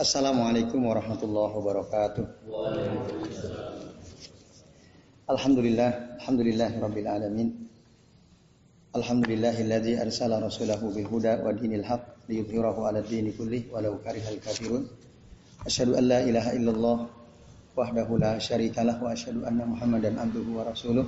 Assalamualaikum 0.00 0.80
warahmatullahi 0.88 1.52
wabarakatuh. 1.60 2.24
Alhamdulillah, 5.28 6.16
alhamdulillah 6.16 6.70
rabbil 6.80 7.04
alamin. 7.04 7.68
Alhamdulillahilladzi 8.96 10.00
arsala 10.00 10.40
rasulahu 10.40 10.96
bil 10.96 11.04
huda 11.04 11.44
wa 11.44 11.52
dinil 11.52 11.84
haq 11.84 12.00
liyudhhirahu 12.32 12.80
'ala 12.88 13.04
dini 13.04 13.36
kullih 13.36 13.68
walau 13.68 14.00
karihal 14.00 14.40
kafirun. 14.40 14.88
Asyhadu 15.68 15.92
an 16.00 16.08
la 16.08 16.24
ilaha 16.24 16.56
illallah 16.56 16.98
wahdahu 17.76 18.16
la 18.16 18.40
syarikalah 18.40 18.96
wa 19.04 19.12
asyhadu 19.12 19.44
anna 19.44 19.68
Muhammadan 19.68 20.16
abduhu 20.16 20.64
wa 20.64 20.64
rasuluh. 20.64 21.04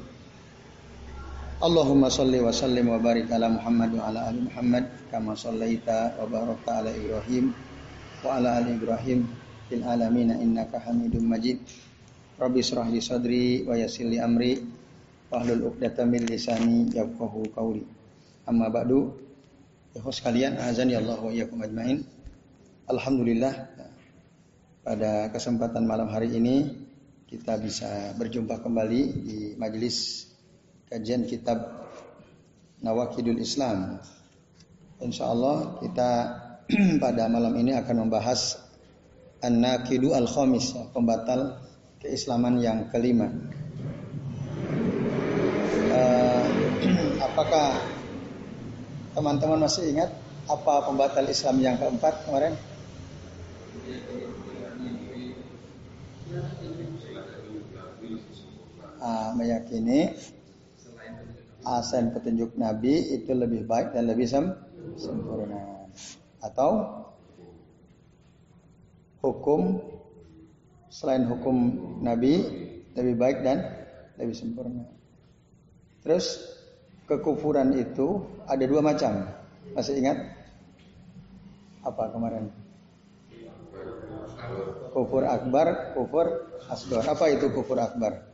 Allahumma 1.64 2.12
salli 2.12 2.44
wa 2.44 2.52
sallim 2.52 2.92
wa 2.92 3.00
barik 3.00 3.32
ala 3.32 3.48
Muhammad 3.48 3.96
wa 3.96 4.12
ala 4.12 4.28
ali 4.28 4.44
Muhammad 4.44 4.84
kama 5.08 5.32
sallaita 5.32 6.20
wa 6.20 6.28
barakta 6.28 6.84
ala 6.84 6.92
Ibrahim 6.92 7.71
wa 8.22 8.38
ala 8.38 8.62
ali 8.62 8.78
Ibrahim 8.78 9.26
fil 9.66 9.82
alamin 9.82 10.30
innaka 10.38 10.78
Hamidum 10.78 11.26
Majid. 11.26 11.58
Rabbi 12.38 12.62
israh 12.62 12.86
li 12.86 13.02
sadri 13.02 13.66
wa 13.66 13.74
yassir 13.74 14.06
li 14.06 14.22
amri 14.22 14.62
wahlul 15.26 15.74
'uqdatam 15.74 16.06
min 16.06 16.22
lisani 16.30 16.86
yafqahu 16.94 17.50
qawli. 17.50 17.82
Amma 18.46 18.70
ba'du. 18.70 19.10
Ikhwas 19.92 20.22
sekalian, 20.22 20.56
azani 20.56 20.96
Allah 20.96 21.18
wa 21.20 21.28
iyyakum 21.28 21.60
ajmain. 21.60 22.00
Alhamdulillah 22.88 23.54
pada 24.82 25.30
kesempatan 25.30 25.84
malam 25.84 26.08
hari 26.08 26.32
ini 26.32 26.74
kita 27.28 27.58
bisa 27.60 28.16
berjumpa 28.18 28.62
kembali 28.62 29.02
di 29.22 29.38
majelis 29.58 30.26
kajian 30.88 31.26
kitab 31.28 31.58
Nawakidul 32.82 33.38
Islam. 33.38 34.02
Insya 34.98 35.30
Allah 35.30 35.78
kita 35.78 36.10
pada 37.02 37.26
malam 37.26 37.54
ini 37.58 37.74
akan 37.74 38.06
membahas 38.06 38.60
An-Nakidu 39.42 40.14
Al-Khamis, 40.14 40.78
ya, 40.78 40.86
pembatal 40.94 41.58
keislaman 41.98 42.62
yang 42.62 42.86
kelima. 42.94 43.26
Uh, 45.92 46.46
apakah 47.26 47.82
teman-teman 49.18 49.66
masih 49.66 49.90
ingat 49.90 50.14
apa 50.46 50.86
pembatal 50.86 51.26
Islam 51.26 51.56
yang 51.58 51.76
keempat 51.78 52.26
kemarin? 52.26 52.54
Uh, 59.02 59.34
meyakini 59.34 60.14
asen 61.66 62.14
petunjuk 62.14 62.54
Nabi 62.54 63.18
itu 63.18 63.34
lebih 63.34 63.66
baik 63.66 63.90
dan 63.90 64.06
lebih 64.06 64.30
sem 64.30 64.54
sempurna 64.94 65.71
atau 66.42 66.70
hukum 69.22 69.78
selain 70.90 71.24
hukum 71.30 71.78
Nabi 72.02 72.42
lebih 72.98 73.14
baik 73.16 73.38
dan 73.46 73.64
lebih 74.18 74.36
sempurna. 74.36 74.84
Terus 76.02 76.42
kekufuran 77.06 77.78
itu 77.78 78.20
ada 78.44 78.64
dua 78.66 78.82
macam. 78.82 79.24
Masih 79.72 79.96
ingat? 80.02 80.18
Apa 81.86 82.10
kemarin? 82.12 82.50
Kufur 84.92 85.24
akbar, 85.24 85.96
kufur 85.96 86.26
asgar. 86.68 87.06
Apa 87.08 87.32
itu 87.32 87.48
kufur 87.54 87.78
akbar? 87.80 88.28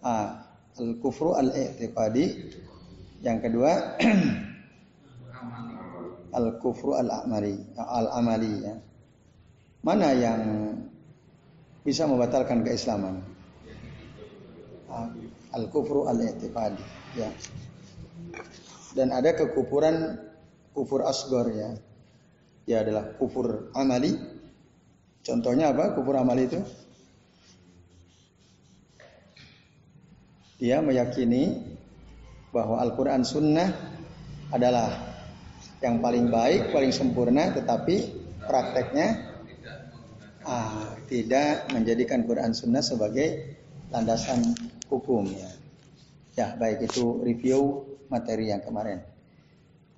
Ah, 0.00 0.48
al-kufru 0.80 1.36
al-i'tiqadi. 1.36 2.56
Yang 3.20 3.38
kedua 3.44 4.00
al-kufru 6.30 6.94
al-amali, 6.96 7.58
al-amali 7.76 8.54
ya. 8.62 8.74
Mana 9.80 10.12
yang 10.12 10.42
bisa 11.82 12.04
membatalkan 12.04 12.62
keislaman? 12.62 13.24
Al-kufru 15.50 16.06
al-i'tiqadi 16.06 16.84
ya. 17.18 17.28
Dan 18.94 19.14
ada 19.14 19.34
kekufuran 19.34 20.18
kufur 20.74 21.06
asgor 21.06 21.50
ya. 21.50 21.74
Ya 22.66 22.86
adalah 22.86 23.16
kufur 23.18 23.72
amali. 23.74 24.14
Contohnya 25.26 25.74
apa? 25.74 25.94
Kufur 25.94 26.14
amali 26.18 26.46
itu 26.46 26.60
dia 30.60 30.84
meyakini 30.84 31.56
bahwa 32.52 32.84
Al-Quran 32.84 33.24
Sunnah 33.24 33.72
adalah 34.52 35.09
yang 35.80 36.04
paling 36.04 36.28
baik, 36.28 36.72
paling 36.72 36.92
sempurna, 36.92 37.52
tetapi 37.56 38.12
prakteknya 38.44 39.32
ah, 40.44 40.92
tidak 41.08 41.72
menjadikan 41.72 42.24
Quran 42.28 42.52
Sunnah 42.52 42.84
sebagai 42.84 43.56
landasan 43.88 44.54
hukum 44.92 45.24
ya. 45.28 45.50
Ya, 46.38 46.46
baik 46.56 46.88
itu 46.88 47.20
review 47.24 47.84
materi 48.08 48.52
yang 48.52 48.62
kemarin. 48.62 49.02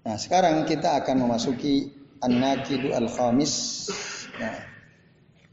Nah, 0.03 0.19
sekarang 0.19 0.67
kita 0.67 0.99
akan 1.03 1.29
memasuki 1.29 1.93
An-Naqidu 2.19 2.91
Al-Khamis. 2.91 3.55
Nah, 4.39 4.59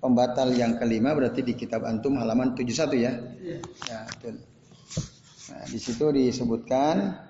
pembatal 0.02 0.50
yang 0.56 0.80
kelima 0.82 1.14
berarti 1.14 1.46
di 1.46 1.54
kitab 1.54 1.86
antum 1.86 2.18
halaman 2.18 2.58
71 2.58 2.96
ya. 2.98 3.14
Ya, 3.86 4.00
betul. 4.10 4.42
Nah, 5.50 5.64
di 5.66 5.80
situ 5.82 6.06
disebutkan 6.10 7.29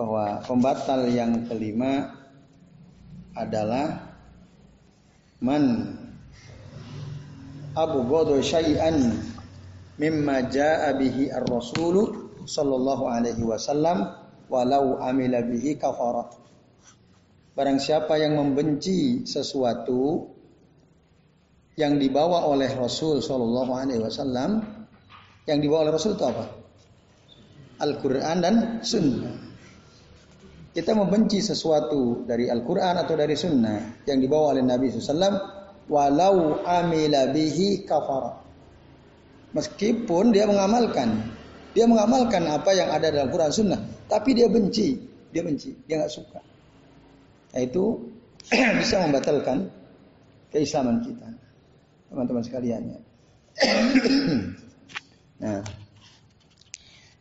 bahwa 0.00 0.40
pembatal 0.48 1.04
yang 1.12 1.44
kelima 1.44 2.08
adalah 3.36 4.16
man 5.44 5.92
abu 7.76 8.00
bodo 8.08 8.40
syai'an 8.40 9.20
mimma 10.00 10.48
ja'a 10.48 10.96
bihi 10.96 11.28
ar-rasul 11.28 12.32
sallallahu 12.48 13.12
alaihi 13.12 13.44
wasallam 13.44 14.16
walau 14.48 14.96
amila 15.04 15.44
bihi 15.44 15.76
kafarat. 15.76 16.32
Barang 17.52 17.76
siapa 17.76 18.16
yang 18.16 18.40
membenci 18.40 19.28
sesuatu 19.28 20.32
yang 21.76 22.00
dibawa 22.00 22.48
oleh 22.48 22.72
Rasul 22.72 23.20
sallallahu 23.20 23.72
alaihi 23.76 24.00
wasallam, 24.00 24.64
yang 25.44 25.60
dibawa 25.60 25.84
oleh 25.84 25.92
Rasul 25.92 26.16
itu 26.16 26.24
apa? 26.24 26.46
Al-Quran 27.84 28.36
dan 28.40 28.54
Sunnah. 28.80 29.49
Kita 30.70 30.94
membenci 30.94 31.42
sesuatu 31.42 32.22
dari 32.22 32.46
Al-Quran 32.46 32.94
atau 33.02 33.14
dari 33.18 33.34
Sunnah 33.34 34.06
yang 34.06 34.22
dibawa 34.22 34.54
oleh 34.54 34.62
Nabi 34.62 34.86
SAW, 34.86 35.34
walau 35.90 36.62
amila 36.62 37.34
bihi 37.34 37.82
kafara. 37.82 38.38
Meskipun 39.50 40.30
dia 40.30 40.46
mengamalkan, 40.46 41.26
dia 41.74 41.90
mengamalkan 41.90 42.46
apa 42.46 42.70
yang 42.70 42.86
ada 42.94 43.10
dalam 43.10 43.34
Quran 43.34 43.50
Sunnah, 43.50 43.80
tapi 44.06 44.30
dia 44.38 44.46
benci, 44.46 44.94
dia 45.34 45.42
benci, 45.42 45.74
dia 45.90 45.98
nggak 45.98 46.14
suka. 46.14 46.38
Nah, 47.50 47.60
itu 47.66 47.98
bisa 48.80 49.02
membatalkan 49.02 49.66
keislaman 50.54 51.02
kita, 51.02 51.26
teman-teman 52.14 52.46
sekalian. 52.46 52.94
Ya. 52.94 53.00
nah, 55.42 55.60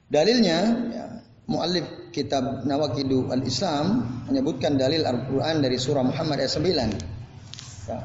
Dalilnya, 0.10 0.58
ya, 0.90 1.06
muallif 1.46 1.86
kitab 2.20 2.68
Nawakidu 2.68 3.32
al-Islam 3.32 4.04
menyebutkan 4.28 4.76
dalil 4.76 5.08
Al-Quran 5.08 5.64
dari 5.64 5.80
surah 5.80 6.04
Muhammad 6.04 6.44
ayat 6.44 6.52
9. 6.60 7.88
Ya. 7.88 8.00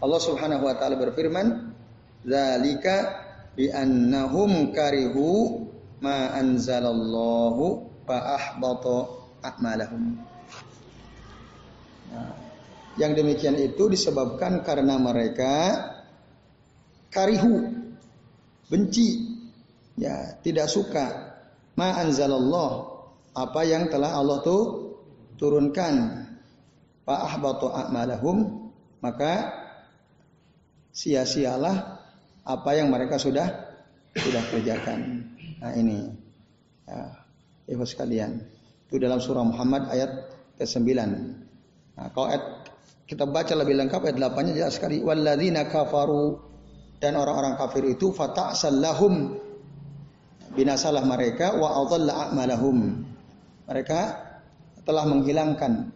Allah 0.00 0.20
subhanahu 0.20 0.68
wa 0.68 0.76
ta'ala 0.76 1.00
berfirman, 1.00 1.72
Zalika 2.20 3.24
bi 3.56 3.72
annahum 3.72 4.76
karihu 4.76 5.64
ma 6.04 6.36
anzalallahu 6.36 7.88
fa 8.04 8.36
ahbata 8.36 9.08
a'malahum. 9.40 10.20
Nah, 12.12 12.32
yang 13.00 13.16
demikian 13.16 13.56
itu 13.56 13.88
disebabkan 13.88 14.60
karena 14.60 15.00
mereka 15.00 15.80
karihu 17.08 17.72
benci 18.68 19.40
ya 19.96 20.36
tidak 20.44 20.68
suka 20.68 21.36
ma 21.80 21.96
anzalallah 21.96 22.99
apa 23.34 23.60
yang 23.62 23.86
telah 23.88 24.16
Allah 24.18 24.42
tuh 24.42 24.62
turunkan 25.38 26.26
fa 27.06 27.30
ahbatu 27.30 27.70
a'malahum 27.70 28.68
maka 29.00 29.54
sia-sialah 30.90 32.02
apa 32.44 32.70
yang 32.74 32.90
mereka 32.90 33.16
sudah 33.16 33.46
sudah 34.14 34.42
kerjakan. 34.50 35.22
Nah 35.62 35.72
ini 35.78 36.10
ya, 36.84 36.98
ibu 37.70 37.86
sekalian 37.86 38.42
itu 38.90 38.98
dalam 38.98 39.22
surah 39.22 39.46
Muhammad 39.46 39.86
ayat 39.86 40.10
ke-9. 40.58 40.82
Nah, 41.94 42.06
kalau 42.10 42.26
ayat 42.26 42.66
kita 43.06 43.22
baca 43.26 43.54
lebih 43.54 43.78
lengkap 43.78 44.00
ayat 44.02 44.16
8-nya 44.18 44.52
jelas 44.58 44.74
sekali 44.78 44.98
walladzina 44.98 45.70
kafaru 45.70 46.42
dan 46.98 47.14
orang-orang 47.14 47.54
kafir 47.54 47.86
itu 47.86 48.10
fata'sallahum 48.10 49.38
binasalah 50.58 51.06
mereka 51.06 51.54
wa 51.54 51.86
adalla 51.86 52.28
a'malahum. 52.28 53.06
Mereka 53.70 54.00
telah 54.82 55.06
menghilangkan 55.06 55.94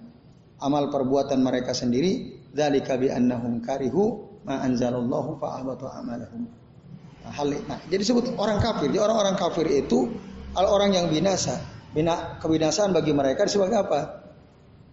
amal 0.63 0.95
perbuatan 0.95 1.43
mereka 1.43 1.75
sendiri. 1.75 2.39
Dzalika 2.55 2.95
bi 2.95 3.11
annahum 3.11 3.59
karihu 3.59 4.31
ma 4.47 4.63
anzalallahu 4.63 5.43
fa 5.43 5.59
amalahum. 5.59 6.47
Nah, 7.27 7.33
hal 7.35 7.51
nah, 7.67 7.83
jadi 7.91 8.07
sebut 8.07 8.39
orang 8.39 8.63
kafir. 8.63 8.95
Jadi 8.95 9.03
orang-orang 9.03 9.35
kafir 9.35 9.67
itu 9.75 10.07
orang 10.55 10.95
yang 10.95 11.11
binasa. 11.11 11.59
Bina 11.91 12.39
kebinasaan 12.39 12.95
bagi 12.95 13.11
mereka 13.11 13.47
sebagai 13.51 13.83
apa? 13.83 14.23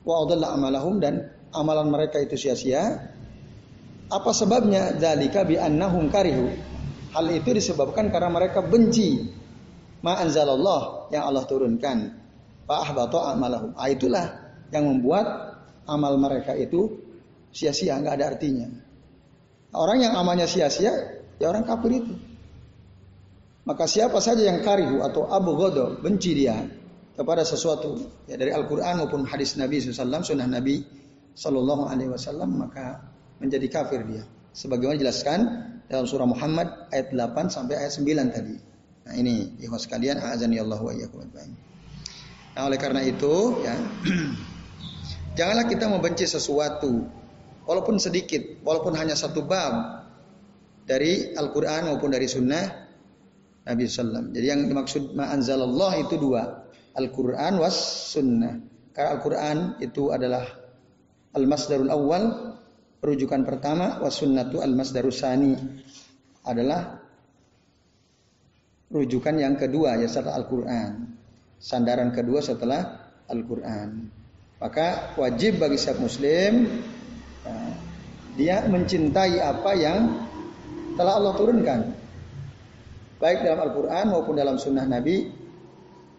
Wa 0.01 0.25
amalahum 0.25 0.98
dan 0.98 1.30
amalan 1.54 1.94
mereka 1.94 2.18
itu 2.18 2.33
sia-sia. 2.33 2.98
Apa 4.10 4.33
sebabnya? 4.33 4.98
Dzalika 4.98 5.45
bi 5.45 5.62
annahum 5.62 6.10
karihu. 6.10 6.50
Hal 7.13 7.30
itu 7.30 7.54
disebabkan 7.54 8.10
karena 8.10 8.33
mereka 8.33 8.66
benci 8.66 9.22
ma 10.01 10.18
anzalallah 10.18 11.13
yang 11.13 11.30
Allah 11.30 11.45
turunkan 11.45 12.20
amalahum 12.71 13.75
ah, 13.75 13.89
itulah 13.91 14.25
yang 14.71 14.88
membuat 14.88 15.27
amal 15.85 16.15
mereka 16.15 16.56
itu 16.56 17.01
sia-sia, 17.51 18.00
nggak 18.00 18.15
ada 18.15 18.25
artinya. 18.35 18.68
Orang 19.75 20.03
yang 20.03 20.15
amalnya 20.15 20.47
sia-sia, 20.47 20.91
ya 21.39 21.45
orang 21.51 21.68
kafir 21.68 22.03
itu. 22.03 22.15
Maka 23.68 23.85
siapa 23.85 24.18
saja 24.18 24.41
yang 24.41 24.65
karihu 24.65 25.06
atau 25.06 25.29
abu 25.29 25.53
godo, 25.53 26.01
benci 26.01 26.33
dia 26.33 26.65
kepada 27.13 27.45
sesuatu 27.45 28.00
ya 28.25 28.39
dari 28.39 28.50
Al-Quran 28.50 29.06
maupun 29.06 29.27
hadis 29.27 29.53
Nabi 29.59 29.83
SAW, 29.83 30.25
sunnah 30.25 30.50
Nabi 30.50 30.81
Sallallahu 31.38 31.88
Alaihi 31.88 32.09
Wasallam, 32.09 32.57
maka 32.57 33.00
menjadi 33.38 33.68
kafir 33.69 34.01
dia. 34.07 34.25
Sebagaimana 34.51 35.00
dijelaskan 35.00 35.39
dalam 35.88 36.03
surah 36.03 36.27
Muhammad 36.27 36.91
ayat 36.91 37.15
8 37.15 37.53
sampai 37.53 37.79
ayat 37.79 37.94
9 37.95 38.35
tadi. 38.35 38.56
Nah 39.07 39.13
ini 39.15 39.56
ikhwas 39.63 39.88
sekalian, 39.88 40.19
azan 40.19 40.51
ya 40.51 40.65
Allah 40.68 40.81
wa 40.81 40.91
Nah 42.51 42.68
oleh 42.68 42.80
karena 42.80 43.01
itu 43.03 43.63
ya 43.63 43.75
Janganlah 45.31 45.65
kita 45.71 45.88
membenci 45.88 46.27
sesuatu 46.27 47.07
walaupun 47.63 47.95
sedikit, 47.95 48.59
walaupun 48.68 49.00
hanya 49.00 49.15
satu 49.15 49.48
bab 49.48 50.03
dari 50.83 51.31
Al-Qur'an 51.31 51.88
maupun 51.88 52.12
dari 52.12 52.27
sunnah 52.27 52.68
Nabi 53.63 53.88
sallam. 53.88 54.36
Jadi 54.36 54.45
yang 54.45 54.68
dimaksud 54.68 55.15
ma'anzalallah 55.15 56.03
itu 56.03 56.19
dua, 56.19 56.68
Al-Qur'an 57.00 57.63
was 57.63 57.80
sunnah. 58.12 58.59
Karena 58.92 59.09
Al-Qur'an 59.15 59.57
itu 59.80 60.12
adalah 60.12 60.44
al-masdarul 61.31 61.88
awal, 61.88 62.51
rujukan 63.00 63.47
pertama, 63.47 64.04
was 64.04 64.19
sunnatu 64.19 64.59
al-masdarus 64.59 65.24
sani 65.24 65.56
adalah 66.44 67.00
rujukan 68.92 69.39
yang 69.39 69.56
kedua 69.56 69.95
ya 69.95 70.12
setelah 70.12 70.44
Al-Qur'an. 70.44 71.20
Sandaran 71.62 72.10
kedua 72.10 72.42
setelah 72.42 73.13
Al-Qur'an. 73.30 74.10
Maka 74.58 75.13
wajib 75.18 75.62
bagi 75.62 75.78
setiap 75.78 76.02
muslim 76.02 76.66
ya, 77.46 77.56
dia 78.34 78.58
mencintai 78.66 79.38
apa 79.38 79.72
yang 79.78 80.25
telah 80.98 81.22
Allah 81.22 81.34
turunkan. 81.38 81.80
Baik 83.22 83.46
dalam 83.46 83.62
Al-Quran 83.62 84.06
maupun 84.10 84.34
dalam 84.34 84.58
sunnah 84.58 84.90
Nabi 84.90 85.30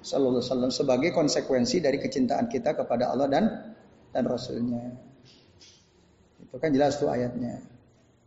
Sallallahu 0.03 0.39
Alaihi 0.39 0.50
Wasallam 0.50 0.73
sebagai 0.75 1.11
konsekuensi 1.11 1.83
dari 1.83 1.99
kecintaan 1.99 2.47
kita 2.47 2.79
kepada 2.79 3.11
Allah 3.11 3.27
dan 3.27 3.45
dan 4.15 4.25
Rasulnya. 4.27 4.83
Itu 6.43 6.59
kan 6.59 6.71
jelas 6.71 6.99
tuh 6.99 7.11
ayatnya. 7.11 7.62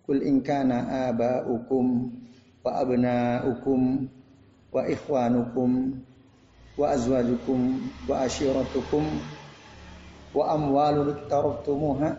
Kul 0.04 0.24
inkana 0.24 1.12
aba'ukum 1.12 1.86
wa 2.64 2.72
abna'ukum 2.80 3.82
wa 4.72 4.82
ikhwanukum 4.88 6.00
wa 6.76 6.92
azwajukum 6.92 7.80
wa 8.08 8.16
ashiratukum 8.28 9.04
wa 10.36 10.44
amwalun 10.52 11.16
taraktumuha 11.32 12.10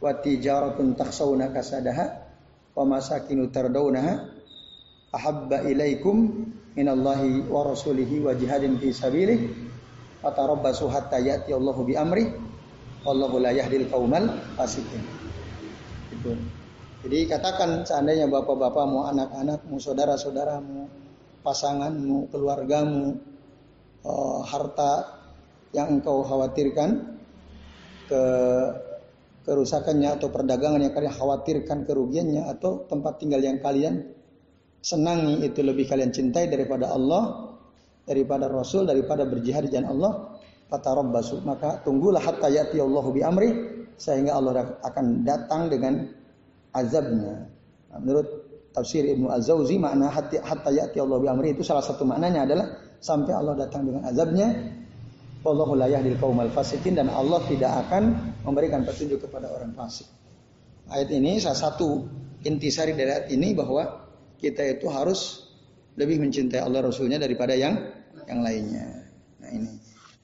wa 0.00 0.10
tijaratun 0.20 0.92
takhsawna 0.92 1.48
kasadaha 1.48 2.20
wa 2.76 2.84
masakinu 2.84 3.48
tardawnaha 3.48 4.28
ahabba 5.16 5.64
ilaikum 5.64 6.44
minallahi 6.76 7.48
wa 7.48 7.64
rasulihi 7.72 8.20
wa 8.20 8.36
jihadin 8.36 8.76
fi 8.76 8.92
sabilih 8.92 9.48
fatarabbasu 10.20 10.90
hatta 10.92 11.22
ya'ti 11.22 11.56
Allahu 11.56 11.88
bi 11.88 11.96
amri 11.96 12.28
wallahu 13.06 13.40
la 13.40 13.54
yahdil 13.56 13.88
qaumal 13.88 14.28
fasikin 14.60 15.00
jadi 17.04 17.28
katakan 17.28 17.84
seandainya 17.84 18.24
bapak-bapakmu, 18.32 19.04
anak-anakmu, 19.12 19.76
saudara-saudaramu, 19.76 20.88
pasanganmu, 21.44 22.32
keluargamu, 22.32 23.20
uh, 24.02 24.40
harta 24.42 25.20
yang 25.76 26.00
engkau 26.00 26.24
khawatirkan 26.24 27.20
ke 28.08 28.22
kerusakannya 29.44 30.16
atau 30.16 30.32
perdagangan 30.32 30.80
yang 30.80 30.94
kalian 30.96 31.12
khawatirkan 31.12 31.84
kerugiannya 31.84 32.48
atau 32.48 32.88
tempat 32.88 33.20
tinggal 33.20 33.44
yang 33.44 33.60
kalian 33.60 34.08
senangi 34.80 35.44
itu 35.44 35.60
lebih 35.60 35.84
kalian 35.84 36.12
cintai 36.12 36.48
daripada 36.48 36.92
Allah 36.92 37.52
daripada 38.08 38.48
Rasul 38.48 38.88
daripada 38.88 39.28
berjihad 39.28 39.68
di 39.68 39.76
jalan 39.76 39.88
Allah 40.00 40.12
fatarabbasu 40.72 41.44
maka 41.44 41.80
tunggulah 41.84 42.20
hatta 42.20 42.48
yati 42.48 42.80
Allahu 42.80 43.12
bi 43.12 43.20
amri 43.20 43.52
sehingga 44.00 44.36
Allah 44.36 44.74
akan 44.82 45.22
datang 45.22 45.70
dengan 45.70 46.08
azabnya. 46.74 47.46
Nah, 47.94 47.98
menurut 48.02 48.43
tafsir 48.74 49.06
Ibnu 49.06 49.30
Az-Zauzi 49.30 49.78
makna 49.78 50.10
hatta 50.10 50.70
yati 50.74 50.98
Allah 50.98 51.18
bi 51.22 51.30
amri 51.30 51.54
itu 51.54 51.62
salah 51.62 51.80
satu 51.80 52.02
maknanya 52.02 52.42
adalah 52.42 52.66
sampai 52.98 53.32
Allah 53.32 53.54
datang 53.54 53.86
dengan 53.86 54.02
azabnya 54.10 54.50
Wallahu 55.44 55.76
la 55.76 55.92
yahdil 55.92 56.16
qaumal 56.16 56.48
fasikin 56.48 56.96
dan 56.96 57.12
Allah 57.12 57.44
tidak 57.44 57.68
akan 57.84 58.32
memberikan 58.48 58.80
petunjuk 58.80 59.28
kepada 59.28 59.52
orang 59.52 59.76
fasik. 59.76 60.08
Ayat 60.88 61.12
ini 61.12 61.36
salah 61.36 61.68
satu 61.68 62.08
intisari 62.48 62.96
dari 62.96 63.12
ayat 63.12 63.28
ini 63.28 63.52
bahwa 63.52 64.08
kita 64.40 64.64
itu 64.64 64.88
harus 64.88 65.44
lebih 66.00 66.16
mencintai 66.24 66.64
Allah 66.64 66.88
Rasulnya 66.88 67.20
daripada 67.20 67.52
yang 67.52 67.76
yang 68.24 68.40
lainnya. 68.40 69.04
Nah 69.44 69.50
ini. 69.52 69.72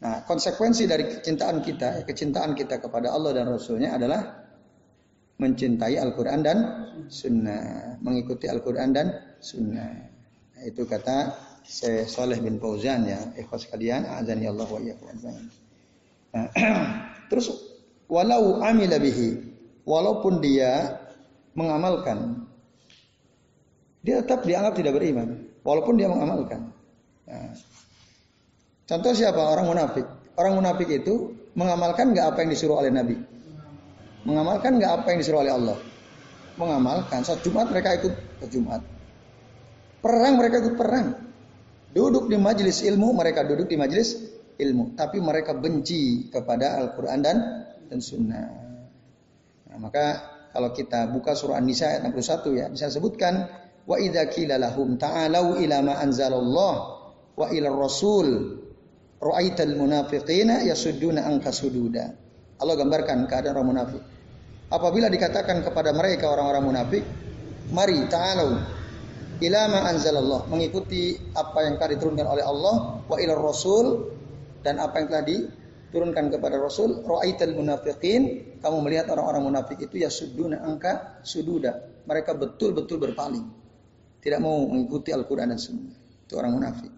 Nah 0.00 0.24
konsekuensi 0.24 0.88
dari 0.88 1.04
kecintaan 1.04 1.60
kita, 1.60 2.00
kecintaan 2.08 2.56
kita 2.56 2.80
kepada 2.80 3.12
Allah 3.12 3.36
dan 3.36 3.52
Rasulnya 3.52 4.00
adalah 4.00 4.39
mencintai 5.40 5.96
Al-Quran 5.96 6.40
dan 6.44 6.58
Sunnah, 7.08 7.96
mengikuti 8.04 8.44
Al-Quran 8.46 8.92
dan 8.92 9.06
Sunnah. 9.40 9.92
Nah, 10.52 10.62
itu 10.68 10.84
kata 10.84 11.32
Syekh 11.64 12.04
Saleh 12.12 12.36
bin 12.44 12.60
Fauzan 12.60 13.08
ya, 13.08 13.32
ikhwas 13.40 13.64
sekalian, 13.64 14.04
azan 14.04 14.44
ya 14.44 14.52
Allah 14.52 14.68
wa 14.68 14.80
nah, 16.36 16.46
Terus 17.32 17.48
walau 18.12 18.60
amila 18.60 19.00
bihi, 19.00 19.40
walaupun 19.88 20.44
dia 20.44 21.00
mengamalkan, 21.56 22.44
dia 24.04 24.20
tetap 24.20 24.44
dianggap 24.44 24.76
tidak 24.76 25.00
beriman, 25.00 25.48
walaupun 25.64 25.96
dia 25.96 26.12
mengamalkan. 26.12 26.68
Nah, 27.24 27.56
contoh 28.84 29.12
siapa 29.16 29.40
orang 29.40 29.64
munafik? 29.64 30.06
Orang 30.36 30.60
munafik 30.60 30.88
itu 30.92 31.32
mengamalkan 31.56 32.12
nggak 32.12 32.36
apa 32.36 32.38
yang 32.44 32.50
disuruh 32.52 32.76
oleh 32.82 32.92
Nabi, 32.92 33.16
mengamalkan 34.24 34.76
nggak 34.80 34.92
apa 35.02 35.06
yang 35.12 35.18
disuruh 35.20 35.40
oleh 35.44 35.54
Allah, 35.54 35.78
mengamalkan. 36.60 37.24
Saat 37.24 37.44
Jumat 37.44 37.68
mereka 37.72 37.96
ikut 37.96 38.14
ke 38.40 38.46
Jumat, 38.48 38.84
perang 40.04 40.34
mereka 40.36 40.60
ikut 40.64 40.76
perang, 40.76 41.30
Duduk 41.90 42.30
di 42.30 42.38
majelis 42.38 42.86
ilmu, 42.86 43.10
mereka 43.18 43.42
duduk 43.42 43.66
di 43.66 43.74
majelis 43.74 44.14
ilmu. 44.62 44.94
Tapi 44.94 45.18
mereka 45.18 45.58
benci 45.58 46.30
kepada 46.30 46.78
Al-Quran 46.78 47.18
dan, 47.18 47.36
dan 47.90 47.98
Sunnah. 47.98 48.46
Nah, 49.70 49.78
maka 49.82 50.06
kalau 50.54 50.70
kita 50.70 51.10
buka 51.10 51.34
surah 51.34 51.58
An-Nisa 51.58 51.98
ayat 51.98 52.06
61 52.06 52.58
ya, 52.62 52.66
bisa 52.70 52.86
sebutkan 52.94 53.42
wa 53.90 53.98
idza 53.98 54.22
qila 54.30 54.54
lahum 54.62 54.94
ta'alu 54.94 55.66
ila 55.66 55.76
ma 55.82 55.94
anzalallah 55.98 56.74
wa 57.34 57.46
ila 57.50 57.68
rasul 57.74 58.54
ra'aital 59.18 59.74
munafiqina 59.74 60.62
yasudduna 60.62 61.26
anka 61.26 61.50
sududa. 61.50 62.14
Allah 62.60 62.76
gambarkan 62.76 63.24
keadaan 63.24 63.56
orang 63.56 63.68
munafik. 63.72 64.02
Apabila 64.70 65.08
dikatakan 65.08 65.64
kepada 65.64 65.90
mereka 65.96 66.28
orang-orang 66.30 66.62
munafik, 66.62 67.02
mari 67.72 68.04
ta'alu 68.06 68.60
ilama 69.40 69.88
anzalallah 69.88 70.46
mengikuti 70.46 71.16
apa 71.32 71.64
yang 71.64 71.80
telah 71.80 71.90
diturunkan 71.96 72.26
oleh 72.28 72.44
Allah 72.44 73.00
wa 73.08 73.16
ila 73.16 73.32
rasul 73.40 74.12
dan 74.60 74.76
apa 74.76 75.00
yang 75.00 75.08
telah 75.08 75.24
diturunkan 75.24 76.24
kepada 76.36 76.60
Rasul 76.60 77.00
ra'aital 77.00 77.56
munafiqin 77.56 78.52
kamu 78.60 78.76
melihat 78.84 79.08
orang-orang 79.08 79.48
munafik 79.48 79.80
itu 79.80 80.04
ya 80.04 80.12
suduna 80.12 80.60
angka 80.60 81.24
sududa. 81.24 82.04
Mereka 82.04 82.36
betul-betul 82.36 83.00
berpaling. 83.00 83.48
Tidak 84.20 84.36
mau 84.36 84.68
mengikuti 84.68 85.16
Al-Qur'an 85.16 85.48
dan 85.48 85.56
Sunnah. 85.56 85.96
Itu 86.28 86.36
orang 86.36 86.52
munafik. 86.60 86.92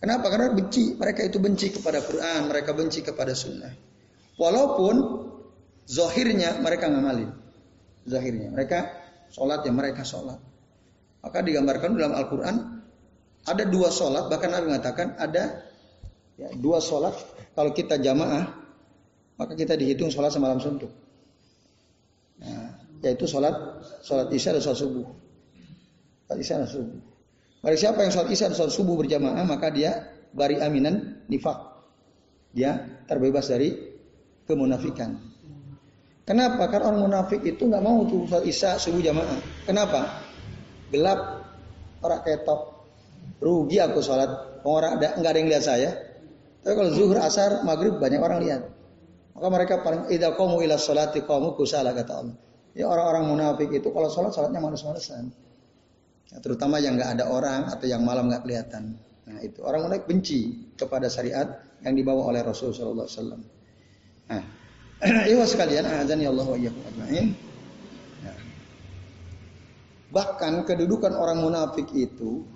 Kenapa? 0.00 0.32
Karena 0.32 0.48
benci. 0.56 0.96
Mereka 0.96 1.28
itu 1.28 1.36
benci 1.36 1.68
kepada 1.76 2.00
Quran 2.00 2.48
mereka 2.48 2.72
benci 2.72 3.04
kepada 3.04 3.36
Sunnah 3.36 3.93
walaupun 4.40 5.24
zahirnya 5.84 6.58
mereka 6.60 6.90
ngamalin 6.90 7.30
zahirnya 8.08 8.50
mereka 8.50 8.90
sholat 9.30 9.62
ya 9.66 9.72
mereka 9.72 10.02
sholat 10.02 10.38
maka 11.24 11.40
digambarkan 11.40 11.96
dalam 11.96 12.12
Al-Quran 12.12 12.74
ada 13.44 13.64
dua 13.68 13.92
sholat, 13.92 14.32
bahkan 14.32 14.48
Nabi 14.56 14.72
mengatakan 14.72 15.20
ada 15.20 15.68
ya, 16.40 16.48
dua 16.56 16.80
sholat 16.80 17.12
kalau 17.52 17.76
kita 17.76 18.00
jamaah 18.00 18.48
maka 19.36 19.52
kita 19.52 19.76
dihitung 19.76 20.08
sholat 20.08 20.32
semalam 20.32 20.56
suntuk. 20.64 20.88
Nah, 22.40 22.80
yaitu 23.04 23.28
sholat 23.28 23.52
sholat 24.00 24.32
isya 24.32 24.56
dan 24.56 24.62
sholat 24.64 24.80
subuh. 24.80 25.06
Sholat 26.24 26.38
isya 26.40 26.54
dan 26.64 26.68
subuh. 26.72 27.00
Bagi 27.64 27.78
siapa 27.80 28.00
yang 28.00 28.12
sholat 28.16 28.28
isya 28.32 28.46
dan 28.48 28.56
sholat 28.56 28.72
subuh 28.72 28.96
berjamaah 28.96 29.44
maka 29.44 29.68
dia 29.68 30.08
bari 30.32 30.56
aminan 30.64 31.20
nifak. 31.28 31.84
Dia 32.56 32.80
terbebas 33.04 33.52
dari 33.52 33.93
kemunafikan. 34.44 35.16
Kenapa? 36.24 36.72
Karena 36.72 36.88
orang 36.88 37.02
munafik 37.04 37.44
itu 37.44 37.68
nggak 37.68 37.84
mau 37.84 38.00
tuh 38.08 38.24
sholat 38.24 38.48
isya 38.48 38.80
subuh 38.80 39.04
jamaah. 39.04 39.38
Kenapa? 39.68 40.24
Gelap, 40.88 41.20
orang 42.00 42.20
ketok, 42.24 42.60
rugi 43.44 43.76
aku 43.76 44.00
sholat. 44.00 44.64
Orang 44.64 44.96
nggak 44.96 45.20
ada 45.20 45.36
yang 45.36 45.48
lihat 45.52 45.64
saya. 45.64 45.90
Tapi 46.64 46.72
kalau 46.72 46.90
zuhur, 46.96 47.20
asar, 47.20 47.60
maghrib 47.60 48.00
banyak 48.00 48.16
orang 48.16 48.40
lihat. 48.40 48.62
Maka 49.36 49.48
mereka 49.52 49.74
paling 49.84 50.08
idza 50.08 50.32
qamu 50.32 50.64
ila 50.64 50.80
sholati 50.80 51.20
qamu 51.28 51.52
kusala 51.52 51.92
kata 51.92 52.12
Allah. 52.24 52.36
Ya 52.72 52.88
orang-orang 52.88 53.28
munafik 53.28 53.68
itu 53.68 53.92
kalau 53.92 54.08
sholat 54.08 54.32
sholatnya 54.32 54.64
malas-malasan. 54.64 55.28
Ya, 56.32 56.40
terutama 56.40 56.80
yang 56.80 56.96
nggak 56.96 57.20
ada 57.20 57.24
orang 57.28 57.68
atau 57.68 57.84
yang 57.84 58.00
malam 58.00 58.32
nggak 58.32 58.48
kelihatan. 58.48 58.96
Nah 59.28 59.38
itu 59.44 59.60
orang 59.60 59.92
munafik 59.92 60.08
benci 60.08 60.72
kepada 60.72 61.12
syariat 61.12 61.60
yang 61.84 61.92
dibawa 61.92 62.32
oleh 62.32 62.40
Rasulullah 62.40 63.04
SAW. 63.04 63.63
Nah, 65.04 65.44
sekalian, 65.44 65.84
azan 65.84 66.16
ya 66.16 66.32
Allah 66.32 66.48
wa 66.48 66.56
ajma'in. 66.56 67.36
Bahkan 70.14 70.64
kedudukan 70.64 71.12
orang 71.12 71.42
munafik 71.42 71.90
itu 71.92 72.46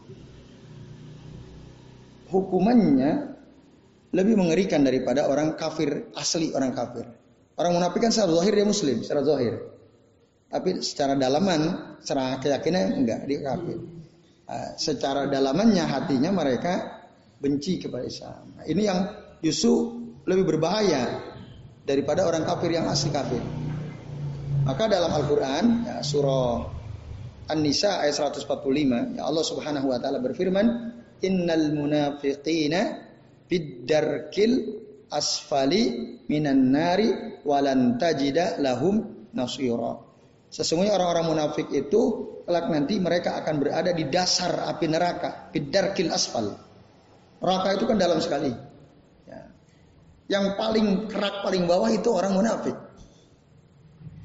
hukumannya 2.31 3.35
lebih 4.15 4.39
mengerikan 4.39 4.87
daripada 4.87 5.27
orang 5.27 5.59
kafir 5.59 6.09
asli 6.15 6.55
orang 6.55 6.73
kafir. 6.73 7.05
Orang 7.59 7.75
munafik 7.75 8.07
kan 8.07 8.15
secara 8.15 8.31
zahir 8.39 8.55
dia 8.55 8.67
muslim, 8.69 9.03
secara 9.03 9.27
zahir. 9.27 9.59
Tapi 10.49 10.81
secara 10.81 11.19
dalaman, 11.19 11.61
secara 12.01 12.39
keyakinan 12.39 13.05
enggak 13.05 13.21
dia 13.27 13.41
kafir. 13.43 13.79
Uh, 14.49 14.71
secara 14.81 15.29
dalamannya 15.29 15.85
hatinya 15.85 16.33
mereka 16.33 17.05
benci 17.43 17.83
kepada 17.83 18.07
Islam. 18.07 18.57
Nah, 18.57 18.65
ini 18.65 18.89
yang 18.89 19.13
justru 19.45 20.01
lebih 20.25 20.57
berbahaya 20.57 21.28
daripada 21.89 22.29
orang 22.29 22.45
kafir 22.45 22.77
yang 22.77 22.85
asli 22.93 23.09
kafir. 23.09 23.41
Maka 24.69 24.85
dalam 24.85 25.09
Al-Quran, 25.17 25.65
ya, 25.89 25.97
surah 26.05 26.69
An-Nisa 27.49 28.05
ayat 28.05 28.21
145, 28.21 29.17
ya 29.17 29.25
Allah 29.25 29.41
Subhanahu 29.41 29.89
wa 29.89 29.97
taala 29.97 30.21
berfirman, 30.21 30.67
"Innal 31.25 31.73
munafiqina 31.73 33.09
fiddarkil 33.49 34.53
asfali 35.09 36.21
minan 36.29 36.69
nari 36.69 37.41
walan 37.49 37.97
tajida 37.97 38.61
lahum 38.61 39.25
nasira." 39.33 40.05
Sesungguhnya 40.53 40.93
orang-orang 40.93 41.33
munafik 41.33 41.73
itu 41.73 42.01
kelak 42.45 42.69
nanti 42.69 43.01
mereka 43.01 43.41
akan 43.41 43.57
berada 43.57 43.97
di 43.97 44.05
dasar 44.13 44.69
api 44.69 44.85
neraka, 44.85 45.49
fiddarkil 45.49 46.13
asfal. 46.13 46.53
Neraka 47.41 47.69
itu 47.81 47.85
kan 47.89 47.97
dalam 47.97 48.21
sekali. 48.21 48.68
Yang 50.29 50.61
paling 50.61 51.09
kerak 51.09 51.41
paling 51.41 51.65
bawah 51.65 51.89
itu 51.89 52.09
orang 52.13 52.37
munafik. 52.37 52.77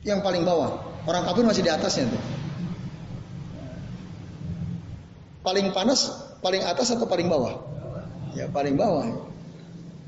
Yang 0.03 0.19
paling 0.19 0.43
bawah. 0.43 0.83
Orang 1.07 1.23
kafir 1.23 1.43
masih 1.47 1.63
di 1.63 1.71
atasnya 1.71 2.11
tuh. 2.11 2.23
Paling 5.43 5.75
panas, 5.75 6.07
paling 6.39 6.63
atas 6.63 6.91
atau 6.95 7.07
paling 7.07 7.27
bawah? 7.27 7.59
Ya 8.35 8.47
paling 8.51 8.75
bawah. 8.75 9.31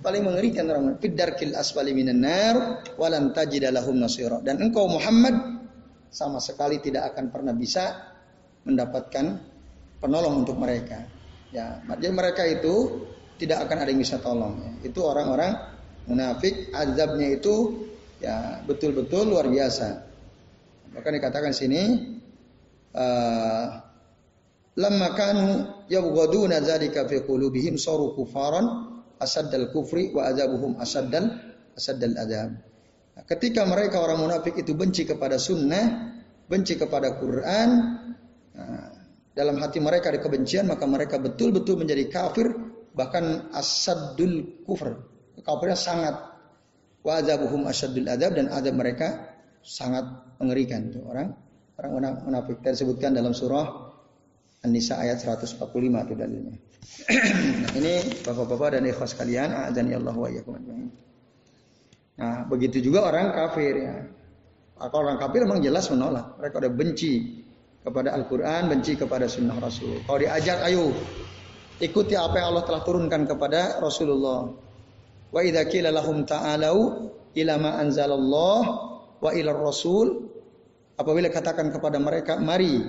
Paling 0.03 0.21
mengerikan 0.23 0.67
orang 0.69 0.99
Fiddarkil 0.99 1.55
asfali 1.55 1.91
minan 1.95 2.23
nar 2.23 2.83
walan 2.99 3.31
tajida 3.31 3.71
lahum 3.71 3.99
nasira. 3.99 4.39
Dan 4.43 4.59
engkau 4.63 4.87
Muhammad 4.87 5.63
sama 6.11 6.39
sekali 6.39 6.79
tidak 6.79 7.15
akan 7.15 7.31
pernah 7.31 7.51
bisa 7.51 8.15
mendapatkan 8.63 9.25
penolong 9.99 10.43
untuk 10.43 10.55
mereka. 10.59 11.03
Ya, 11.51 11.83
jadi 11.87 12.11
mereka 12.11 12.43
itu 12.47 13.07
tidak 13.35 13.67
akan 13.67 13.77
ada 13.83 13.89
yang 13.91 14.01
bisa 14.03 14.19
tolong. 14.19 14.79
Itu 14.83 15.03
orang-orang 15.03 15.74
munafik 16.05 16.71
azabnya 16.71 17.35
itu 17.35 17.85
ya 18.21 18.61
betul-betul 18.65 19.29
luar 19.29 19.49
biasa. 19.49 20.05
Maka 20.95 21.11
dikatakan 21.11 21.51
sini 21.51 21.81
uh, 22.95 23.65
lamma 24.79 25.09
kanu 25.17 25.47
yabghaduna 25.91 26.63
dzalika 26.63 27.03
fi 27.09 27.25
qulubihim 27.25 27.75
saru 27.75 28.15
kufaran 28.15 28.95
asaddal 29.19 29.71
kufri 29.75 30.15
wa 30.15 30.31
azabuhum 30.31 30.79
asaddal 30.79 31.35
asaddal 31.75 32.15
azab. 32.15 32.49
Nah, 33.15 33.23
ketika 33.27 33.63
mereka 33.63 34.03
orang 34.03 34.23
munafik 34.23 34.59
itu 34.59 34.75
benci 34.75 35.07
kepada 35.07 35.39
sunnah, 35.39 36.15
benci 36.47 36.75
kepada 36.75 37.15
Quran, 37.15 37.69
nah, 38.55 38.91
dalam 39.35 39.55
hati 39.59 39.79
mereka 39.83 40.11
ada 40.11 40.19
kebencian, 40.19 40.67
maka 40.67 40.83
mereka 40.87 41.19
betul-betul 41.19 41.79
menjadi 41.79 42.07
kafir, 42.11 42.51
bahkan 42.95 43.51
asaddul 43.55 44.63
kufr, 44.67 44.99
kafirnya 45.45 45.77
sangat 45.77 46.15
wazabuhum 47.05 47.69
asyadul 47.69 48.09
adab 48.09 48.33
dan 48.33 48.49
adab 48.49 48.73
mereka 48.73 49.37
sangat 49.61 50.03
mengerikan 50.41 50.89
itu 50.89 50.99
orang 51.05 51.37
orang 51.77 52.25
munafik 52.25 52.59
tersebutkan 52.65 53.13
dalam 53.13 53.31
surah 53.31 53.85
An-Nisa 54.65 54.97
ayat 54.97 55.21
145 55.21 55.61
itu 55.69 56.13
dalilnya. 56.17 56.57
nah, 57.61 57.71
ini 57.77 57.93
Bapak-bapak 58.25 58.77
dan 58.77 58.89
ikhwas 58.89 59.13
adzan 59.13 59.85
ya 59.93 60.01
Allah 60.01 60.15
wa 60.17 60.29
Nah, 62.15 62.47
begitu 62.47 62.79
juga 62.81 63.05
orang 63.05 63.35
kafir 63.35 63.73
ya. 63.75 63.95
Kalau 64.75 65.03
orang 65.05 65.19
kafir 65.21 65.45
memang 65.45 65.61
jelas 65.61 65.85
menolak. 65.91 66.39
Mereka 66.39 66.55
udah 66.63 66.71
benci 66.73 67.43
kepada 67.85 68.15
Al-Quran, 68.15 68.71
benci 68.71 68.97
kepada 68.97 69.29
Sunnah 69.29 69.59
Rasul. 69.59 70.01
Kalau 70.07 70.19
diajak, 70.19 70.63
ayo 70.65 70.95
ikuti 71.83 72.15
apa 72.15 72.39
yang 72.39 72.55
Allah 72.55 72.65
telah 72.65 72.81
turunkan 72.81 73.27
kepada 73.27 73.77
Rasulullah. 73.83 74.49
Wa 75.29 75.41
idza 75.41 75.65
qila 75.69 75.89
lahum 75.93 76.25
ta'alu 76.25 76.77
ila 77.35 77.53
ma 77.59 77.71
anzalallah 77.81 78.61
wa 79.19 79.31
ila 79.31 79.51
rasul 79.51 80.31
apabila 80.95 81.27
katakan 81.27 81.71
kepada 81.71 81.99
mereka 81.99 82.39
mari 82.39 82.79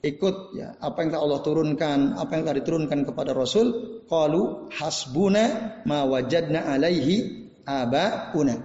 ikut 0.00 0.56
ya 0.56 0.80
apa 0.80 1.04
yang 1.04 1.08
telah 1.12 1.22
Allah 1.28 1.40
turunkan, 1.44 1.98
apa 2.16 2.30
yang 2.32 2.42
telah 2.48 2.56
diturunkan 2.64 3.00
kepada 3.04 3.36
Rasul, 3.36 3.66
qalu 4.08 4.72
hasbuna 4.72 5.44
ma 5.84 6.08
wajadna 6.08 6.72
alaihi 6.72 7.48
abauna. 7.68 8.56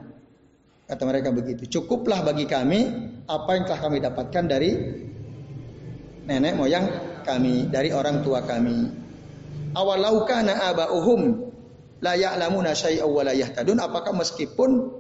Kata 0.86 1.04
mereka 1.04 1.34
begitu. 1.36 1.68
Cukuplah 1.68 2.24
bagi 2.24 2.48
kami 2.48 2.80
apa 3.28 3.50
yang 3.58 3.64
telah 3.68 3.82
kami 3.84 3.98
dapatkan 4.00 4.44
dari 4.48 4.72
nenek 6.30 6.54
moyang 6.56 6.86
kami, 7.26 7.68
dari 7.68 7.90
orang 7.92 8.24
tua 8.24 8.46
kami. 8.46 9.04
Awalau 9.76 10.24
kana 10.24 10.72
abauhum 10.72 11.52
la 12.04 12.14
ya'lamuna 12.18 12.76
syai'aw 12.76 13.08
wa 13.08 13.24
la 13.24 13.34
apakah 13.36 14.12
meskipun 14.12 14.92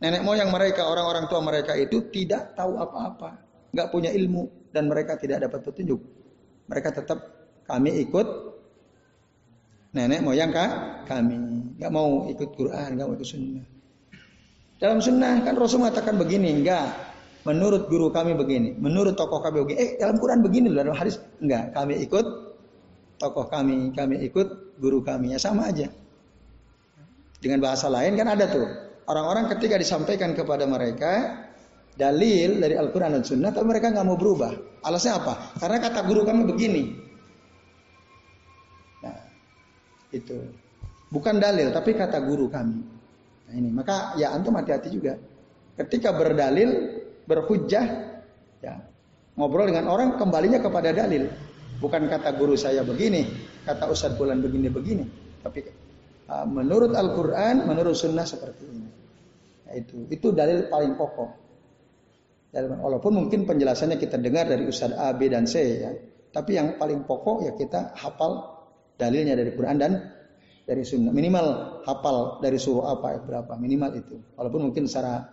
nenek 0.00 0.24
moyang 0.24 0.48
mereka 0.48 0.88
orang-orang 0.88 1.28
tua 1.28 1.44
mereka 1.44 1.76
itu 1.76 2.08
tidak 2.08 2.56
tahu 2.56 2.80
apa-apa 2.80 3.50
nggak 3.70 3.88
punya 3.92 4.10
ilmu 4.10 4.48
dan 4.74 4.86
mereka 4.90 5.18
tidak 5.18 5.46
dapat 5.46 5.60
petunjuk. 5.66 6.00
Mereka 6.70 6.94
tetap 6.94 7.18
kami 7.66 8.02
ikut 8.06 8.26
nenek 9.94 10.22
moyang 10.22 10.50
kah? 10.54 11.02
kami. 11.06 11.38
Nggak 11.78 11.92
mau 11.92 12.30
ikut 12.30 12.50
Quran 12.54 12.88
nggak 12.98 13.06
mau 13.06 13.14
ikut 13.18 13.28
sunnah. 13.28 13.66
Dalam 14.80 14.98
sunnah 15.02 15.44
kan 15.44 15.54
Rasul 15.58 15.84
mengatakan 15.84 16.16
begini 16.16 16.62
enggak 16.62 16.88
menurut 17.44 17.88
guru 17.88 18.12
kami 18.12 18.36
begini 18.36 18.76
menurut 18.78 19.18
tokoh 19.18 19.42
kami 19.42 19.66
begini. 19.66 19.78
Eh 19.78 19.90
dalam 19.98 20.16
Quran 20.16 20.40
begini 20.40 20.66
loh 20.70 20.82
dalam 20.86 20.96
hadis 20.96 21.20
enggak 21.42 21.74
kami 21.74 22.00
ikut 22.06 22.26
tokoh 23.20 23.46
kami 23.50 23.92
kami 23.92 24.24
ikut 24.30 24.78
guru 24.78 25.02
kami. 25.02 25.34
Ya 25.34 25.38
sama 25.42 25.68
aja 25.68 25.90
dengan 27.40 27.58
bahasa 27.64 27.88
lain 27.88 28.14
kan 28.14 28.28
ada 28.28 28.46
tuh. 28.46 28.68
Orang-orang 29.08 29.50
ketika 29.56 29.74
disampaikan 29.80 30.36
kepada 30.36 30.68
mereka 30.70 31.42
dalil 31.98 32.62
dari 32.62 32.78
Al-Quran 32.78 33.18
dan 33.18 33.24
Sunnah, 33.26 33.50
tapi 33.50 33.66
mereka 33.66 33.90
nggak 33.90 34.06
mau 34.06 34.14
berubah. 34.14 34.54
Alasnya 34.86 35.18
apa? 35.18 35.56
Karena 35.58 35.82
kata 35.82 36.00
guru 36.06 36.22
kami 36.22 36.46
begini. 36.46 36.82
Nah, 39.02 39.18
itu 40.14 40.38
bukan 41.10 41.42
dalil, 41.42 41.74
tapi 41.74 41.98
kata 41.98 42.22
guru 42.22 42.46
kami. 42.46 42.78
Nah, 43.50 43.54
ini 43.56 43.68
maka 43.74 44.14
ya 44.14 44.30
antum 44.30 44.54
hati-hati 44.54 44.94
juga. 44.94 45.18
Ketika 45.74 46.14
berdalil, 46.14 47.02
berhujjah, 47.26 47.86
ya 48.62 48.74
ngobrol 49.34 49.66
dengan 49.66 49.90
orang 49.90 50.14
kembalinya 50.20 50.62
kepada 50.62 50.94
dalil. 50.94 51.26
Bukan 51.80 52.06
kata 52.06 52.36
guru 52.36 52.54
saya 52.54 52.84
begini, 52.84 53.24
kata 53.64 53.88
Ustadz 53.88 54.20
Bulan 54.20 54.44
begini 54.44 54.68
begini, 54.68 55.04
tapi 55.40 55.64
menurut 56.46 56.94
Al-Quran, 56.94 57.66
menurut 57.66 57.98
Sunnah 57.98 58.22
seperti 58.22 58.62
ini. 58.70 58.88
Nah, 59.66 59.74
itu 59.74 60.06
itu 60.10 60.28
dalil 60.30 60.70
paling 60.70 60.94
pokok. 60.94 61.30
Walaupun 62.54 63.12
mungkin 63.14 63.46
penjelasannya 63.46 63.94
kita 63.98 64.18
dengar 64.18 64.50
dari 64.50 64.66
Ustadz 64.66 64.98
A, 64.98 65.14
B, 65.14 65.30
dan 65.30 65.46
C 65.46 65.54
ya. 65.86 65.90
Tapi 66.30 66.58
yang 66.58 66.78
paling 66.78 67.06
pokok 67.06 67.46
ya 67.46 67.52
kita 67.54 67.94
hafal 67.94 68.62
dalilnya 68.98 69.34
dari 69.38 69.54
Quran 69.54 69.76
dan 69.78 69.92
dari 70.66 70.82
sunnah. 70.86 71.10
Minimal 71.14 71.46
hafal 71.86 72.42
dari 72.42 72.58
surah 72.58 72.98
apa 72.98 73.22
berapa. 73.22 73.52
Minimal 73.58 73.90
itu. 73.98 74.16
Walaupun 74.34 74.70
mungkin 74.70 74.86
secara 74.90 75.30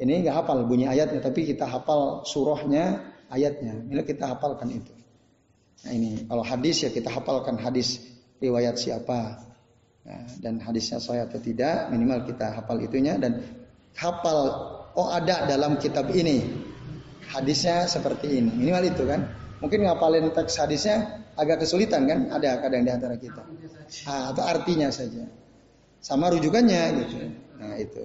ini 0.00 0.24
nggak 0.24 0.44
hafal 0.44 0.64
bunyi 0.64 0.88
ayatnya, 0.88 1.20
tapi 1.20 1.44
kita 1.44 1.68
hafal 1.68 2.24
surahnya, 2.24 3.00
ayatnya. 3.28 3.76
Minimal 3.84 4.04
kita 4.08 4.24
hafalkan 4.32 4.68
itu. 4.72 4.92
Nah 5.82 5.92
ini 5.92 6.24
kalau 6.28 6.44
hadis 6.44 6.84
ya 6.84 6.90
kita 6.92 7.08
hafalkan 7.12 7.60
hadis 7.60 8.00
riwayat 8.40 8.76
siapa. 8.80 9.51
Nah, 10.02 10.26
dan 10.42 10.58
hadisnya 10.58 10.98
saya 10.98 11.30
atau 11.30 11.38
tidak, 11.38 11.86
minimal 11.94 12.26
kita 12.26 12.58
hafal 12.58 12.82
itunya 12.82 13.14
dan 13.22 13.38
hafal 13.94 14.38
oh 14.98 15.08
ada 15.14 15.46
dalam 15.46 15.78
kitab 15.78 16.10
ini. 16.10 16.42
Hadisnya 17.30 17.86
seperti 17.86 18.42
ini. 18.42 18.50
Minimal 18.50 18.82
itu 18.92 19.02
kan. 19.08 19.30
Mungkin 19.62 19.86
ngapalin 19.86 20.34
teks 20.34 20.58
hadisnya 20.58 21.22
agak 21.38 21.62
kesulitan 21.64 22.04
kan? 22.04 22.28
Ada 22.34 22.60
kadang 22.60 22.82
di 22.82 22.90
antara 22.92 23.14
kita. 23.14 23.46
Ah, 24.10 24.34
atau 24.34 24.42
artinya 24.42 24.90
saja. 24.90 25.22
Sama 26.02 26.34
rujukannya 26.34 26.82
gitu. 26.98 27.16
Nah 27.62 27.78
itu. 27.78 28.04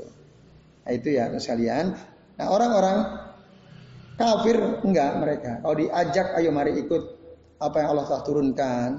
Nah 0.86 0.92
itu 0.94 1.08
ya 1.18 1.34
sekalian. 1.34 1.98
Nah 2.38 2.46
orang-orang 2.46 2.98
kafir 4.16 4.58
enggak 4.86 5.12
mereka. 5.18 5.52
Kalau 5.66 5.76
diajak 5.76 6.38
ayo 6.38 6.54
mari 6.54 6.78
ikut 6.78 7.04
apa 7.58 7.76
yang 7.82 7.90
Allah 7.98 8.06
telah 8.06 8.24
turunkan 8.24 8.90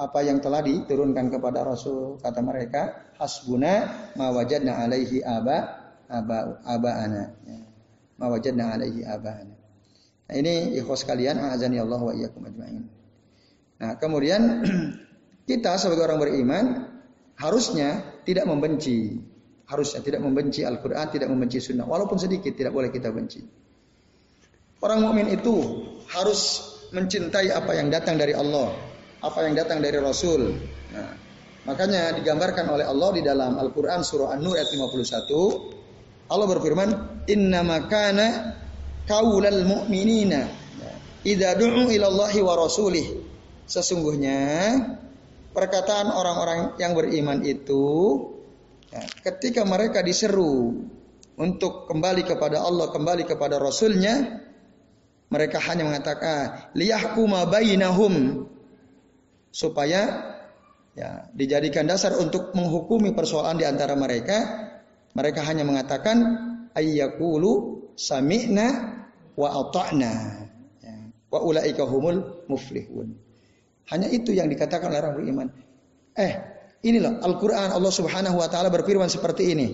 apa 0.00 0.24
yang 0.24 0.40
telah 0.40 0.64
diturunkan 0.64 1.28
kepada 1.28 1.60
Rasul 1.60 2.16
kata 2.24 2.40
mereka 2.40 3.12
hasbuna 3.20 4.08
ma 4.16 4.32
wajadna 4.32 4.80
alaihi 4.80 5.20
aba 5.20 5.76
aba 6.08 6.64
aba 6.64 6.90
ana 7.04 7.36
ya. 7.44 7.60
ma 8.16 8.32
wajadna 8.32 8.72
alaihi 8.72 9.04
aba 9.04 9.44
ana 9.44 9.56
nah, 10.24 10.34
ini 10.40 10.72
ikhwas 10.80 11.04
kalian 11.04 11.36
azani 11.36 11.76
Allah 11.76 12.00
wa 12.00 12.16
iyyakum 12.16 12.48
ajmain. 12.48 12.88
Nah 13.76 14.00
kemudian 14.00 14.64
kita 15.50 15.76
sebagai 15.76 16.08
orang 16.08 16.20
beriman 16.24 16.64
harusnya 17.36 18.00
tidak 18.24 18.48
membenci. 18.48 19.20
Harusnya 19.70 20.02
tidak 20.02 20.26
membenci 20.26 20.66
Al-Qur'an 20.66 21.14
tidak 21.14 21.30
membenci 21.30 21.62
sunnah. 21.62 21.86
Walaupun 21.86 22.18
sedikit 22.18 22.50
tidak 22.58 22.74
boleh 22.74 22.90
kita 22.90 23.14
benci. 23.14 23.38
Orang 24.82 25.06
mukmin 25.06 25.30
itu 25.30 25.86
harus 26.10 26.72
mencintai 26.90 27.54
apa 27.54 27.78
yang 27.78 27.86
datang 27.86 28.18
dari 28.18 28.34
Allah 28.34 28.89
apa 29.20 29.38
yang 29.44 29.54
datang 29.56 29.84
dari 29.84 30.00
Rasul. 30.00 30.56
Nah, 30.96 31.12
makanya 31.68 32.16
digambarkan 32.16 32.66
oleh 32.72 32.88
Allah 32.88 33.10
di 33.12 33.22
dalam 33.22 33.60
Al-Qur'an 33.60 34.00
surah 34.00 34.32
An-Nur 34.32 34.56
ayat 34.56 34.72
51. 34.72 36.32
Allah 36.32 36.46
berfirman, 36.48 36.88
"Inna 37.28 37.60
makana 37.60 38.56
kaulal 39.04 39.66
mu'minina 39.68 40.48
idza 41.26 41.50
du'u 41.60 41.92
ila 41.92 42.06
Allah 42.08 42.34
wa 42.40 42.54
rasulih." 42.56 43.06
Sesungguhnya 43.68 44.40
perkataan 45.52 46.10
orang-orang 46.10 46.80
yang 46.80 46.96
beriman 46.96 47.44
itu 47.46 47.86
ya, 48.90 49.02
ketika 49.30 49.62
mereka 49.62 50.02
diseru 50.02 50.74
untuk 51.38 51.86
kembali 51.86 52.26
kepada 52.26 52.60
Allah, 52.60 52.90
kembali 52.90 53.24
kepada 53.24 53.56
Rasulnya, 53.62 54.42
mereka 55.30 55.62
hanya 55.70 55.86
mengatakan 55.86 56.74
liyahkuma 56.74 57.46
bainahum 57.46 58.44
supaya 59.50 60.34
ya 60.94 61.26
dijadikan 61.34 61.86
dasar 61.86 62.16
untuk 62.18 62.54
menghukumi 62.54 63.14
persoalan 63.14 63.58
di 63.58 63.66
antara 63.66 63.94
mereka. 63.98 64.70
Mereka 65.10 65.42
hanya 65.42 65.66
mengatakan 65.66 66.16
ayyakulu 66.70 67.82
sami'na 67.98 68.66
wa 69.34 69.48
ata'na. 69.66 70.12
Ya. 70.80 70.94
Wa 71.34 71.42
ulaika 71.42 71.82
humul 71.82 72.46
muflihun. 72.46 73.18
Hanya 73.90 74.06
itu 74.06 74.30
yang 74.30 74.46
dikatakan 74.46 74.86
oleh 74.86 75.02
orang 75.02 75.14
beriman. 75.18 75.48
Eh, 76.14 76.32
inilah 76.86 77.18
Al-Qur'an 77.26 77.74
Allah 77.74 77.90
Subhanahu 77.90 78.38
wa 78.38 78.46
taala 78.46 78.70
berfirman 78.70 79.10
seperti 79.10 79.50
ini. 79.50 79.68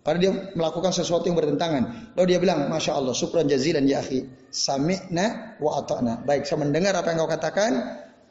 Padahal 0.00 0.20
dia 0.24 0.32
melakukan 0.56 0.96
sesuatu 0.96 1.28
yang 1.28 1.36
bertentangan. 1.36 2.16
Lalu 2.16 2.26
dia 2.32 2.40
bilang, 2.40 2.72
Masya 2.72 2.96
Allah, 2.96 3.12
syukran 3.12 3.44
jazilan 3.52 3.84
ya 3.84 4.00
akhi. 4.00 4.24
Sami'na 4.48 5.60
wa 5.60 5.76
ata'na. 5.76 6.24
Baik, 6.24 6.48
saya 6.48 6.64
mendengar 6.64 6.96
apa 6.96 7.12
yang 7.12 7.20
kau 7.20 7.28
katakan. 7.28 7.72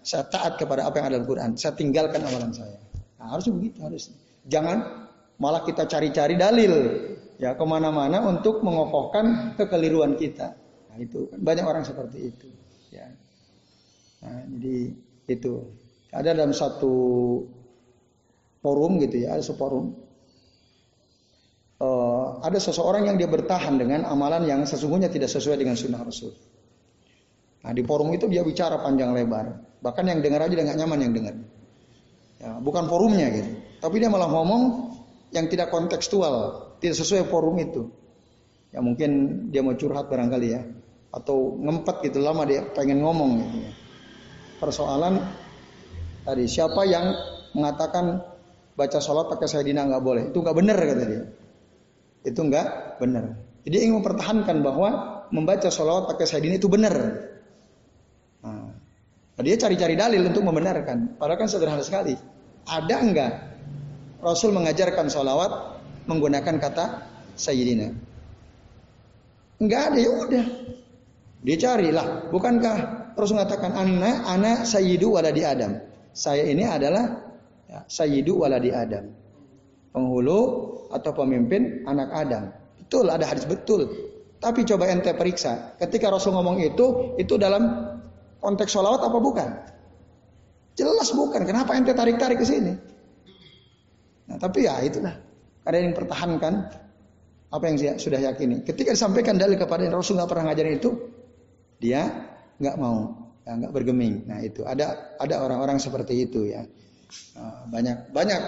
Saya 0.10 0.26
taat 0.26 0.58
kepada 0.58 0.90
apa 0.90 0.98
yang 0.98 1.06
ada 1.14 1.22
dalam 1.22 1.30
Quran. 1.30 1.50
Saya 1.54 1.78
tinggalkan 1.78 2.26
amalan 2.26 2.50
saya. 2.50 2.82
Nah, 3.22 3.38
harusnya 3.38 3.54
begitu 3.54 3.78
harus. 3.86 4.10
Jangan 4.50 5.06
malah 5.38 5.62
kita 5.62 5.86
cari-cari 5.86 6.34
dalil 6.34 6.74
ya 7.38 7.54
ke 7.54 7.62
mana-mana 7.62 8.26
untuk 8.26 8.66
mengokohkan 8.66 9.54
kekeliruan 9.54 10.18
kita. 10.18 10.58
Nah, 10.90 10.98
itu 10.98 11.30
kan 11.30 11.38
banyak 11.46 11.62
orang 11.62 11.86
seperti 11.86 12.34
itu. 12.34 12.50
Ya. 12.90 13.06
Nah, 14.26 14.50
jadi 14.50 14.98
itu 15.30 15.78
ada 16.10 16.34
dalam 16.34 16.58
satu 16.58 16.96
forum 18.66 18.98
gitu 19.06 19.30
ya, 19.30 19.38
ada 19.38 19.46
forum. 19.54 19.94
Uh, 21.80 22.42
ada 22.42 22.58
seseorang 22.58 23.08
yang 23.08 23.16
dia 23.16 23.30
bertahan 23.30 23.78
dengan 23.78 24.10
amalan 24.10 24.44
yang 24.50 24.66
sesungguhnya 24.66 25.08
tidak 25.14 25.30
sesuai 25.30 25.62
dengan 25.62 25.78
sunnah 25.78 26.02
Rasul. 26.02 26.34
Nah 27.64 27.72
di 27.72 27.80
forum 27.88 28.12
itu 28.12 28.28
dia 28.28 28.44
bicara 28.44 28.84
panjang 28.84 29.16
lebar. 29.16 29.69
Bahkan 29.80 30.04
yang 30.08 30.20
dengar 30.20 30.44
aja 30.44 30.54
nggak 30.54 30.78
nyaman 30.80 31.00
yang 31.00 31.14
dengar. 31.16 31.36
Ya, 32.40 32.56
bukan 32.60 32.88
forumnya 32.88 33.28
gitu. 33.32 33.52
Tapi 33.80 33.96
dia 34.00 34.12
malah 34.12 34.28
ngomong 34.32 34.92
yang 35.32 35.48
tidak 35.48 35.72
kontekstual, 35.72 36.68
tidak 36.80 36.96
sesuai 37.00 37.28
forum 37.28 37.56
itu. 37.60 37.88
Ya 38.72 38.80
mungkin 38.84 39.12
dia 39.50 39.64
mau 39.64 39.76
curhat 39.76 40.08
barangkali 40.12 40.48
ya. 40.52 40.62
Atau 41.10 41.58
ngempet 41.58 42.06
gitu 42.06 42.22
lama 42.22 42.46
dia 42.46 42.64
pengen 42.76 43.02
ngomong 43.02 43.44
gitu 43.44 43.58
ya. 43.66 43.72
Persoalan 44.60 45.24
tadi 46.28 46.46
siapa 46.46 46.84
yang 46.86 47.16
mengatakan 47.56 48.22
baca 48.76 49.00
sholat 49.00 49.28
pakai 49.32 49.48
sayyidina 49.48 49.88
nggak 49.88 50.04
boleh. 50.04 50.24
Itu 50.32 50.44
nggak 50.44 50.56
benar 50.56 50.78
kata 50.80 51.04
dia. 51.08 51.24
Itu 52.24 52.40
nggak 52.46 52.68
benar. 53.00 53.36
Jadi 53.64 53.76
ingin 53.84 54.00
mempertahankan 54.00 54.58
bahwa 54.64 54.90
membaca 55.36 55.68
sholawat 55.68 56.08
pakai 56.16 56.26
sayyidina 56.28 56.56
itu 56.60 56.70
benar. 56.72 56.96
Nah, 59.40 59.48
dia 59.48 59.56
cari-cari 59.56 59.96
dalil 59.96 60.28
untuk 60.28 60.44
membenarkan. 60.44 61.16
Padahal 61.16 61.40
kan 61.40 61.48
sederhana 61.48 61.80
sekali. 61.80 62.12
Ada 62.68 62.96
enggak 63.00 63.32
Rasul 64.20 64.52
mengajarkan 64.52 65.08
sholawat 65.08 65.80
menggunakan 66.12 66.60
kata 66.60 67.08
Sayyidina? 67.40 67.88
Enggak 69.64 69.82
ada 69.96 69.98
ya 70.04 70.12
udah. 70.12 70.46
Dia 71.48 71.56
carilah. 71.56 72.28
Bukankah 72.36 72.76
Rasul 73.16 73.40
mengatakan 73.40 73.80
anak 73.80 74.28
anak 74.28 74.58
Sayyidu 74.68 75.16
waladi 75.16 75.48
Adam. 75.48 75.88
Saya 76.12 76.44
ini 76.44 76.68
adalah 76.68 77.24
ya, 77.72 77.88
Sayyidu 77.88 78.44
waladi 78.44 78.76
Adam. 78.76 79.08
Penghulu 79.96 80.40
atau 80.92 81.16
pemimpin 81.16 81.88
anak 81.88 82.12
Adam. 82.12 82.44
Betul 82.76 83.08
ada 83.08 83.24
hadis 83.24 83.48
betul. 83.48 83.88
Tapi 84.44 84.68
coba 84.68 84.92
ente 84.92 85.16
periksa. 85.16 85.80
Ketika 85.80 86.12
Rasul 86.12 86.36
ngomong 86.36 86.60
itu, 86.60 87.16
itu 87.16 87.40
dalam 87.40 87.96
konteks 88.40 88.72
sholawat 88.72 89.04
apa 89.04 89.18
bukan? 89.20 89.50
Jelas 90.80 91.12
bukan. 91.12 91.44
Kenapa 91.44 91.76
ente 91.76 91.92
tarik-tarik 91.92 92.40
ke 92.40 92.48
sini? 92.48 92.74
Nah, 94.32 94.38
tapi 94.40 94.64
ya 94.64 94.80
itulah. 94.80 95.16
Ada 95.68 95.78
yang 95.84 95.94
pertahankan 95.94 96.54
apa 97.50 97.64
yang 97.66 97.76
dia 97.76 97.92
sudah 97.98 98.22
yakini. 98.22 98.62
Ketika 98.64 98.94
disampaikan 98.94 99.36
dalil 99.36 99.58
kepada 99.58 99.86
Rasul 99.90 100.22
nggak 100.22 100.30
pernah 100.30 100.50
ngajarin 100.50 100.76
itu, 100.78 100.90
dia 101.82 102.06
nggak 102.62 102.76
mau, 102.78 103.30
ya, 103.44 103.52
nggak 103.58 103.74
bergeming. 103.74 104.30
Nah 104.30 104.40
itu 104.46 104.62
ada 104.64 105.18
ada 105.18 105.36
orang-orang 105.42 105.82
seperti 105.82 106.30
itu 106.30 106.46
ya. 106.46 106.64
Nah, 107.34 107.66
banyak 107.74 108.14
banyak 108.14 108.42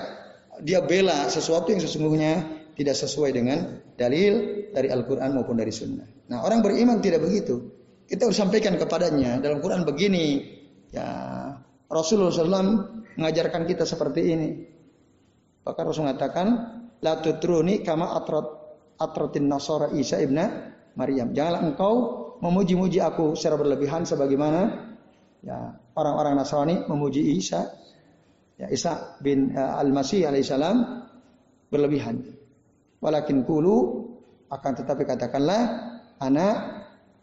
dia 0.62 0.86
bela 0.86 1.26
sesuatu 1.34 1.74
yang 1.74 1.82
sesungguhnya 1.82 2.46
tidak 2.78 2.94
sesuai 2.94 3.34
dengan 3.34 3.82
dalil 3.98 4.66
dari 4.70 4.88
Al-Quran 4.94 5.34
maupun 5.34 5.58
dari 5.58 5.74
Sunnah. 5.74 6.06
Nah 6.30 6.46
orang 6.46 6.62
beriman 6.62 7.02
tidak 7.02 7.26
begitu. 7.26 7.81
Kita 8.12 8.28
harus 8.28 8.36
sampaikan 8.36 8.76
kepadanya 8.76 9.40
dalam 9.40 9.64
Quran 9.64 9.88
begini. 9.88 10.44
Ya, 10.92 11.08
Rasulullah 11.88 12.36
SAW 12.36 12.92
mengajarkan 13.16 13.64
kita 13.64 13.88
seperti 13.88 14.36
ini. 14.36 14.50
Bahkan 15.64 15.84
Rasul 15.88 16.04
mengatakan, 16.04 16.48
La 17.00 17.24
tutruni 17.24 17.80
kama 17.80 18.12
atrat 18.20 18.48
atratin 19.00 19.48
nasara 19.48 19.96
Isa 19.96 20.20
ibna 20.20 20.76
Maryam. 21.00 21.32
Janganlah 21.32 21.62
engkau 21.64 21.94
memuji-muji 22.44 23.00
aku 23.00 23.34
secara 23.40 23.56
berlebihan 23.56 24.04
sebagaimana 24.04 24.92
ya 25.40 25.80
orang-orang 25.96 26.36
Nasrani 26.36 26.76
memuji 26.92 27.40
Isa. 27.40 27.72
Ya, 28.60 28.68
Isa 28.70 29.18
bin 29.24 29.56
uh, 29.56 29.80
Al-Masih 29.80 30.28
alaihissalam 30.28 31.08
berlebihan. 31.72 32.22
Walakin 33.02 33.48
kulu 33.48 34.06
akan 34.52 34.72
tetapi 34.78 35.08
katakanlah 35.08 35.62
anak 36.22 36.81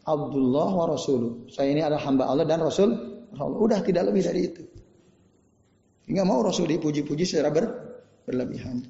Abdullah 0.09 0.69
wa 0.73 0.87
Rasuluh. 0.89 1.53
Saya 1.53 1.69
ini 1.77 1.85
adalah 1.85 2.01
hamba 2.09 2.25
Allah 2.33 2.49
dan 2.49 2.65
Rasul. 2.65 2.97
Rasul. 3.37 3.61
Udah 3.61 3.85
tidak 3.85 4.09
lebih 4.09 4.25
dari 4.25 4.41
itu. 4.49 4.63
Enggak 6.09 6.25
mau 6.25 6.41
Rasul 6.41 6.73
dipuji-puji 6.73 7.29
secara 7.29 7.53
ber, 7.53 7.69
berlebihan. 8.25 8.81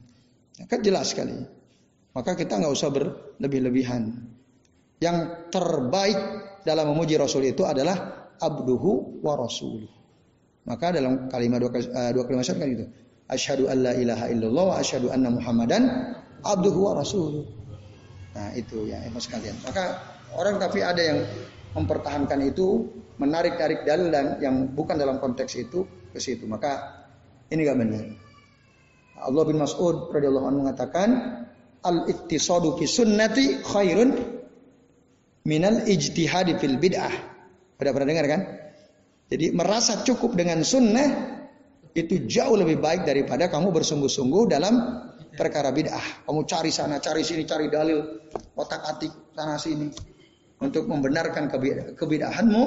Ya, 0.54 0.70
kan 0.70 0.78
jelas 0.78 1.10
sekali. 1.10 1.34
Maka 2.14 2.38
kita 2.38 2.62
nggak 2.62 2.70
usah 2.70 2.94
berlebih-lebihan. 2.94 4.14
Yang 5.02 5.16
terbaik 5.50 6.18
dalam 6.62 6.94
memuji 6.94 7.18
Rasul 7.18 7.50
itu 7.50 7.66
adalah 7.66 8.30
abduhu 8.38 9.18
wa 9.22 9.34
rasuluh. 9.34 9.90
Maka 10.66 10.94
dalam 10.94 11.26
kalimat 11.30 11.58
dua, 11.62 11.70
uh, 11.74 12.10
dua 12.14 12.22
kalimat 12.26 12.46
kan 12.46 12.68
itu. 12.70 12.86
Asyhadu 13.28 13.68
an 13.68 13.78
la 13.82 13.92
ilaha 13.98 14.26
illallah 14.30 14.64
wa 14.72 14.76
asyhadu 14.80 15.10
anna 15.10 15.28
Muhammadan 15.30 15.82
abduhu 16.46 16.90
wa 16.90 16.92
rasuluh. 16.98 17.44
Nah, 18.38 18.54
itu 18.54 18.86
ya, 18.86 19.02
ibu 19.06 19.18
sekalian. 19.18 19.58
Maka 19.66 19.98
orang 20.36 20.60
tapi 20.60 20.84
ada 20.84 21.00
yang 21.00 21.18
mempertahankan 21.76 22.40
itu, 22.44 22.88
menarik-narik 23.20 23.84
dalil 23.84 24.08
dan 24.10 24.38
yang 24.40 24.72
bukan 24.72 24.96
dalam 24.96 25.22
konteks 25.22 25.58
itu 25.58 25.84
ke 26.14 26.18
situ. 26.18 26.46
Maka 26.48 27.04
ini 27.52 27.66
gak 27.66 27.78
benar. 27.78 28.04
Allah 29.18 29.44
bin 29.44 29.58
Mas'ud 29.58 30.14
radhiyallahu 30.14 30.46
anhu 30.46 30.60
mengatakan 30.66 31.08
al-iktisadu 31.82 32.78
fi 32.78 32.84
sunnati 32.86 33.62
khairun 33.66 34.14
minal 35.46 35.82
ijtihadi 35.84 36.58
fil 36.62 36.78
bid'ah. 36.78 37.14
Sudah 37.78 37.92
pernah 37.94 38.08
dengar 38.14 38.26
kan? 38.30 38.40
Jadi 39.28 39.52
merasa 39.52 40.06
cukup 40.06 40.38
dengan 40.38 40.62
sunnah 40.62 41.36
itu 41.92 42.30
jauh 42.30 42.54
lebih 42.54 42.78
baik 42.78 43.04
daripada 43.04 43.50
kamu 43.50 43.74
bersungguh-sungguh 43.74 44.42
dalam 44.46 44.74
perkara 45.34 45.74
bid'ah. 45.74 46.26
Kamu 46.26 46.46
cari 46.46 46.70
sana, 46.70 47.02
cari 47.02 47.26
sini, 47.26 47.42
cari 47.42 47.66
dalil, 47.66 47.98
otak-atik 48.54 49.34
sana 49.34 49.58
sini 49.58 50.17
untuk 50.58 50.90
membenarkan 50.90 51.46
kebid'ahanmu, 51.94 52.64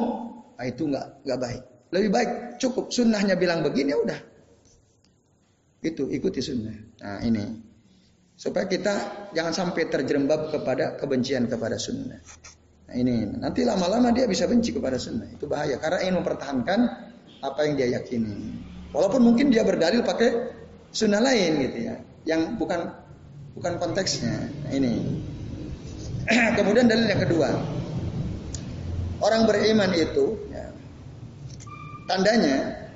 nah 0.55 0.65
itu 0.65 0.87
nggak 0.87 1.27
nggak 1.27 1.39
baik. 1.39 1.61
Lebih 1.91 2.09
baik 2.09 2.29
cukup 2.55 2.87
sunnahnya 2.87 3.35
bilang 3.35 3.61
begini 3.67 3.91
ya 3.91 3.99
udah. 3.99 4.19
Itu 5.83 6.07
ikuti 6.07 6.39
sunnah. 6.39 6.77
Nah 7.03 7.19
ini 7.19 7.43
supaya 8.39 8.65
kita 8.65 9.27
jangan 9.35 9.51
sampai 9.51 9.91
terjerembab 9.91 10.55
kepada 10.55 10.95
kebencian 10.95 11.51
kepada 11.51 11.75
sunnah. 11.75 12.21
Nah 12.87 12.95
ini 12.95 13.27
nanti 13.35 13.67
lama-lama 13.67 14.15
dia 14.15 14.23
bisa 14.23 14.47
benci 14.47 14.71
kepada 14.71 14.95
sunnah. 14.95 15.27
Itu 15.27 15.51
bahaya 15.51 15.75
karena 15.83 15.99
ingin 16.07 16.23
mempertahankan 16.23 16.79
apa 17.43 17.59
yang 17.67 17.73
dia 17.75 17.99
yakini. 17.99 18.55
Walaupun 18.95 19.19
mungkin 19.19 19.51
dia 19.51 19.67
berdalil 19.67 19.99
pakai 20.07 20.31
sunnah 20.95 21.19
lain 21.19 21.59
gitu 21.67 21.77
ya 21.91 21.95
yang 22.23 22.55
bukan 22.55 22.87
bukan 23.57 23.73
konteksnya. 23.83 24.47
Nah, 24.67 24.71
ini. 24.71 24.93
Kemudian 26.57 26.87
dalil 26.87 27.09
yang 27.09 27.19
kedua. 27.19 27.80
Orang 29.21 29.45
beriman 29.45 29.93
itu 29.93 30.49
ya, 30.49 30.73
tandanya 32.09 32.89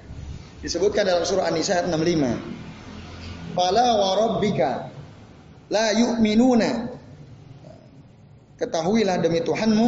disebutkan 0.66 1.06
dalam 1.06 1.22
surah 1.22 1.54
An-Nisa 1.54 1.86
ayat 1.86 1.94
65. 1.94 3.54
Fala 3.54 3.88
wa 3.96 4.10
rabbika 4.18 4.90
la 5.70 5.94
yu'minuna. 5.94 6.98
Ketahuilah 8.56 9.22
demi 9.22 9.44
Tuhanmu 9.46 9.88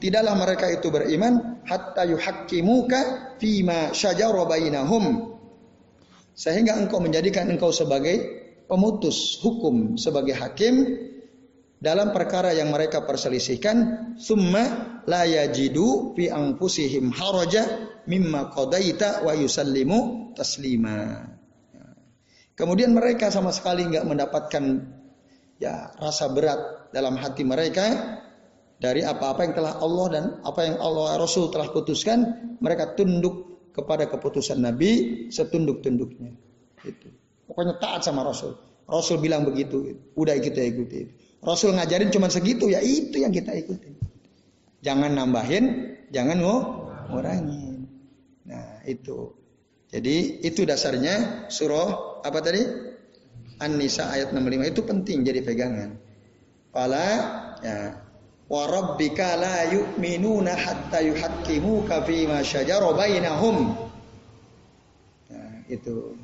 tidaklah 0.00 0.34
mereka 0.38 0.70
itu 0.72 0.88
beriman 0.88 1.60
hatta 1.66 2.06
yuhaqqimuka 2.08 2.98
fima 3.40 3.90
syajara 3.90 4.44
bainahum 4.46 5.34
sehingga 6.34 6.76
engkau 6.76 6.98
menjadikan 6.98 7.46
engkau 7.46 7.70
sebagai 7.70 8.20
pemutus 8.66 9.38
hukum 9.40 9.94
sebagai 9.94 10.34
hakim 10.34 10.74
dalam 11.84 12.16
perkara 12.16 12.56
yang 12.56 12.72
mereka 12.72 13.04
perselisihkan 13.04 14.16
summa 14.16 15.04
la 15.04 15.28
yajidu 15.28 16.16
fi 16.16 16.32
anfusihim 16.32 17.12
haraja 17.12 17.92
mimma 18.08 18.48
qadaita 18.56 19.20
wa 19.20 19.36
yusallimu 19.36 20.32
taslima 20.32 21.28
kemudian 22.56 22.96
mereka 22.96 23.28
sama 23.28 23.52
sekali 23.52 23.84
nggak 23.84 24.08
mendapatkan 24.08 24.64
ya 25.60 25.92
rasa 26.00 26.32
berat 26.32 26.88
dalam 26.96 27.20
hati 27.20 27.44
mereka 27.44 28.16
dari 28.80 29.04
apa-apa 29.04 29.44
yang 29.44 29.54
telah 29.54 29.74
Allah 29.84 30.06
dan 30.08 30.24
apa 30.40 30.60
yang 30.64 30.76
Allah 30.80 31.20
Rasul 31.20 31.52
telah 31.52 31.68
putuskan 31.68 32.24
mereka 32.64 32.96
tunduk 32.96 33.68
kepada 33.76 34.08
keputusan 34.08 34.64
Nabi 34.64 35.28
setunduk-tunduknya 35.28 36.32
itu 36.88 37.12
Pokoknya 37.44 37.76
taat 37.76 38.00
sama 38.04 38.24
Rasul. 38.24 38.56
Rasul 38.84 39.20
bilang 39.20 39.48
begitu, 39.48 39.96
udah 40.16 40.36
kita 40.40 40.60
ikuti. 40.64 41.08
Rasul 41.44 41.76
ngajarin 41.76 42.08
cuma 42.08 42.32
segitu, 42.32 42.72
ya 42.72 42.80
itu 42.80 43.20
yang 43.20 43.30
kita 43.30 43.52
ikuti. 43.52 43.92
Jangan 44.80 45.12
nambahin, 45.12 45.96
jangan 46.08 46.40
ngurangin. 47.08 47.84
Nah 48.48 48.80
itu. 48.88 49.32
Jadi 49.88 50.44
itu 50.44 50.66
dasarnya 50.66 51.48
surah 51.48 52.20
apa 52.24 52.38
tadi? 52.42 52.64
An-Nisa 53.62 54.10
ayat 54.10 54.34
65 54.34 54.72
itu 54.74 54.80
penting 54.82 55.18
jadi 55.22 55.40
pegangan. 55.46 55.94
Pala 56.74 57.08
ya 57.62 58.02
wa 58.50 58.62
rabbika 58.68 59.38
la 59.38 59.70
yu'minuna 59.70 60.52
hatta 60.52 61.00
yuhaqqimuka 61.00 62.04
fi 62.04 62.26
ma 62.28 62.44
syajara 62.44 62.92
bainahum. 62.92 63.72
Nah, 65.30 65.64
itu. 65.70 66.18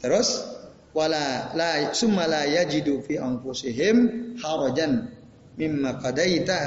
Terus 0.00 0.49
wala 0.90 1.54
la 1.54 1.94
summa 1.94 2.26
la 2.26 2.46
yajidu 2.46 3.02
fi 3.06 3.18
anfusihim 3.18 3.96
harajan 4.42 5.10
mimma 5.54 6.02
qadaita 6.02 6.58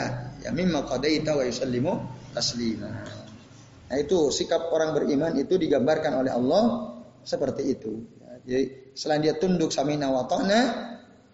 ya 0.44 0.50
mimma 0.52 0.88
qadaita 0.88 1.36
wa 1.36 1.44
yusallimu 1.44 1.94
taslima. 2.32 2.92
Nah 3.90 3.98
itu 4.02 4.34
sikap 4.34 4.74
orang 4.74 4.96
beriman 4.98 5.38
itu 5.38 5.60
digambarkan 5.60 6.26
oleh 6.26 6.32
Allah 6.34 6.64
seperti 7.22 7.78
itu. 7.78 7.94
Ya, 8.20 8.32
jadi 8.42 8.64
selain 8.98 9.22
dia 9.22 9.38
tunduk 9.38 9.70
samina 9.70 10.10
wa 10.10 10.26
ta'na, 10.26 10.60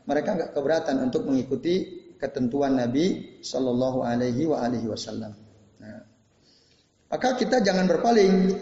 mereka 0.06 0.36
enggak 0.36 0.52
keberatan 0.54 1.00
untuk 1.02 1.26
mengikuti 1.26 2.04
ketentuan 2.20 2.76
Nabi 2.76 3.40
Shallallahu 3.40 4.04
Alaihi 4.04 4.44
wa 4.44 4.60
alihi 4.60 4.86
Wasallam. 4.92 5.32
Nah, 5.80 6.04
maka 7.08 7.40
kita 7.40 7.64
jangan 7.64 7.88
berpaling 7.88 8.60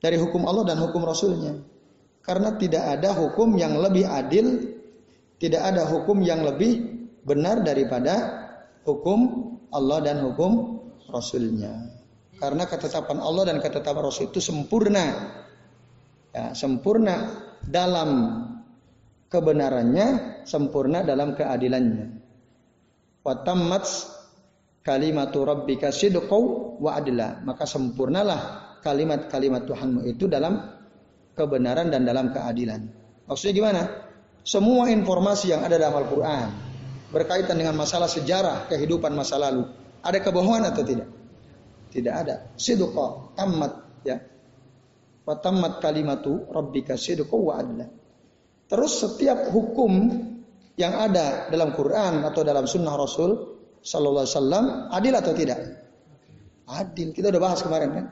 dari 0.00 0.16
hukum 0.16 0.46
Allah 0.46 0.70
dan 0.70 0.78
hukum 0.80 1.02
Rasulnya. 1.02 1.69
Karena 2.30 2.54
tidak 2.54 2.86
ada 2.86 3.10
hukum 3.10 3.58
yang 3.58 3.74
lebih 3.74 4.06
adil, 4.06 4.70
tidak 5.42 5.66
ada 5.66 5.82
hukum 5.82 6.22
yang 6.22 6.46
lebih 6.46 6.78
benar 7.26 7.66
daripada 7.66 8.46
hukum 8.86 9.50
Allah 9.74 9.98
dan 9.98 10.22
hukum 10.22 10.78
Rasulnya. 11.10 11.90
Karena 12.38 12.70
ketetapan 12.70 13.18
Allah 13.18 13.50
dan 13.50 13.58
ketetapan 13.58 14.06
Rasul 14.06 14.30
itu 14.30 14.38
sempurna. 14.38 15.10
Ya, 16.30 16.54
sempurna 16.54 17.34
dalam 17.66 18.10
kebenarannya, 19.26 20.06
sempurna 20.46 21.02
dalam 21.02 21.34
keadilannya. 21.34 22.14
Watammat 23.26 23.90
kalimatu 24.86 25.42
rabbika 25.42 25.90
sidqau 25.90 26.78
wa 26.78 26.94
adla. 26.94 27.42
Maka 27.42 27.66
sempurnalah 27.66 28.70
kalimat-kalimat 28.86 29.66
Tuhanmu 29.66 30.06
itu 30.06 30.30
dalam 30.30 30.79
kebenaran 31.34 31.90
dan 31.90 32.06
dalam 32.06 32.34
keadilan. 32.34 32.86
Maksudnya 33.26 33.54
gimana? 33.54 33.82
Semua 34.40 34.88
informasi 34.88 35.52
yang 35.52 35.62
ada 35.62 35.76
dalam 35.76 36.00
Al-Quran 36.00 36.48
berkaitan 37.10 37.58
dengan 37.58 37.74
masalah 37.76 38.06
sejarah 38.06 38.70
kehidupan 38.70 39.12
masa 39.12 39.36
lalu, 39.36 39.66
ada 40.00 40.18
kebohongan 40.22 40.70
atau 40.70 40.82
tidak? 40.86 41.08
Tidak 41.90 42.14
ada. 42.14 42.54
Sidqa 42.54 43.34
tamat 43.34 43.72
ya. 44.06 44.16
Wa 45.26 45.34
tamat 45.36 45.82
kalimatu 45.82 46.48
rabbika 46.48 46.94
sidqa 46.94 47.34
wa 47.34 47.58
adla. 47.58 47.86
Terus 48.70 48.92
setiap 49.02 49.50
hukum 49.50 49.92
yang 50.78 50.94
ada 50.94 51.50
dalam 51.50 51.74
Quran 51.74 52.22
atau 52.22 52.46
dalam 52.46 52.64
sunnah 52.70 52.94
Rasul 52.94 53.58
Sallallahu 53.82 54.24
Alaihi 54.24 54.36
Wasallam 54.38 54.64
adil 54.94 55.14
atau 55.18 55.32
tidak? 55.34 55.58
Adil. 56.70 57.10
Kita 57.10 57.34
udah 57.34 57.42
bahas 57.42 57.60
kemarin 57.66 57.90
kan? 57.90 58.06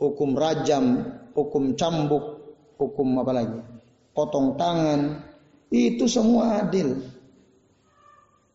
Hukum 0.00 0.32
rajam, 0.32 1.04
hukum 1.36 1.76
cambuk, 1.76 2.56
hukum 2.80 3.20
apa 3.20 3.32
lagi? 3.36 3.60
Potong 4.16 4.56
tangan, 4.56 5.20
itu 5.68 6.08
semua 6.08 6.64
adil. 6.64 6.98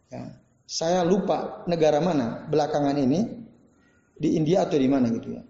Ya. 0.09 0.41
Saya 0.65 1.05
lupa 1.05 1.61
negara 1.69 2.01
mana 2.01 2.49
belakangan 2.49 2.97
ini 2.97 3.45
di 4.17 4.33
India 4.33 4.65
atau 4.65 4.81
di 4.81 4.89
mana 4.89 5.13
gitu 5.13 5.37
ya. 5.37 5.43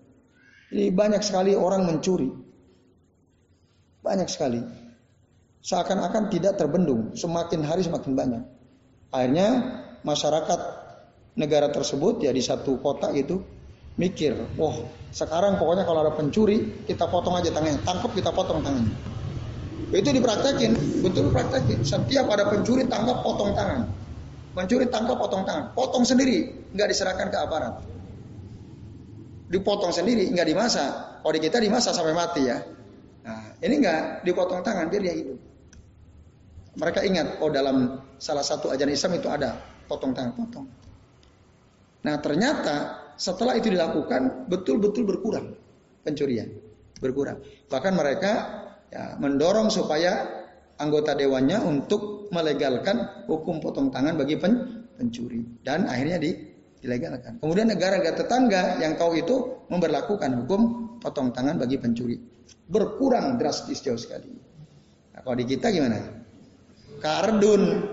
Jadi 0.76 0.92
banyak 0.92 1.22
sekali 1.24 1.56
orang 1.56 1.88
mencuri. 1.88 2.28
Banyak 4.04 4.28
sekali. 4.28 4.60
Seakan-akan 5.66 6.30
tidak 6.30 6.62
terbendung, 6.62 7.16
semakin 7.18 7.66
hari 7.66 7.82
semakin 7.82 8.14
banyak. 8.14 8.44
Akhirnya 9.10 9.48
masyarakat 10.06 10.60
negara 11.40 11.74
tersebut 11.74 12.22
ya 12.22 12.30
di 12.30 12.44
satu 12.44 12.78
kota 12.84 13.10
itu 13.16 13.42
mikir, 13.96 14.36
wah 14.60 14.76
sekarang 15.16 15.56
pokoknya 15.56 15.88
kalau 15.88 16.04
ada 16.04 16.14
pencuri 16.14 16.84
kita 16.84 17.08
potong 17.08 17.40
aja 17.40 17.52
tangannya, 17.52 17.80
tangkap 17.88 18.12
kita 18.12 18.32
potong 18.36 18.60
tangannya. 18.60 18.96
Itu 19.96 20.12
dipraktekin, 20.12 20.76
betul 21.00 21.32
praktekin. 21.32 21.86
Setiap 21.86 22.28
ada 22.28 22.52
pencuri 22.52 22.84
tangkap 22.90 23.24
potong 23.24 23.56
tangan, 23.56 23.88
pencuri 24.52 24.92
tangkap 24.92 25.16
potong 25.16 25.48
tangan, 25.48 25.72
potong 25.72 26.04
sendiri, 26.04 26.52
nggak 26.76 26.88
diserahkan 26.92 27.32
ke 27.32 27.38
aparat. 27.40 27.76
Dipotong 29.46 29.94
sendiri, 29.94 30.28
nggak 30.34 30.48
dimasak. 30.52 31.22
Kalau 31.22 31.34
di 31.34 31.42
kita 31.42 31.62
dimasak 31.62 31.94
sampai 31.94 32.18
mati 32.18 32.42
ya. 32.50 32.58
Nah, 33.26 33.56
ini 33.62 33.74
nggak 33.78 34.26
dipotong 34.26 34.66
tangan 34.66 34.90
biar 34.90 35.02
dia 35.06 35.16
hidup. 35.16 35.38
Mereka 36.76 37.00
ingat, 37.08 37.40
oh 37.40 37.48
dalam 37.54 38.04
salah 38.20 38.44
satu 38.44 38.74
ajaran 38.74 38.92
Islam 38.92 39.16
itu 39.16 39.32
ada 39.32 39.56
potong 39.88 40.12
tangan, 40.12 40.34
potong. 40.36 40.68
Nah 42.06 42.20
ternyata 42.22 43.05
setelah 43.16 43.56
itu 43.58 43.72
dilakukan 43.72 44.48
betul-betul 44.52 45.04
berkurang 45.08 45.56
pencurian, 46.06 46.48
berkurang. 47.02 47.42
Bahkan 47.68 47.94
mereka 47.98 48.32
ya, 48.94 49.18
mendorong 49.18 49.74
supaya 49.74 50.46
anggota 50.78 51.18
dewannya 51.18 51.60
untuk 51.66 52.30
melegalkan 52.30 53.26
hukum 53.26 53.58
potong 53.58 53.90
tangan 53.90 54.20
bagi 54.20 54.38
pen, 54.38 54.86
pencuri 54.96 55.42
dan 55.66 55.90
akhirnya 55.90 56.22
di, 56.22 56.32
dilegalkan. 56.80 57.42
Kemudian 57.42 57.74
negara-negara 57.74 58.16
tetangga 58.16 58.78
yang 58.80 58.96
tahu 58.96 59.18
itu 59.18 59.66
memperlakukan 59.74 60.46
hukum 60.46 60.62
potong 61.02 61.34
tangan 61.34 61.58
bagi 61.58 61.82
pencuri. 61.82 62.18
Berkurang 62.70 63.42
drastis 63.42 63.82
jauh 63.82 63.98
sekali. 63.98 64.30
Nah, 65.14 65.22
kalau 65.26 65.36
di 65.38 65.46
kita 65.46 65.74
gimana? 65.74 66.02
Kardun 67.02 67.86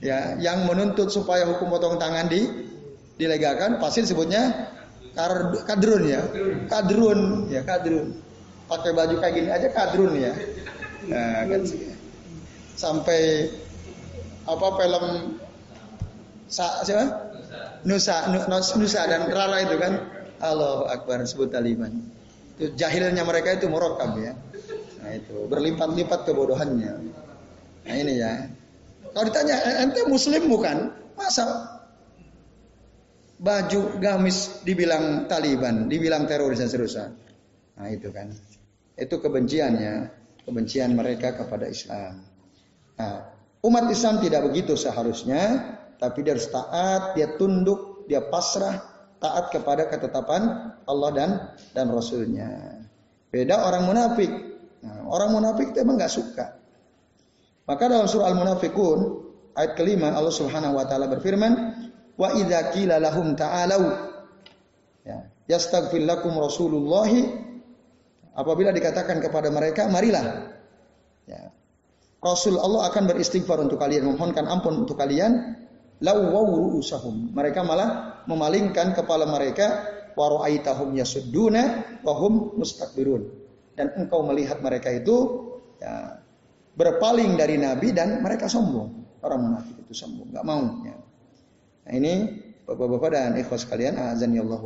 ya 0.00 0.38
yang 0.38 0.64
menuntut 0.66 1.10
supaya 1.10 1.46
hukum 1.46 1.70
potong 1.70 1.98
tangan 1.98 2.26
di 2.30 2.69
dilegalkan 3.20 3.76
pasti 3.76 4.08
disebutnya 4.08 4.72
kadrun 5.68 6.08
ya. 6.08 6.24
Kadrun 6.64 7.52
ya 7.52 7.60
kadrun. 7.68 8.16
Pakai 8.64 8.96
baju 8.96 9.14
kayak 9.20 9.34
gini 9.36 9.48
aja 9.52 9.68
kadrun 9.68 10.16
ya. 10.16 10.32
Nah, 11.10 11.44
kan 11.44 11.62
sampai 12.80 13.52
apa 14.48 14.66
film 14.80 15.04
sa, 16.48 16.80
siapa? 16.82 17.30
Nusa 17.84 18.28
Nusa 18.48 19.00
dan 19.04 19.28
Rara 19.28 19.60
itu 19.60 19.76
kan. 19.76 19.94
Allah 20.40 20.88
Akbar 20.88 21.20
sebut 21.28 21.52
Taliban. 21.52 22.00
Itu 22.56 22.72
jahilnya 22.72 23.20
mereka 23.28 23.60
itu 23.60 23.68
merokam 23.68 24.16
ya. 24.16 24.32
Nah 25.04 25.12
itu 25.12 25.44
berlipat-lipat 25.52 26.24
kebodohannya. 26.24 26.92
Nah 27.84 27.94
ini 27.94 28.16
ya. 28.16 28.48
Kalau 29.12 29.24
ditanya 29.28 29.84
ente 29.84 30.00
muslim 30.08 30.48
bukan? 30.48 30.96
Masa 31.20 31.69
baju 33.40 33.96
gamis 33.96 34.60
dibilang 34.62 35.24
Taliban, 35.24 35.88
dibilang 35.88 36.28
teroris 36.28 36.60
dan 36.60 36.68
seterusnya. 36.68 37.08
Nah 37.80 37.88
itu 37.88 38.12
kan, 38.12 38.28
itu 39.00 39.16
kebenciannya, 39.16 39.94
kebencian 40.44 40.92
mereka 40.92 41.32
kepada 41.32 41.64
Islam. 41.64 42.20
Nah, 43.00 43.32
umat 43.64 43.88
Islam 43.88 44.20
tidak 44.20 44.44
begitu 44.44 44.76
seharusnya, 44.76 45.72
tapi 45.96 46.20
dia 46.20 46.36
harus 46.36 46.52
taat, 46.52 47.16
dia 47.16 47.32
tunduk, 47.40 48.04
dia 48.04 48.20
pasrah, 48.28 48.76
taat 49.16 49.48
kepada 49.48 49.88
ketetapan 49.88 50.76
Allah 50.84 51.10
dan 51.16 51.30
dan 51.72 51.88
Rasulnya. 51.88 52.76
Beda 53.32 53.64
orang 53.64 53.88
munafik. 53.88 54.28
Nah, 54.84 55.08
orang 55.08 55.32
munafik 55.32 55.72
itu 55.72 55.80
emang 55.80 55.96
nggak 55.96 56.12
suka. 56.12 56.60
Maka 57.64 57.86
dalam 57.88 58.04
surah 58.10 58.28
Al-Munafikun 58.34 59.00
ayat 59.54 59.78
kelima 59.78 60.10
Allah 60.12 60.34
Subhanahu 60.34 60.76
wa 60.76 60.84
taala 60.84 61.06
berfirman, 61.06 61.79
Wa 62.20 62.36
idza 62.36 62.76
qila 62.76 63.00
lahum 63.00 63.32
ta'alu. 63.32 63.80
Ya, 65.08 65.24
yastaghfir 65.48 66.04
lakum 66.04 66.36
Rasulullah 66.36 67.08
apabila 68.36 68.68
dikatakan 68.76 69.24
kepada 69.24 69.48
mereka 69.48 69.88
marilah. 69.88 70.52
Ya, 71.24 71.48
Rasul 72.20 72.60
Allah 72.60 72.92
akan 72.92 73.08
beristighfar 73.08 73.64
untuk 73.64 73.80
kalian 73.80 74.12
memohonkan 74.12 74.44
ampun 74.44 74.84
untuk 74.84 75.00
kalian. 75.00 75.56
Lawwaw 76.04 76.76
usahum 76.76 77.32
mereka 77.32 77.64
malah 77.64 78.20
memalingkan 78.28 78.92
kepala 78.92 79.24
mereka. 79.24 79.96
Wa 80.12 80.28
ra'aitahum 80.28 80.92
yasudduna 81.00 81.96
wa 82.04 82.12
hum 82.20 82.60
mustakbirun. 82.60 83.24
Dan 83.72 83.96
engkau 83.96 84.20
melihat 84.20 84.60
mereka 84.60 84.92
itu 84.92 85.48
ya, 85.80 86.20
berpaling 86.76 87.40
dari 87.40 87.56
nabi 87.56 87.96
dan 87.96 88.20
mereka 88.20 88.44
sombong. 88.44 89.24
Orang 89.24 89.40
munafik 89.48 89.80
itu 89.80 89.96
sombong 89.96 90.28
nggak 90.28 90.44
mau 90.44 90.84
ya. 90.84 90.99
Nah 91.86 91.92
ini 91.96 92.14
Bapak-bapak 92.70 93.10
dan 93.10 93.34
ikhwas 93.34 93.66
sekalian, 93.66 93.98
azan 93.98 94.30
ya 94.30 94.46
Allah 94.46 94.62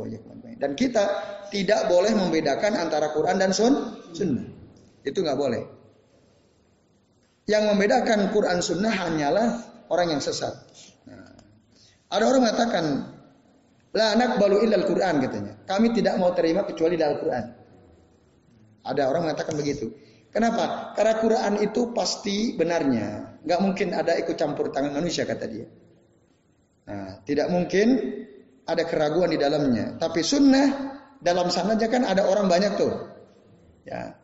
Dan 0.61 0.77
kita 0.77 1.03
tidak 1.49 1.89
boleh 1.89 2.13
membedakan 2.13 2.77
antara 2.77 3.09
Quran 3.09 3.41
dan 3.41 3.49
sun, 3.49 3.73
sunnah. 4.13 4.45
Itu 5.01 5.25
nggak 5.25 5.33
boleh. 5.33 5.65
Yang 7.49 7.63
membedakan 7.73 8.29
Quran 8.29 8.61
sunnah 8.61 8.93
hanyalah 8.93 9.47
orang 9.89 10.13
yang 10.13 10.21
sesat. 10.21 10.53
Nah, 11.09 11.33
ada 12.13 12.23
orang 12.29 12.45
mengatakan, 12.45 12.85
La 13.97 14.13
anak 14.13 14.37
balu 14.37 14.61
ilal 14.61 14.85
Quran 14.85 15.25
katanya. 15.25 15.53
Kami 15.65 15.97
tidak 15.97 16.21
mau 16.21 16.29
terima 16.37 16.61
kecuali 16.61 17.01
dalam 17.01 17.17
Quran. 17.17 17.45
Ada 18.85 19.01
orang 19.09 19.33
mengatakan 19.33 19.57
begitu. 19.57 19.89
Kenapa? 20.29 20.93
Karena 20.93 21.17
Quran 21.17 21.53
itu 21.57 21.89
pasti 21.89 22.53
benarnya. 22.53 23.39
Nggak 23.41 23.59
mungkin 23.65 23.87
ada 23.97 24.13
ikut 24.19 24.37
campur 24.37 24.69
tangan 24.69 24.93
manusia 24.93 25.25
kata 25.25 25.47
dia. 25.49 25.65
Nah, 26.85 27.21
tidak 27.25 27.49
mungkin 27.49 27.87
ada 28.65 28.83
keraguan 28.85 29.33
di 29.33 29.39
dalamnya. 29.41 29.97
Tapi 29.97 30.21
sunnah 30.21 30.67
dalam 31.21 31.49
sana 31.49 31.73
aja 31.73 31.89
kan 31.89 32.05
ada 32.05 32.25
orang 32.25 32.45
banyak 32.45 32.73
tuh. 32.77 32.93
Ya. 33.85 34.17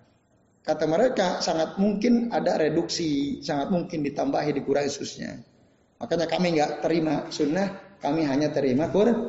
Kata 0.61 0.85
mereka 0.85 1.41
sangat 1.41 1.81
mungkin 1.81 2.29
ada 2.29 2.61
reduksi, 2.61 3.41
sangat 3.41 3.73
mungkin 3.73 4.05
ditambahi 4.05 4.53
dikurangi 4.61 4.91
susnya. 4.93 5.41
Makanya 5.97 6.29
kami 6.29 6.53
nggak 6.53 6.85
terima 6.85 7.25
sunnah, 7.33 7.97
kami 7.97 8.29
hanya 8.29 8.53
terima 8.53 8.89
Quran. 8.93 9.25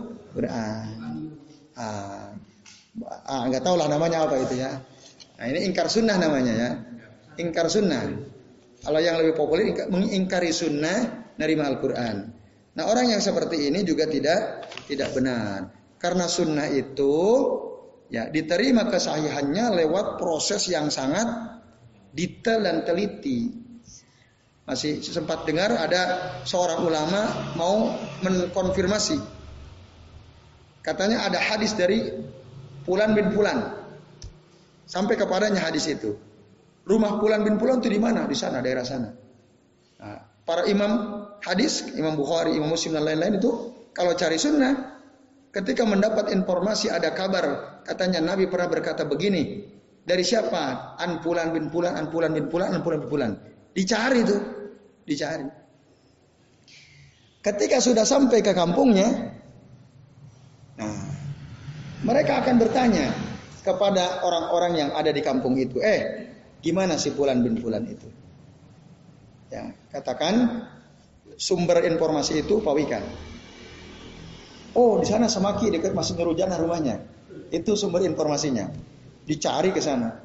Ah, 1.72 2.36
ah 3.24 3.42
nggak 3.48 3.64
tahu 3.64 3.80
lah 3.80 3.88
namanya 3.88 4.28
apa 4.28 4.36
itu 4.44 4.60
ya. 4.60 4.76
Nah 5.40 5.46
ini 5.48 5.72
ingkar 5.72 5.88
sunnah 5.88 6.20
namanya 6.20 6.52
ya. 6.52 6.70
Ingkar 7.40 7.72
sunnah. 7.72 8.12
Kalau 8.84 9.00
yang 9.00 9.16
lebih 9.16 9.32
populer 9.32 9.72
mengingkari 9.88 10.52
sunnah, 10.52 11.32
nerima 11.40 11.64
Al-Quran. 11.70 12.41
Nah 12.72 12.88
orang 12.88 13.12
yang 13.12 13.20
seperti 13.20 13.68
ini 13.68 13.84
juga 13.84 14.08
tidak 14.08 14.72
tidak 14.88 15.12
benar. 15.12 15.68
Karena 16.00 16.24
sunnah 16.26 16.66
itu 16.72 17.14
ya 18.08 18.32
diterima 18.32 18.88
kesahihannya 18.88 19.76
lewat 19.84 20.16
proses 20.16 20.66
yang 20.72 20.88
sangat 20.88 21.28
detail 22.16 22.64
dan 22.64 22.84
teliti. 22.84 23.52
Masih 24.62 25.02
sempat 25.02 25.42
dengar 25.44 25.74
ada 25.74 26.32
seorang 26.46 26.86
ulama 26.86 27.52
mau 27.58 27.98
mengkonfirmasi. 28.22 29.18
Katanya 30.82 31.26
ada 31.28 31.38
hadis 31.38 31.74
dari 31.74 32.10
Pulan 32.82 33.14
bin 33.14 33.30
Pulan. 33.30 33.78
Sampai 34.86 35.14
kepadanya 35.14 35.62
hadis 35.62 35.86
itu. 35.86 36.18
Rumah 36.82 37.22
Pulan 37.22 37.46
bin 37.46 37.58
Pulan 37.58 37.78
itu 37.78 37.90
di 37.90 38.02
mana? 38.02 38.26
Di 38.26 38.34
sana, 38.34 38.58
daerah 38.58 38.82
sana. 38.82 39.14
Nah, 40.02 40.20
para 40.42 40.66
imam 40.66 41.24
hadis 41.42 41.86
Imam 41.94 42.14
Bukhari, 42.14 42.54
Imam 42.54 42.70
Muslim 42.70 42.98
dan 42.98 43.04
lain-lain 43.06 43.38
itu 43.38 43.50
kalau 43.92 44.14
cari 44.16 44.38
sunnah 44.38 44.98
ketika 45.52 45.84
mendapat 45.84 46.32
informasi 46.32 46.88
ada 46.88 47.12
kabar 47.12 47.78
katanya 47.84 48.22
Nabi 48.22 48.48
pernah 48.48 48.70
berkata 48.70 49.04
begini 49.04 49.72
dari 50.02 50.26
siapa? 50.26 50.94
An 50.98 51.22
Pulan 51.22 51.54
bin 51.54 51.70
Pulan, 51.70 51.94
An 51.94 52.10
Pulan 52.10 52.34
bin 52.34 52.50
Pulan, 52.50 52.74
An 52.74 52.82
Pulan 52.82 53.06
bin 53.06 53.10
Pulan. 53.10 53.30
Dicari 53.72 54.18
itu, 54.26 54.36
dicari. 55.06 55.46
Ketika 57.42 57.82
sudah 57.82 58.06
sampai 58.06 58.38
ke 58.42 58.54
kampungnya, 58.54 59.34
nah, 60.78 61.02
mereka 62.06 62.42
akan 62.42 62.54
bertanya 62.58 63.10
kepada 63.62 64.22
orang-orang 64.26 64.72
yang 64.78 64.90
ada 64.94 65.10
di 65.10 65.22
kampung 65.22 65.58
itu, 65.58 65.78
eh, 65.82 66.30
gimana 66.62 66.98
si 66.98 67.14
Pulan 67.14 67.42
bin 67.42 67.58
Pulan 67.58 67.86
itu? 67.86 68.21
Ya, 69.52 69.68
katakan 69.92 70.64
sumber 71.36 71.84
informasi 71.84 72.40
itu 72.40 72.64
Pak 72.64 72.72
Wika. 72.72 73.00
Oh, 74.72 74.96
di 74.96 75.04
sana 75.04 75.28
Semaki 75.28 75.68
dekat 75.68 75.92
Masjid 75.92 76.16
Nurul 76.16 76.32
rumahnya. 76.40 77.04
Itu 77.52 77.76
sumber 77.76 78.00
informasinya. 78.08 78.72
Dicari 79.28 79.68
ke 79.76 79.84
sana. 79.84 80.16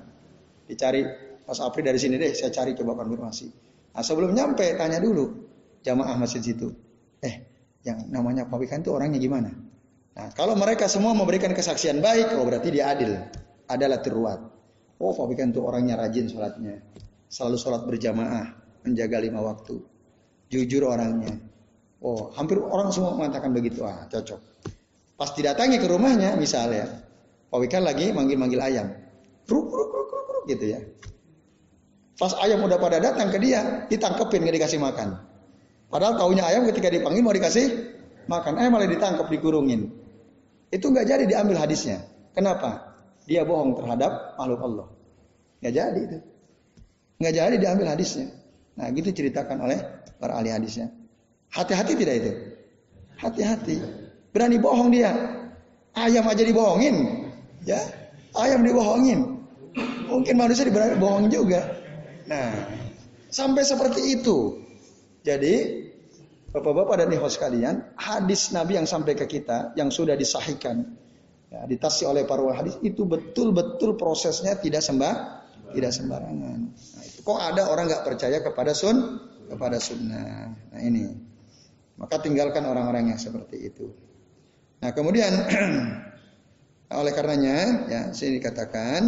Dicari 0.64 1.04
Mas 1.44 1.60
Apri 1.60 1.84
dari 1.84 2.00
sini 2.00 2.16
deh, 2.16 2.32
saya 2.32 2.56
cari 2.56 2.72
coba 2.72 2.96
konfirmasi. 3.04 3.48
Nah, 3.96 4.04
sebelum 4.04 4.32
nyampe 4.32 4.64
tanya 4.80 5.04
dulu 5.04 5.48
jamaah 5.84 6.16
masjid 6.16 6.40
situ. 6.40 6.72
Eh, 7.20 7.36
yang 7.84 8.08
namanya 8.08 8.48
Pak 8.48 8.60
Wika 8.60 8.80
itu 8.80 8.96
orangnya 8.96 9.20
gimana? 9.20 9.52
Nah, 10.16 10.28
kalau 10.36 10.56
mereka 10.56 10.88
semua 10.88 11.12
memberikan 11.16 11.52
kesaksian 11.52 12.00
baik, 12.00 12.36
oh 12.36 12.44
berarti 12.48 12.68
dia 12.72 12.92
adil. 12.92 13.16
Adalah 13.68 14.00
teruat. 14.00 14.40
Oh, 15.00 15.12
Pak 15.12 15.28
Wika 15.28 15.44
itu 15.48 15.60
orangnya 15.64 16.00
rajin 16.00 16.28
sholatnya. 16.32 16.84
Selalu 17.28 17.56
sholat 17.60 17.84
berjamaah, 17.84 18.67
menjaga 18.94 19.18
lima 19.20 19.44
waktu 19.44 19.98
jujur 20.52 20.88
orangnya. 20.88 21.36
Oh, 22.00 22.30
hampir 22.38 22.62
orang 22.62 22.94
semua 22.94 23.18
mengatakan 23.18 23.52
begitu. 23.52 23.84
Ah, 23.84 24.06
cocok. 24.08 24.40
Pas 25.18 25.30
didatangi 25.34 25.82
ke 25.82 25.88
rumahnya, 25.90 26.38
misalnya, 26.38 26.86
Pak 27.50 27.58
Wika 27.58 27.82
lagi 27.82 28.14
manggil-manggil 28.14 28.62
ayam. 28.62 28.88
Kruk, 29.50 29.66
kruk, 29.66 29.90
kruk, 29.90 30.08
kruk, 30.08 30.24
kruk, 30.30 30.44
gitu 30.46 30.66
ya. 30.78 30.80
Pas 32.18 32.34
ayam 32.42 32.62
udah 32.66 32.78
pada 32.78 33.02
datang 33.02 33.34
ke 33.34 33.42
dia, 33.42 33.90
ditangkepin, 33.90 34.46
gak 34.46 34.56
dikasih 34.62 34.80
makan. 34.82 35.18
Padahal 35.90 36.20
taunya 36.22 36.44
ayam 36.46 36.70
ketika 36.70 36.94
dipanggil 36.94 37.22
mau 37.26 37.34
dikasih 37.34 37.66
makan. 38.30 38.62
Ayam 38.62 38.78
malah 38.78 38.90
ditangkap, 38.90 39.26
dikurungin. 39.32 39.90
Itu 40.70 40.92
nggak 40.92 41.08
jadi 41.08 41.24
diambil 41.26 41.64
hadisnya. 41.64 42.04
Kenapa? 42.36 43.00
Dia 43.24 43.48
bohong 43.48 43.74
terhadap 43.80 44.36
makhluk 44.36 44.62
Allah. 44.62 44.88
Nggak 45.64 45.74
jadi 45.74 46.00
itu. 46.04 46.18
Nggak 47.24 47.34
jadi 47.34 47.56
diambil 47.56 47.88
hadisnya. 47.96 48.28
Nah 48.78 48.88
gitu 48.94 49.10
ceritakan 49.10 49.58
oleh 49.66 49.82
para 50.22 50.38
ahli 50.38 50.54
hadisnya. 50.54 50.94
Hati-hati 51.50 51.94
tidak 51.98 52.16
itu? 52.22 52.32
Hati-hati. 53.18 53.78
Berani 54.30 54.62
bohong 54.62 54.94
dia. 54.94 55.12
Ayam 55.98 56.30
aja 56.30 56.46
dibohongin. 56.46 57.26
Ya, 57.66 57.82
ayam 58.38 58.62
dibohongin. 58.62 59.42
Mungkin 60.08 60.36
manusia 60.38 60.64
dibenarkan 60.70 61.02
bohong 61.02 61.28
juga. 61.34 61.66
Nah, 62.30 62.54
sampai 63.34 63.66
seperti 63.66 64.22
itu. 64.22 64.62
Jadi, 65.26 65.88
Bapak-bapak 66.48 67.04
dan 67.04 67.12
ibu 67.12 67.28
sekalian, 67.28 67.76
hadis 68.00 68.56
Nabi 68.56 68.80
yang 68.80 68.88
sampai 68.88 69.20
ke 69.20 69.28
kita 69.28 69.76
yang 69.76 69.92
sudah 69.92 70.16
disahihkan, 70.16 70.96
ya, 71.52 71.68
ditasi 71.68 72.08
oleh 72.08 72.24
para 72.24 72.42
hadis 72.56 72.80
itu 72.82 73.04
betul-betul 73.04 74.00
prosesnya 74.00 74.56
tidak 74.56 74.80
sembah, 74.80 75.44
tidak 75.76 75.92
sembarangan. 75.92 76.72
Kok 77.28 77.40
ada 77.44 77.68
orang 77.68 77.92
nggak 77.92 78.08
percaya 78.08 78.40
kepada 78.40 78.72
sun, 78.72 79.20
kepada 79.52 79.84
sunnah. 79.84 80.48
Nah 80.72 80.80
ini, 80.80 81.12
maka 82.00 82.24
tinggalkan 82.24 82.64
orang-orang 82.64 83.12
yang 83.12 83.20
seperti 83.20 83.68
itu. 83.68 83.92
Nah 84.80 84.96
kemudian 84.96 85.36
oleh 87.04 87.12
karenanya 87.12 87.58
ya 87.92 88.02
sini 88.16 88.40
dikatakan 88.40 89.02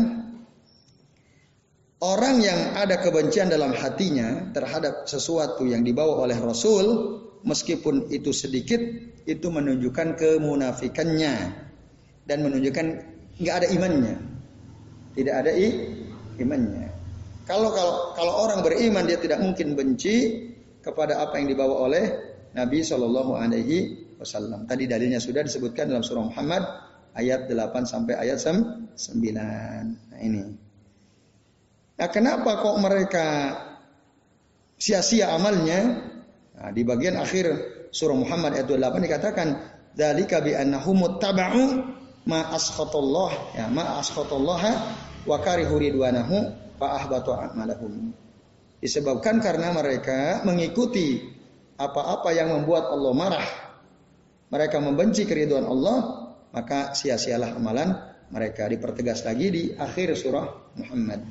orang 2.03 2.43
yang 2.43 2.75
ada 2.75 2.99
kebencian 2.99 3.47
dalam 3.47 3.71
hatinya 3.71 4.51
terhadap 4.51 5.07
sesuatu 5.07 5.63
yang 5.63 5.87
dibawa 5.87 6.27
oleh 6.27 6.35
Rasul 6.35 6.85
meskipun 7.47 8.11
itu 8.11 8.35
sedikit 8.35 8.83
itu 9.23 9.47
menunjukkan 9.47 10.19
kemunafikannya 10.19 11.35
dan 12.27 12.37
menunjukkan 12.43 12.85
nggak 13.39 13.55
ada 13.63 13.67
imannya 13.71 14.17
tidak 15.15 15.35
ada 15.45 15.51
i, 15.55 15.67
imannya 16.43 16.98
kalau 17.49 17.73
kalau 17.73 18.13
kalau 18.13 18.33
orang 18.45 18.61
beriman 18.61 19.09
dia 19.09 19.17
tidak 19.17 19.41
mungkin 19.41 19.73
benci 19.73 20.45
kepada 20.85 21.17
apa 21.17 21.41
yang 21.41 21.49
dibawa 21.49 21.89
oleh 21.89 22.05
Nabi 22.53 22.85
Shallallahu 22.85 23.33
Alaihi 23.33 24.05
Wasallam. 24.21 24.69
Tadi 24.69 24.85
dalilnya 24.85 25.17
sudah 25.17 25.41
disebutkan 25.41 25.89
dalam 25.89 26.05
surah 26.05 26.29
Muhammad 26.29 26.61
ayat 27.17 27.49
8 27.49 27.89
sampai 27.89 28.13
ayat 28.21 28.37
9 28.37 28.93
nah 29.33 29.81
ini. 30.21 30.45
Nah 31.97 32.09
kenapa 32.13 32.61
kok 32.61 32.77
mereka 32.77 33.27
sia-sia 34.77 35.33
amalnya? 35.33 36.05
Nah, 36.53 36.69
di 36.69 36.85
bagian 36.85 37.17
akhir 37.17 37.49
surah 37.89 38.13
Muhammad 38.13 38.61
ayat 38.61 38.69
28 38.69 39.07
dikatakan 39.09 39.47
dzalika 39.97 40.37
bi 40.45 40.53
annahum 40.53 41.01
muttaba'u 41.01 41.63
ma 42.29 42.53
askhatallah 42.53 43.57
ya 43.57 43.65
ma 43.73 43.97
askhatallah 43.97 44.61
wa 45.25 45.37
karihu 45.41 45.81
ridwanahu 45.81 46.68
fa 46.79 47.03
ahbatu 47.03 47.35
a'malahum. 47.35 48.15
Disebabkan 48.79 49.43
karena 49.43 49.75
mereka 49.75 50.41
mengikuti 50.47 51.19
apa-apa 51.75 52.31
yang 52.31 52.55
membuat 52.55 52.87
Allah 52.87 53.11
marah. 53.11 53.47
Mereka 54.49 54.81
membenci 54.81 55.27
keriduan 55.27 55.67
Allah, 55.67 56.31
maka 56.55 56.95
sia-sialah 56.95 57.53
amalan 57.53 57.93
mereka 58.31 58.65
dipertegas 58.65 59.27
lagi 59.27 59.47
di 59.51 59.63
akhir 59.75 60.15
surah 60.17 60.73
Muhammad. 60.79 61.21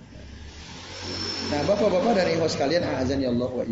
Nah, 1.48 1.62
Bapak-bapak 1.64 2.12
dan 2.14 2.28
Ibu 2.36 2.46
sekalian, 2.46 2.84
azan 2.84 3.24
ya 3.24 3.32
Allah 3.32 3.48
wa 3.48 3.64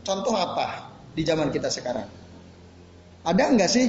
Contoh 0.00 0.34
apa 0.34 0.66
di 1.12 1.22
zaman 1.22 1.52
kita 1.52 1.68
sekarang? 1.68 2.08
Ada 3.20 3.44
enggak 3.52 3.70
sih? 3.70 3.86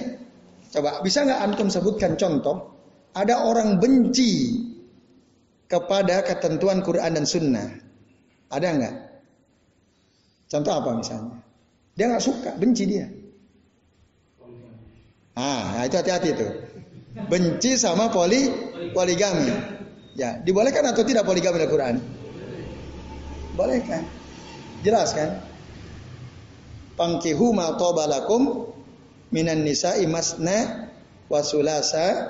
Coba 0.71 0.99
bisa 0.99 1.23
nggak 1.23 1.39
antum 1.39 1.67
sebutkan 1.71 2.19
contoh? 2.19 2.75
Ada 3.15 3.43
orang 3.47 3.79
benci 3.79 4.61
kepada 5.71 6.19
ketentuan 6.27 6.84
Quran 6.84 7.15
dan 7.15 7.23
Sunnah. 7.23 7.71
Ada 8.51 8.67
enggak? 8.75 8.95
Contoh 10.51 10.73
apa 10.75 10.91
misalnya? 10.99 11.39
Dia 11.95 12.12
nggak 12.12 12.23
suka, 12.23 12.51
benci 12.60 12.84
dia. 12.84 13.07
Ah, 15.31 15.79
nah 15.79 15.84
itu 15.88 15.95
hati-hati 15.95 16.29
itu. 16.36 16.47
Benci 17.31 17.79
sama 17.79 18.12
poli 18.12 18.51
poligami. 18.91 19.47
Ya, 20.19 20.43
dibolehkan 20.43 20.84
atau 20.91 21.07
tidak 21.07 21.23
poligami 21.23 21.63
dalam 21.63 21.71
Quran? 21.71 21.95
Boleh 23.55 23.79
kan? 23.88 24.03
Jelas 24.84 25.15
kan? 25.15 25.39
Pangkihu 26.99 27.55
ma 27.55 27.79
tobalakum 27.79 28.75
minan 29.31 29.63
nisa'i 29.63 30.03
masna 30.03 30.91
wa 31.31 31.39
sulasa 31.39 32.27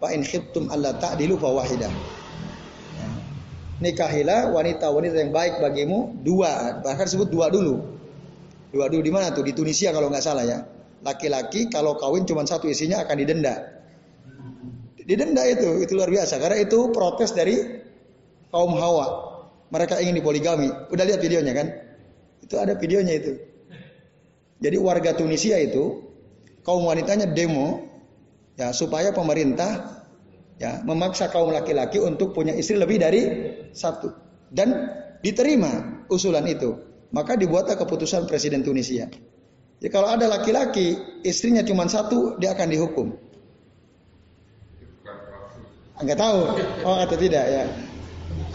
wa 0.00 0.08
in 0.08 0.24
khiftum 0.24 0.72
alla 0.72 0.96
ta'dilu 0.96 1.36
fa 1.36 1.48
wahidah. 1.52 1.92
Nikahilah 3.80 4.52
wanita-wanita 4.52 5.16
yang 5.16 5.32
baik 5.32 5.60
bagimu 5.60 6.20
dua, 6.20 6.80
bahkan 6.84 7.08
sebut 7.08 7.32
dua 7.32 7.48
dulu. 7.48 7.80
Dua 8.72 8.92
dulu 8.92 9.00
di 9.00 9.12
mana 9.12 9.32
tuh? 9.32 9.40
Di 9.44 9.56
Tunisia 9.56 9.92
kalau 9.92 10.12
nggak 10.12 10.24
salah 10.24 10.44
ya. 10.44 10.58
Laki-laki 11.00 11.72
kalau 11.72 11.96
kawin 11.96 12.28
cuma 12.28 12.44
satu 12.44 12.68
isinya 12.68 13.00
akan 13.00 13.16
didenda. 13.24 13.80
Didenda 15.00 15.42
itu, 15.48 15.80
itu 15.80 15.92
luar 15.96 16.12
biasa 16.12 16.36
karena 16.36 16.60
itu 16.60 16.92
protes 16.92 17.32
dari 17.32 17.56
kaum 18.52 18.76
Hawa. 18.76 19.32
Mereka 19.72 19.96
ingin 20.04 20.20
dipoligami. 20.20 20.68
Udah 20.92 21.04
lihat 21.08 21.24
videonya 21.24 21.52
kan? 21.56 21.66
Itu 22.44 22.60
ada 22.60 22.76
videonya 22.76 23.16
itu. 23.16 23.32
Jadi 24.60 24.76
warga 24.76 25.16
Tunisia 25.16 25.56
itu 25.56 26.04
kaum 26.62 26.84
wanitanya 26.84 27.24
demo 27.32 27.89
ya 28.58 28.74
supaya 28.74 29.14
pemerintah 29.14 30.02
ya 30.60 30.82
memaksa 30.82 31.28
kaum 31.30 31.50
laki-laki 31.50 31.98
untuk 32.00 32.34
punya 32.36 32.52
istri 32.52 32.76
lebih 32.76 33.00
dari 33.00 33.22
satu 33.72 34.12
dan 34.50 34.90
diterima 35.22 36.04
usulan 36.10 36.44
itu. 36.48 36.76
Maka 37.10 37.34
dibuatlah 37.34 37.74
keputusan 37.74 38.30
presiden 38.30 38.62
Tunisia. 38.62 39.10
Jadi 39.80 39.90
kalau 39.90 40.14
ada 40.14 40.30
laki-laki 40.30 40.94
istrinya 41.26 41.66
cuma 41.66 41.90
satu 41.90 42.38
dia 42.38 42.54
akan 42.54 42.68
dihukum. 42.70 43.08
Enggak 46.00 46.18
tahu, 46.22 46.40
oh 46.86 46.96
atau 47.02 47.16
tidak 47.18 47.44
ya. 47.44 47.64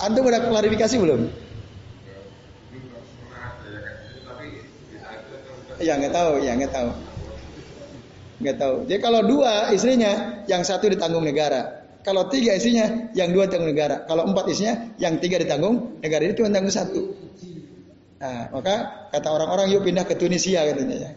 Antum 0.01 0.25
udah 0.25 0.39
klarifikasi 0.49 0.95
belum? 0.97 1.21
Ya 5.83 5.99
nggak 5.99 6.13
tahu, 6.15 6.31
ya 6.41 6.55
nggak 6.55 6.71
tahu. 6.71 6.89
Nggak 8.39 8.55
tahu. 8.59 8.75
Jadi 8.87 8.99
kalau 8.99 9.21
dua 9.23 9.71
istrinya, 9.71 10.43
yang 10.49 10.61
satu 10.67 10.91
ditanggung 10.91 11.23
negara. 11.23 11.87
Kalau 12.05 12.29
tiga 12.29 12.53
istrinya, 12.53 13.09
yang 13.17 13.33
dua 13.33 13.47
ditanggung 13.49 13.71
negara. 13.71 14.05
Kalau 14.05 14.27
empat 14.27 14.45
istrinya, 14.51 14.93
yang 14.99 15.17
tiga 15.17 15.39
ditanggung 15.41 15.99
negara. 16.03 16.21
Ini 16.27 16.33
cuma 16.37 16.51
tanggung 16.51 16.75
satu. 16.75 17.01
Nah, 18.15 18.49
maka 18.49 18.75
kata 19.11 19.27
orang-orang 19.27 19.69
yuk 19.75 19.83
pindah 19.83 20.07
ke 20.07 20.15
Tunisia 20.15 20.63
katanya 20.65 20.95
ya. 20.97 21.11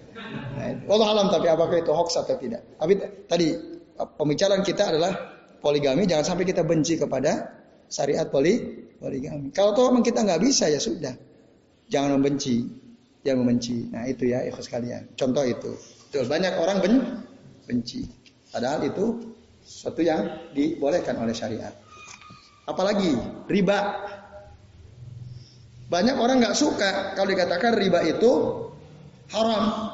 Nah, 0.59 0.67
Allah 0.91 1.09
alam 1.15 1.27
tapi 1.31 1.47
apakah 1.47 1.79
itu 1.81 1.93
hoax 1.95 2.19
atau 2.19 2.37
tidak. 2.37 2.61
Tapi 2.77 2.93
tadi 3.31 3.55
pembicaraan 3.97 4.61
kita 4.67 4.93
adalah 4.95 5.13
poligami. 5.63 6.05
Jangan 6.05 6.35
sampai 6.35 6.45
kita 6.45 6.67
benci 6.67 6.99
kepada 6.99 7.55
syariat 7.89 8.27
poli 8.29 8.61
poligami. 8.99 9.55
Kalau 9.55 9.73
toh 9.73 9.95
kita 10.03 10.27
nggak 10.27 10.43
bisa 10.43 10.69
ya 10.69 10.83
sudah. 10.83 11.15
Jangan 11.89 12.21
membenci 12.21 12.67
yang 13.25 13.41
membenci. 13.41 13.89
Nah 13.89 14.05
itu 14.05 14.29
ya 14.29 14.45
ikhlas 14.45 14.69
kalian. 14.69 15.17
Contoh 15.17 15.47
itu. 15.47 15.73
Terus 16.09 16.27
banyak 16.29 16.57
orang 16.57 16.79
ben 16.81 16.95
benci. 17.69 18.09
Padahal 18.49 18.81
itu 18.89 19.37
sesuatu 19.61 20.01
yang 20.01 20.25
dibolehkan 20.57 21.21
oleh 21.21 21.37
syariat. 21.37 21.73
Apalagi 22.65 23.13
riba. 23.49 23.79
Banyak 25.89 26.17
orang 26.21 26.45
nggak 26.45 26.57
suka 26.57 27.17
kalau 27.17 27.29
dikatakan 27.33 27.77
riba 27.77 28.05
itu 28.05 28.31
haram. 29.33 29.93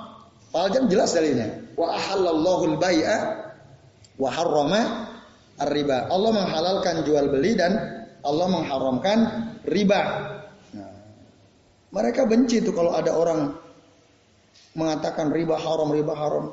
Padahal 0.51 0.87
jelas 0.87 1.15
dalilnya. 1.15 1.75
Wa 1.75 1.99
ahallallahu 1.99 2.79
al-bai'a 2.79 3.19
wa 4.19 4.31
harrama 4.31 4.81
ar-riba. 5.59 6.11
Allah 6.11 6.31
menghalalkan 6.31 7.03
jual 7.03 7.31
beli 7.31 7.59
dan 7.59 7.75
Allah 8.23 8.47
mengharamkan 8.51 9.19
riba. 9.67 10.31
Mereka 11.95 12.27
benci 12.27 12.59
itu 12.59 12.75
kalau 12.75 12.91
ada 12.91 13.15
orang 13.15 13.55
mengatakan 14.75 15.31
riba 15.31 15.59
haram, 15.59 15.89
riba 15.91 16.15
haram. 16.15 16.45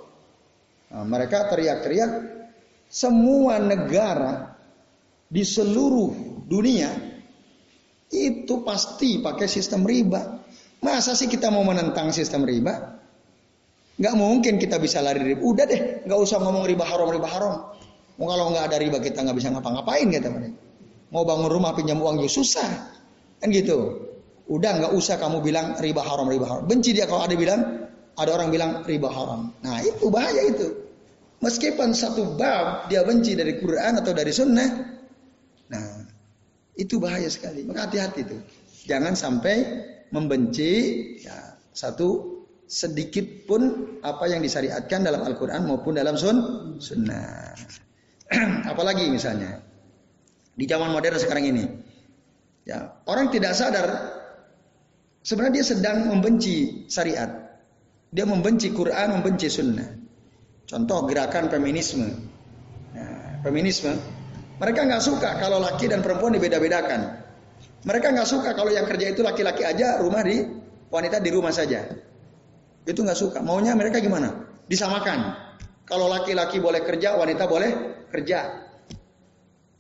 Nah, 0.92 1.06
mereka 1.06 1.50
teriak-teriak 1.50 2.12
semua 2.92 3.58
negara 3.58 4.58
di 5.32 5.42
seluruh 5.46 6.44
dunia 6.46 6.92
itu 8.12 8.54
pasti 8.62 9.24
pakai 9.24 9.48
sistem 9.48 9.88
riba. 9.88 10.42
Masa 10.82 11.14
sih 11.14 11.30
kita 11.30 11.54
mau 11.54 11.64
menentang 11.64 12.10
sistem 12.12 12.44
riba? 12.44 13.00
Gak 14.02 14.16
mungkin 14.18 14.58
kita 14.58 14.82
bisa 14.82 15.00
lari 15.00 15.22
riba. 15.22 15.42
Udah 15.46 15.66
deh, 15.70 16.04
gak 16.10 16.20
usah 16.20 16.42
ngomong 16.42 16.66
riba 16.66 16.84
haram, 16.84 17.08
riba 17.08 17.30
haram. 17.30 17.56
Mau 18.22 18.30
kalau 18.30 18.54
nggak 18.54 18.70
ada 18.70 18.78
riba 18.78 19.02
kita 19.02 19.26
nggak 19.26 19.34
bisa 19.34 19.50
ngapa-ngapain 19.50 20.06
kata 20.14 20.30
mereka. 20.30 20.60
Mau 21.10 21.26
bangun 21.26 21.50
rumah 21.50 21.74
pinjam 21.74 21.98
uang 21.98 22.22
juga 22.22 22.30
susah, 22.30 22.70
kan 23.42 23.50
gitu. 23.50 23.98
Udah 24.46 24.78
nggak 24.78 24.94
usah 24.94 25.18
kamu 25.18 25.42
bilang 25.42 25.74
riba 25.82 26.06
haram, 26.06 26.30
riba 26.30 26.46
haram. 26.46 26.64
Benci 26.70 26.94
dia 26.94 27.10
kalau 27.10 27.26
ada 27.26 27.34
bilang, 27.34 27.90
ada 28.22 28.32
orang 28.38 28.50
bilang 28.54 28.72
riba 28.86 29.10
haram. 29.10 29.52
Nah 29.66 29.82
itu 29.82 30.08
bahaya 30.14 30.42
itu. 30.48 30.68
Meskipun 31.42 31.98
satu 31.98 32.38
bab 32.38 32.86
dia 32.88 33.02
benci 33.02 33.34
dari 33.34 33.58
Quran 33.58 33.98
atau 33.98 34.14
dari 34.14 34.30
Sunnah, 34.30 34.70
nah 35.74 36.06
itu 36.78 37.02
bahaya 37.02 37.28
sekali. 37.34 37.66
Maka 37.66 37.90
hati-hati 37.90 38.20
itu. 38.22 38.38
Jangan 38.86 39.18
sampai 39.18 39.56
membenci 40.14 40.72
ya, 41.26 41.58
satu 41.74 42.42
sedikit 42.70 43.50
pun 43.50 43.62
apa 44.06 44.32
yang 44.32 44.40
disyariatkan 44.40 45.04
dalam 45.04 45.26
Al-Quran 45.26 45.66
maupun 45.68 45.98
dalam 45.98 46.16
sun, 46.16 46.38
Sunnah. 46.78 47.58
Apalagi 48.72 49.12
misalnya 49.12 49.60
Di 50.52 50.68
zaman 50.68 50.94
modern 50.94 51.18
sekarang 51.18 51.48
ini. 51.48 51.66
Ya, 52.68 53.02
orang 53.10 53.34
tidak 53.34 53.58
sadar 53.58 53.88
sebenarnya 55.26 55.62
dia 55.62 55.66
sedang 55.66 56.06
membenci 56.06 56.86
syariat. 56.86 57.41
Dia 58.12 58.28
membenci 58.28 58.76
Quran, 58.76 59.16
membenci 59.16 59.48
sunnah. 59.48 59.88
Contoh 60.68 61.08
gerakan 61.08 61.48
feminisme. 61.48 62.12
Nah, 62.92 63.40
feminisme. 63.40 63.96
Mereka 64.60 64.84
nggak 64.84 65.04
suka 65.04 65.40
kalau 65.40 65.64
laki 65.64 65.88
dan 65.88 66.04
perempuan 66.04 66.36
dibeda-bedakan. 66.36 67.24
Mereka 67.88 68.14
nggak 68.14 68.28
suka 68.28 68.52
kalau 68.54 68.70
yang 68.70 68.86
kerja 68.86 69.16
itu 69.16 69.24
laki-laki 69.24 69.64
aja, 69.64 70.04
rumah 70.04 70.22
di 70.22 70.44
wanita 70.92 71.24
di 71.24 71.32
rumah 71.32 71.56
saja. 71.56 71.88
Itu 72.84 73.02
nggak 73.02 73.16
suka. 73.18 73.40
Maunya 73.40 73.74
mereka 73.80 74.04
gimana? 74.04 74.44
Disamakan. 74.68 75.34
Kalau 75.88 76.12
laki-laki 76.12 76.60
boleh 76.60 76.84
kerja, 76.84 77.16
wanita 77.16 77.48
boleh 77.48 77.72
kerja. 78.12 78.70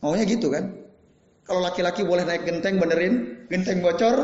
Maunya 0.01 0.23
gitu 0.25 0.49
kan? 0.49 0.71
Kalau 1.45 1.61
laki-laki 1.61 2.07
boleh 2.07 2.23
naik 2.23 2.47
genteng 2.47 2.79
benerin, 2.79 3.45
genteng 3.51 3.83
bocor, 3.83 4.17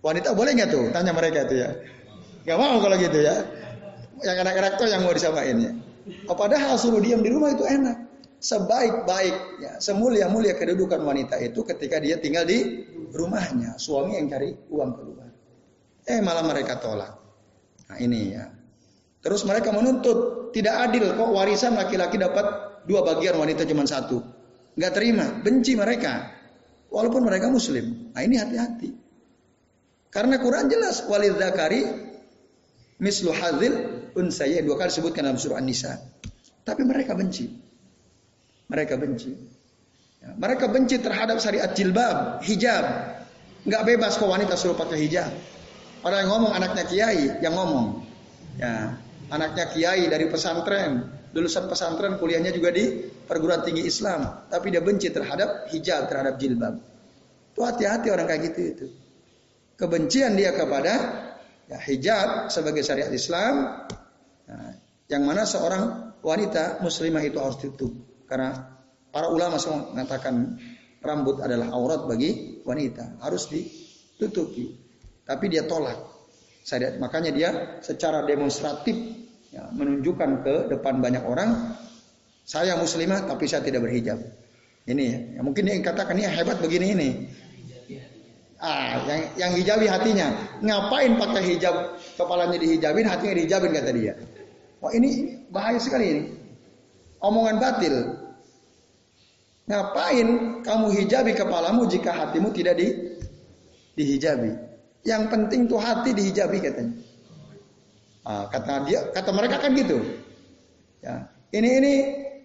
wanita 0.00 0.32
boleh 0.32 0.56
nggak 0.56 0.70
tuh? 0.70 0.88
Tanya 0.94 1.10
mereka 1.10 1.44
tuh 1.50 1.58
ya. 1.58 1.70
Gak 2.44 2.58
mau 2.58 2.80
kalau 2.80 2.96
gitu 2.96 3.18
ya. 3.20 3.36
Yang 4.20 4.36
anak-anak 4.44 4.72
tuh 4.76 4.86
yang 4.88 5.02
mau 5.04 5.12
disamain 5.12 5.56
ya. 5.60 5.72
Oh, 6.26 6.36
padahal 6.36 6.76
suruh 6.80 7.00
diam 7.00 7.20
di 7.20 7.30
rumah 7.32 7.52
itu 7.52 7.64
enak. 7.64 8.08
Sebaik-baik, 8.40 9.60
ya, 9.60 9.72
semulia-mulia 9.84 10.56
kedudukan 10.56 11.04
wanita 11.04 11.36
itu 11.44 11.60
ketika 11.60 12.00
dia 12.00 12.16
tinggal 12.16 12.48
di 12.48 12.88
rumahnya. 13.12 13.76
Suami 13.76 14.16
yang 14.16 14.32
cari 14.32 14.56
uang 14.72 14.90
keluar. 14.96 15.28
Eh 16.08 16.24
malah 16.24 16.44
mereka 16.44 16.80
tolak. 16.80 17.12
Nah 17.92 17.98
ini 18.00 18.20
ya. 18.32 18.48
Terus 19.20 19.44
mereka 19.44 19.68
menuntut 19.76 20.48
tidak 20.56 20.88
adil 20.88 21.12
kok 21.12 21.28
warisan 21.28 21.76
laki-laki 21.76 22.16
dapat 22.16 22.44
dua 22.88 23.04
bagian 23.04 23.36
wanita 23.36 23.68
cuma 23.68 23.84
satu 23.84 24.40
nggak 24.80 24.92
terima, 24.94 25.26
benci 25.44 25.74
mereka. 25.74 26.32
Walaupun 26.90 27.22
mereka 27.22 27.46
muslim. 27.52 28.10
Nah 28.10 28.22
ini 28.24 28.34
hati-hati. 28.34 28.90
Karena 30.10 30.42
Quran 30.42 30.66
jelas 30.66 31.06
walid 31.06 31.38
zakari 31.38 31.86
mislu 33.00 33.32
hadzil 33.32 33.72
unsaya 34.14 34.60
dua 34.60 34.76
kali 34.76 34.92
sebutkan 34.92 35.26
dalam 35.26 35.40
surah 35.40 35.58
An-Nisa. 35.58 35.96
Tapi 36.62 36.84
mereka 36.84 37.16
benci. 37.16 37.48
Mereka 38.70 38.94
benci. 39.00 39.32
Ya, 40.20 40.36
mereka 40.36 40.68
benci 40.68 41.00
terhadap 41.00 41.40
syariat 41.40 41.72
jilbab, 41.72 42.44
hijab. 42.44 42.84
Nggak 43.64 43.82
bebas 43.88 44.20
kok 44.20 44.28
wanita 44.28 44.54
suruh 44.54 44.76
pakai 44.76 45.00
hijab. 45.08 45.32
Orang 46.04 46.28
yang 46.28 46.30
ngomong 46.30 46.52
anaknya 46.54 46.84
kiai 46.86 47.40
yang 47.40 47.56
ngomong. 47.56 48.04
Ya, 48.60 49.00
anaknya 49.32 49.72
kiai 49.72 50.06
dari 50.06 50.28
pesantren 50.28 51.20
lulusan 51.30 51.70
pesantren 51.70 52.18
kuliahnya 52.18 52.50
juga 52.50 52.74
di 52.74 53.06
perguruan 53.06 53.62
tinggi 53.62 53.86
Islam, 53.86 54.50
tapi 54.50 54.74
dia 54.74 54.82
benci 54.82 55.14
terhadap 55.14 55.70
hijab, 55.70 56.10
terhadap 56.10 56.34
jilbab. 56.42 56.74
Itu 57.54 57.62
hati-hati 57.62 58.10
orang 58.10 58.26
kayak 58.26 58.42
gitu 58.50 58.60
itu. 58.60 58.86
Kebencian 59.78 60.34
dia 60.34 60.52
kepada 60.52 60.92
ya, 61.70 61.78
hijab 61.78 62.50
sebagai 62.50 62.82
syariat 62.82 63.14
Islam, 63.14 63.86
nah, 64.50 64.74
yang 65.06 65.22
mana 65.22 65.46
seorang 65.46 66.14
wanita 66.18 66.82
muslimah 66.82 67.22
itu 67.22 67.38
harus 67.38 67.62
tutup. 67.62 67.94
Karena 68.26 68.54
para 69.14 69.30
ulama 69.30 69.62
semua 69.62 69.94
mengatakan 69.94 70.58
rambut 70.98 71.38
adalah 71.38 71.70
aurat 71.70 72.10
bagi 72.10 72.62
wanita, 72.66 73.22
harus 73.22 73.46
ditutupi. 73.46 74.74
Tapi 75.22 75.44
dia 75.46 75.62
tolak. 75.64 75.98
Saya 76.60 76.98
makanya 76.98 77.30
dia 77.32 77.50
secara 77.80 78.26
demonstratif 78.26 78.94
ya, 79.54 79.70
menunjukkan 79.72 80.30
ke 80.44 80.54
depan 80.74 81.00
banyak 81.00 81.24
orang 81.24 81.78
saya 82.44 82.74
muslimah 82.74 83.30
tapi 83.30 83.46
saya 83.46 83.62
tidak 83.62 83.86
berhijab. 83.86 84.18
Ini 84.90 85.04
ya, 85.06 85.18
ya 85.38 85.40
mungkin 85.46 85.70
dia 85.70 85.78
katakan 85.78 86.18
ini 86.18 86.26
hebat 86.26 86.58
begini 86.58 86.86
ini. 86.98 87.10
Ah, 88.60 89.00
yang 89.08 89.20
yang 89.40 89.52
hijabi 89.56 89.88
hatinya. 89.88 90.36
Ngapain 90.60 91.16
pakai 91.16 91.56
hijab 91.56 91.96
kepalanya 92.20 92.60
dihijabin, 92.60 93.08
hatinya 93.08 93.34
dihijabin 93.40 93.72
kata 93.72 93.90
dia. 93.96 94.14
Wah 94.84 94.92
ini 94.92 95.40
bahaya 95.48 95.80
sekali 95.80 96.06
ini. 96.12 96.22
Omongan 97.24 97.56
batil. 97.56 97.94
Ngapain 99.64 100.28
kamu 100.60 100.86
hijabi 100.92 101.32
kepalamu 101.32 101.88
jika 101.88 102.12
hatimu 102.12 102.52
tidak 102.52 102.76
di 102.76 103.16
dihijabi? 103.96 104.52
Yang 105.08 105.22
penting 105.32 105.60
tuh 105.64 105.80
hati 105.80 106.12
dihijabi 106.12 106.60
katanya. 106.60 107.00
Nah, 108.20 108.44
kata 108.52 108.84
dia, 108.84 109.00
kata 109.16 109.30
mereka 109.32 109.56
kan 109.56 109.72
gitu. 109.72 110.04
Ya, 111.00 111.32
ini 111.56 111.68
ini 111.80 111.92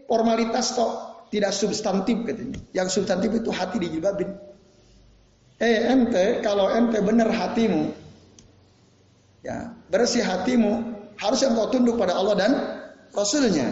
formalitas 0.07 0.79
toh 0.79 1.27
tidak 1.27 1.51
substantif 1.51 2.23
katanya. 2.23 2.63
Yang 2.71 2.95
substantif 2.95 3.35
itu 3.35 3.51
hati 3.51 3.83
dijilbabin. 3.83 4.54
Eh 5.55 5.87
ente 5.87 6.43
kalau 6.43 6.67
ente 6.67 6.99
benar 6.99 7.31
hatimu, 7.31 7.95
ya 9.39 9.71
bersih 9.87 10.19
hatimu, 10.19 10.83
harus 11.15 11.47
kau 11.47 11.71
tunduk 11.71 11.95
pada 11.95 12.15
Allah 12.19 12.35
dan 12.35 12.51
Rasulnya. 13.15 13.71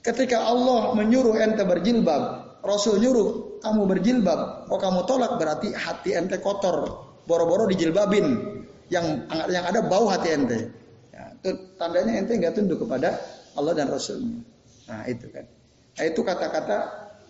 Ketika 0.00 0.40
Allah 0.40 0.96
menyuruh 0.96 1.36
ente 1.36 1.66
berjilbab, 1.66 2.22
Rasul 2.64 3.02
nyuruh 3.02 3.60
kamu 3.60 3.82
berjilbab, 3.92 4.70
kok 4.70 4.80
kamu 4.80 5.00
tolak 5.04 5.36
berarti 5.36 5.74
hati 5.76 6.16
ente 6.16 6.40
kotor, 6.40 7.04
boro-boro 7.28 7.68
dijilbabin, 7.68 8.56
yang 8.88 9.28
yang 9.52 9.64
ada 9.68 9.84
bau 9.84 10.08
hati 10.08 10.32
ente 10.32 10.60
tandanya 11.76 12.12
ente 12.18 12.32
nggak 12.34 12.54
tunduk 12.56 12.82
kepada 12.82 13.20
Allah 13.54 13.72
dan 13.76 13.86
Rasulnya. 13.88 14.40
Nah 14.90 15.04
itu 15.06 15.26
kan. 15.30 15.44
Nah, 15.96 16.04
itu 16.04 16.20
kata-kata 16.20 16.78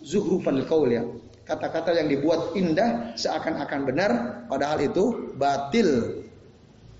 zuhrufal 0.03 0.59
qaul 0.67 0.91
ya. 0.91 1.03
Kata-kata 1.47 1.95
yang 1.95 2.11
dibuat 2.11 2.59
indah 2.59 3.15
seakan-akan 3.15 3.81
benar 3.87 4.11
padahal 4.51 4.83
itu 4.83 5.35
batil. 5.39 6.21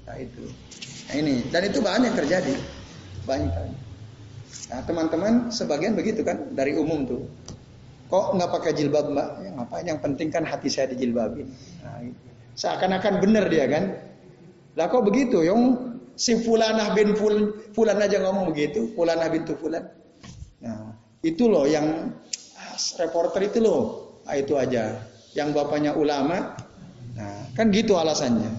Nah 0.07 0.17
itu. 0.23 0.47
Nah 1.11 1.15
ini 1.19 1.35
dan 1.51 1.67
itu 1.67 1.83
banyak 1.83 2.15
terjadi. 2.15 2.55
Banyak. 3.27 3.75
Nah 4.71 4.81
teman-teman 4.87 5.33
sebagian 5.51 5.99
begitu 5.99 6.23
kan 6.23 6.55
dari 6.55 6.79
umum 6.79 7.03
tuh. 7.05 7.27
Kok 8.07 8.39
nggak 8.39 8.51
pakai 8.55 8.71
jilbab 8.79 9.11
mbak? 9.11 9.29
Ya, 9.43 9.51
ngapain? 9.51 9.83
Yang 9.83 10.01
penting 10.07 10.29
kan 10.31 10.47
hati 10.47 10.71
saya 10.71 10.95
dijilbabin. 10.95 11.51
Nah, 11.83 12.07
Seakan-akan 12.57 13.21
benar 13.21 13.51
dia 13.51 13.67
kan. 13.67 13.99
Lah 14.79 14.87
kok 14.89 15.05
begitu? 15.05 15.43
Yang 15.43 15.91
si 16.17 16.39
fulanah 16.41 16.95
bin 16.97 17.13
ful, 17.19 17.53
fulan 17.77 18.01
aja 18.01 18.23
ngomong 18.23 18.49
begitu, 18.55 18.95
fulanah 18.97 19.29
bintu 19.29 19.59
fulan. 19.59 19.85
Nah, 20.63 20.97
itu 21.21 21.51
loh 21.51 21.69
yang 21.69 22.15
ah, 22.57 22.79
reporter 23.03 23.43
itu 23.45 23.59
loh. 23.61 24.06
Nah, 24.27 24.35
itu 24.35 24.59
aja. 24.59 24.99
Yang 25.33 25.49
bapaknya 25.55 25.95
ulama. 25.95 26.59
Nah, 27.15 27.55
kan 27.55 27.71
gitu 27.71 27.95
alasannya. 27.95 28.51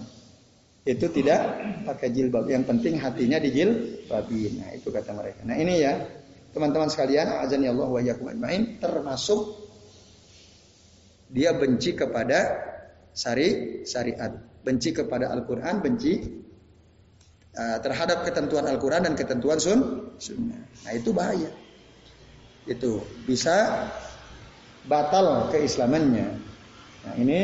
Itu 0.87 1.11
tidak 1.11 1.39
pakai 1.83 2.15
jilbab. 2.15 2.47
Yang 2.47 2.63
penting 2.71 2.93
hatinya 2.97 3.37
dijilbabin. 3.37 4.63
Nah, 4.63 4.69
itu 4.73 4.87
kata 4.87 5.11
mereka. 5.11 5.43
Nah, 5.43 5.59
ini 5.59 5.83
ya, 5.83 5.99
teman-teman 6.55 6.87
sekalian, 6.87 7.43
azan 7.43 7.67
ya 7.67 7.75
Allah 7.75 7.91
wa 7.91 8.33
main 8.39 8.79
termasuk 8.79 9.67
dia 11.27 11.51
benci 11.51 11.91
kepada 11.91 12.55
syari 13.11 13.83
syariat, 13.83 14.31
benci 14.63 14.95
kepada 14.95 15.27
Al-Qur'an, 15.35 15.83
benci 15.83 16.47
Eh, 17.57 17.79
terhadap 17.81 18.21
ketentuan 18.21 18.69
Al-Quran 18.69 19.01
dan 19.01 19.13
ketentuan 19.17 19.57
sun, 19.57 20.13
sunnah. 20.21 20.61
Nah 20.85 20.93
itu 20.93 21.09
bahaya. 21.09 21.49
Itu 22.69 23.01
bisa 23.25 23.89
batal 24.87 25.51
keislamannya. 25.51 26.27
Nah 27.07 27.13
ini 27.19 27.39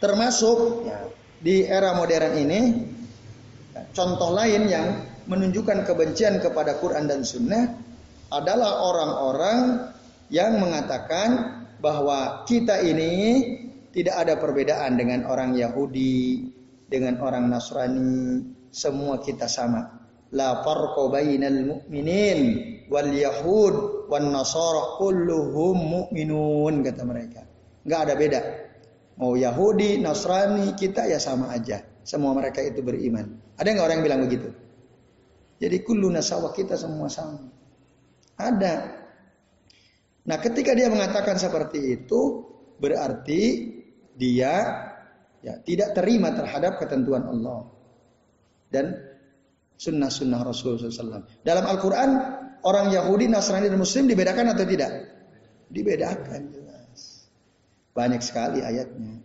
termasuk 0.00 0.88
ya, 0.88 0.98
di 1.40 1.64
era 1.68 1.92
modern 1.96 2.32
ini 2.40 2.60
ya, 3.76 3.84
contoh 3.92 4.32
lain 4.32 4.66
yang 4.66 4.86
menunjukkan 5.28 5.84
kebencian 5.86 6.40
kepada 6.40 6.80
Quran 6.80 7.06
dan 7.06 7.22
Sunnah 7.22 7.76
adalah 8.32 8.82
orang-orang 8.82 9.58
yang 10.32 10.58
mengatakan 10.58 11.60
bahwa 11.78 12.44
kita 12.48 12.80
ini 12.80 13.12
tidak 13.90 14.26
ada 14.26 14.34
perbedaan 14.38 14.94
dengan 14.94 15.26
orang 15.26 15.58
Yahudi, 15.58 16.46
dengan 16.86 17.18
orang 17.18 17.50
Nasrani, 17.50 18.42
semua 18.70 19.18
kita 19.18 19.50
sama. 19.50 19.98
La 20.30 20.62
farqa 20.62 21.10
bainal 21.10 21.66
mu'minin 21.66 22.40
wal 22.86 23.10
yahud 23.10 23.99
wan 24.10 24.34
nasara 24.34 24.98
kulluhum 24.98 25.76
mu'minun 25.78 26.82
kata 26.82 27.02
mereka. 27.06 27.46
Enggak 27.86 28.00
ada 28.10 28.14
beda. 28.18 28.40
Mau 29.20 29.36
Yahudi, 29.36 30.00
Nasrani, 30.00 30.72
kita 30.74 31.04
ya 31.04 31.20
sama 31.20 31.52
aja. 31.52 31.84
Semua 32.00 32.32
mereka 32.32 32.64
itu 32.64 32.80
beriman. 32.80 33.36
Ada 33.60 33.68
nggak 33.76 33.84
orang 33.84 33.96
yang 34.00 34.06
bilang 34.08 34.22
begitu? 34.24 34.48
Jadi 35.60 35.76
kullu 35.84 36.08
nasawa 36.08 36.56
kita 36.56 36.72
semua 36.80 37.12
sama. 37.12 37.44
Ada. 38.40 38.96
Nah, 40.24 40.38
ketika 40.40 40.72
dia 40.72 40.88
mengatakan 40.88 41.36
seperti 41.36 42.00
itu, 42.00 42.48
berarti 42.80 43.40
dia 44.16 44.56
ya 45.44 45.60
tidak 45.64 45.92
terima 45.92 46.32
terhadap 46.32 46.80
ketentuan 46.80 47.28
Allah 47.28 47.68
dan 48.72 48.96
sunnah-sunnah 49.76 50.40
Rasulullah 50.44 50.88
SAW. 50.88 51.44
Dalam 51.44 51.64
Al-Quran, 51.68 52.10
orang 52.64 52.92
Yahudi, 52.92 53.26
Nasrani, 53.30 53.68
dan 53.68 53.80
Muslim 53.80 54.08
dibedakan 54.10 54.52
atau 54.52 54.64
tidak? 54.64 54.90
Dibedakan. 55.70 56.42
Banyak 57.90 58.22
sekali 58.22 58.62
ayatnya. 58.62 59.22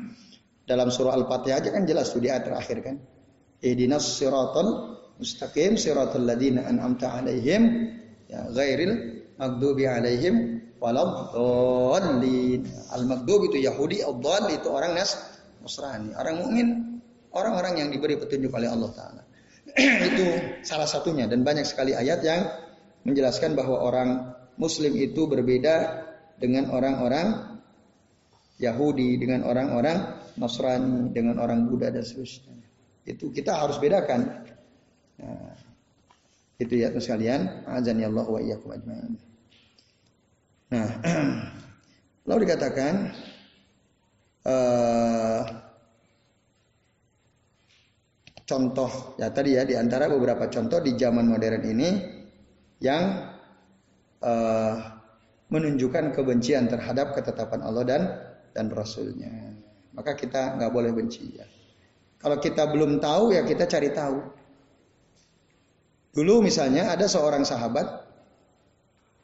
Dalam 0.70 0.88
surah 0.90 1.14
Al-Fatihah 1.14 1.58
aja 1.58 1.70
kan 1.74 1.86
jelas 1.86 2.10
tuh 2.10 2.22
di 2.22 2.30
ayat 2.30 2.46
terakhir 2.46 2.78
kan. 2.82 2.96
Ihdinas 3.62 4.18
siratal 4.18 4.98
mustaqim 5.18 5.78
siratal 5.78 6.26
ladina 6.26 6.66
an'amta 6.66 7.22
alaihim 7.22 7.94
ya 8.26 8.50
ghairil 8.50 9.22
maghdubi 9.38 9.86
alaihim 9.86 10.62
waladhdallin. 10.82 12.66
Al-maghdub 12.90 13.54
itu 13.54 13.62
Yahudi, 13.62 14.02
ad 14.02 14.26
itu 14.50 14.68
orang 14.70 14.98
Nas 14.98 15.14
Nasrani. 15.62 16.10
Orang 16.18 16.42
mukmin 16.42 16.66
orang-orang 17.30 17.86
yang 17.86 17.88
diberi 17.94 18.18
petunjuk 18.18 18.50
oleh 18.50 18.66
Allah 18.70 18.90
taala. 18.94 19.22
itu 20.10 20.26
salah 20.66 20.90
satunya 20.90 21.30
dan 21.30 21.46
banyak 21.46 21.64
sekali 21.64 21.94
ayat 21.94 22.20
yang 22.26 22.44
menjelaskan 23.02 23.58
bahwa 23.58 23.82
orang 23.82 24.10
muslim 24.56 24.94
itu 24.94 25.26
berbeda 25.26 26.06
dengan 26.38 26.70
orang-orang 26.70 27.58
Yahudi, 28.62 29.18
dengan 29.18 29.42
orang-orang 29.46 30.22
Nasrani, 30.38 31.10
dengan 31.10 31.42
orang 31.42 31.66
Buddha 31.66 31.90
dan 31.90 32.06
seterusnya. 32.06 32.56
Itu 33.02 33.34
kita 33.34 33.58
harus 33.58 33.76
bedakan. 33.82 34.46
Nah, 35.18 35.54
itu 36.62 36.78
ya 36.78 36.94
sekalian, 36.94 37.66
azan 37.66 37.98
ya 37.98 38.06
Allah 38.06 38.26
wa 38.26 38.40
iyyakum 38.40 38.70
ajmain. 38.70 39.18
Nah, 40.72 40.88
lalu 42.28 42.46
dikatakan 42.46 43.12
uh, 44.46 45.42
contoh 48.46 49.18
ya 49.18 49.28
tadi 49.34 49.58
ya 49.58 49.66
di 49.66 49.74
antara 49.74 50.06
beberapa 50.06 50.46
contoh 50.46 50.78
di 50.78 50.94
zaman 50.94 51.26
modern 51.26 51.62
ini 51.66 51.90
yang 52.82 53.30
uh, 54.20 54.74
menunjukkan 55.48 56.10
kebencian 56.12 56.66
terhadap 56.66 57.14
ketetapan 57.14 57.62
Allah 57.62 57.84
dan 57.86 58.02
dan 58.52 58.66
Rasulnya. 58.68 59.54
Maka 59.94 60.18
kita 60.18 60.58
nggak 60.58 60.72
boleh 60.72 60.90
benci 60.90 61.38
ya. 61.38 61.46
Kalau 62.18 62.42
kita 62.42 62.66
belum 62.68 62.98
tahu 62.98 63.36
ya 63.36 63.46
kita 63.46 63.70
cari 63.70 63.94
tahu. 63.94 64.18
Dulu 66.12 66.44
misalnya 66.44 66.92
ada 66.92 67.08
seorang 67.08 67.46
sahabat 67.46 68.04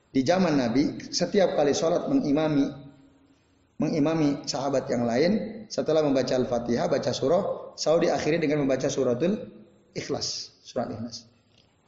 di 0.08 0.24
zaman 0.24 0.56
Nabi 0.56 1.12
setiap 1.12 1.52
kali 1.52 1.76
sholat 1.76 2.08
mengimami 2.08 2.64
mengimami 3.76 4.42
sahabat 4.48 4.88
yang 4.88 5.04
lain 5.04 5.64
setelah 5.68 6.00
membaca 6.00 6.32
Al-Fatihah 6.32 6.88
baca 6.88 7.12
surah 7.12 7.76
selalu 7.76 8.08
diakhiri 8.08 8.40
dengan 8.40 8.64
membaca 8.64 8.88
suratul 8.88 9.36
Ikhlas 9.92 10.58
surat 10.64 10.88
Ikhlas. 10.92 11.28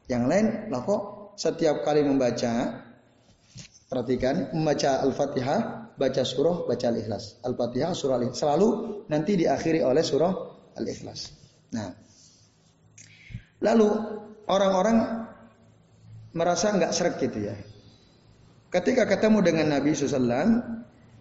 Yang 0.06 0.24
lain 0.28 0.46
lah 0.68 0.80
kok 0.84 1.19
setiap 1.40 1.80
kali 1.80 2.04
membaca 2.04 2.84
perhatikan 3.88 4.52
membaca 4.52 5.00
Al-Fatihah 5.00 5.60
baca 5.96 6.22
surah 6.22 6.68
baca 6.68 6.86
Al-Ikhlas. 6.92 7.40
Al-Fatihah 7.40 7.96
surah 7.96 8.20
Al-Ikhlas 8.20 8.44
selalu 8.44 8.68
nanti 9.08 9.40
diakhiri 9.40 9.80
oleh 9.80 10.04
surah 10.04 10.32
Al-Ikhlas. 10.76 11.32
Nah, 11.72 11.96
lalu 13.64 13.88
orang-orang 14.52 14.96
merasa 16.36 16.76
nggak 16.76 16.92
serak 16.92 17.16
gitu 17.24 17.48
ya. 17.48 17.56
Ketika 18.70 19.08
ketemu 19.08 19.40
dengan 19.40 19.80
Nabi 19.80 19.96
SAW, 19.96 20.20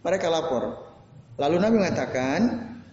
mereka 0.06 0.28
lapor. 0.30 0.86
Lalu 1.40 1.58
Nabi 1.58 1.76
mengatakan, 1.82 2.40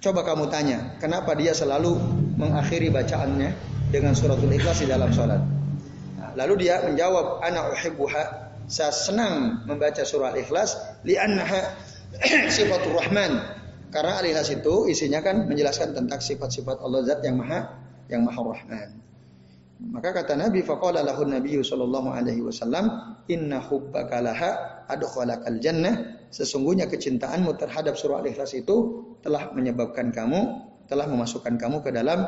coba 0.00 0.24
kamu 0.24 0.48
tanya, 0.48 0.96
kenapa 0.96 1.36
dia 1.36 1.52
selalu 1.52 1.98
mengakhiri 2.38 2.88
bacaannya 2.88 3.52
dengan 3.90 4.14
suratul 4.16 4.48
ikhlas 4.48 4.80
di 4.80 4.88
dalam 4.88 5.12
sholat. 5.12 5.55
Lalu 6.36 6.68
dia 6.68 6.84
menjawab, 6.84 7.40
anak 7.40 7.80
uhibbuha, 7.80 8.22
saya 8.68 8.92
senang 8.92 9.64
membaca 9.64 10.04
surah 10.04 10.36
ikhlas, 10.36 10.76
li'annaha 11.02 11.74
sifatul 12.54 12.94
rahman. 12.94 13.40
Karena 13.88 14.20
al-ikhlas 14.20 14.52
itu 14.52 14.90
isinya 14.90 15.24
kan 15.24 15.48
menjelaskan 15.48 15.96
tentang 15.96 16.20
sifat-sifat 16.20 16.82
Allah 16.84 17.00
Zat 17.06 17.24
yang 17.24 17.40
maha 17.40 17.80
yang 18.12 18.26
maha 18.26 18.40
rahman. 18.42 18.88
Maka 19.76 20.12
kata 20.12 20.36
Nabi 20.36 20.64
faqala 20.64 21.04
lahu 21.04 21.28
Nabi 21.28 21.60
sallallahu 21.60 22.08
alaihi 22.08 22.40
wasallam 22.40 23.16
inna 23.28 23.60
hubbaka 23.60 24.24
laha 24.24 24.50
adkhalakal 24.88 25.60
jannah 25.60 26.24
sesungguhnya 26.32 26.88
kecintaanmu 26.88 27.54
terhadap 27.60 27.94
surah 27.94 28.24
Al-Ikhlas 28.24 28.56
itu 28.56 29.04
telah 29.20 29.52
menyebabkan 29.52 30.10
kamu 30.16 30.64
telah 30.88 31.06
memasukkan 31.06 31.60
kamu 31.60 31.84
ke 31.84 31.90
dalam 31.92 32.24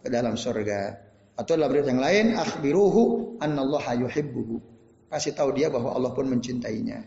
ke 0.00 0.08
dalam 0.12 0.36
surga. 0.36 1.09
Atau 1.40 1.56
dalam 1.56 1.72
riwayat 1.72 1.88
yang 1.88 2.02
lain 2.04 2.26
akhbiruhu 2.36 3.00
annallaha 3.40 3.96
yuhibbuhu. 3.96 4.60
Kasih 5.08 5.32
tahu 5.32 5.56
dia 5.56 5.72
bahwa 5.72 5.96
Allah 5.96 6.12
pun 6.12 6.28
mencintainya. 6.28 7.00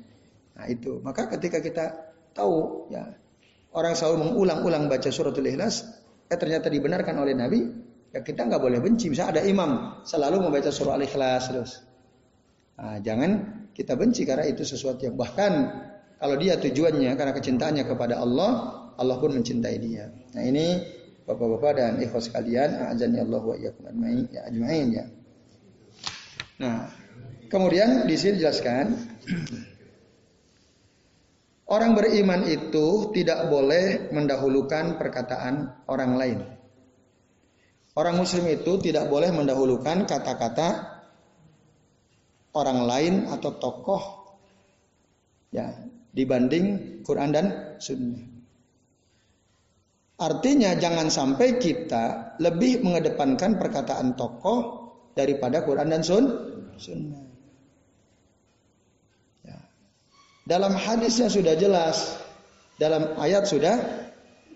Nah 0.58 0.66
itu. 0.66 0.98
Maka 1.06 1.30
ketika 1.38 1.62
kita 1.62 1.86
tahu 2.34 2.90
ya 2.90 3.14
orang 3.78 3.94
selalu 3.94 4.26
mengulang-ulang 4.26 4.90
baca 4.90 5.14
suratul 5.14 5.46
Ikhlas, 5.46 5.86
eh 6.28 6.38
ternyata 6.38 6.74
dibenarkan 6.74 7.14
oleh 7.22 7.38
Nabi, 7.38 7.60
Ya 8.14 8.22
kita 8.22 8.46
nggak 8.46 8.62
boleh 8.62 8.78
benci. 8.78 9.10
Misalnya 9.10 9.42
ada 9.42 9.44
imam 9.44 9.72
selalu 10.06 10.46
membaca 10.46 10.70
surah 10.70 11.02
Al-Ikhlas 11.02 11.44
terus. 11.50 11.72
Nah, 12.78 13.02
jangan 13.02 13.30
kita 13.74 13.98
benci 13.98 14.22
karena 14.22 14.46
itu 14.46 14.62
sesuatu 14.62 15.02
yang 15.02 15.18
bahkan 15.18 15.74
kalau 16.22 16.38
dia 16.38 16.62
tujuannya 16.62 17.10
karena 17.18 17.34
kecintaannya 17.34 17.84
kepada 17.90 18.22
Allah, 18.22 18.50
Allah 19.02 19.18
pun 19.18 19.34
mencintai 19.34 19.78
dia. 19.82 20.14
Nah 20.38 20.44
ini 20.46 20.78
bapak-bapak 21.24 21.72
dan 21.80 21.94
ikhwas 22.04 22.28
sekalian, 22.28 22.92
azan 22.92 23.16
Allah 23.16 23.44
wa 23.44 23.56
iyyakum 23.56 23.88
ya 24.32 24.42
ajmain 24.48 24.88
ya. 24.92 25.06
Nah, 26.60 26.92
kemudian 27.48 28.06
di 28.06 28.16
sini 28.16 28.40
dijelaskan 28.40 28.86
orang 31.76 31.92
beriman 31.96 32.44
itu 32.48 33.12
tidak 33.16 33.48
boleh 33.48 34.12
mendahulukan 34.12 35.00
perkataan 35.00 35.88
orang 35.88 36.12
lain. 36.20 36.40
Orang 37.94 38.18
muslim 38.18 38.50
itu 38.50 38.82
tidak 38.82 39.06
boleh 39.06 39.30
mendahulukan 39.30 40.10
kata-kata 40.10 40.98
orang 42.58 42.90
lain 42.90 43.14
atau 43.30 43.54
tokoh 43.54 44.04
ya 45.54 45.78
dibanding 46.10 47.00
Quran 47.06 47.30
dan 47.30 47.46
Sunnah. 47.78 48.33
Artinya 50.24 50.72
jangan 50.80 51.12
sampai 51.12 51.60
kita 51.60 52.40
lebih 52.40 52.80
mengedepankan 52.80 53.60
perkataan 53.60 54.16
tokoh 54.16 54.88
daripada 55.12 55.68
Quran 55.68 55.92
dan 55.92 56.00
sun, 56.00 56.26
Sunnah. 56.80 57.28
Ya. 59.44 59.60
Dalam 60.48 60.80
hadisnya 60.80 61.28
sudah 61.28 61.60
jelas, 61.60 62.24
dalam 62.80 63.20
ayat 63.20 63.44
sudah 63.52 63.76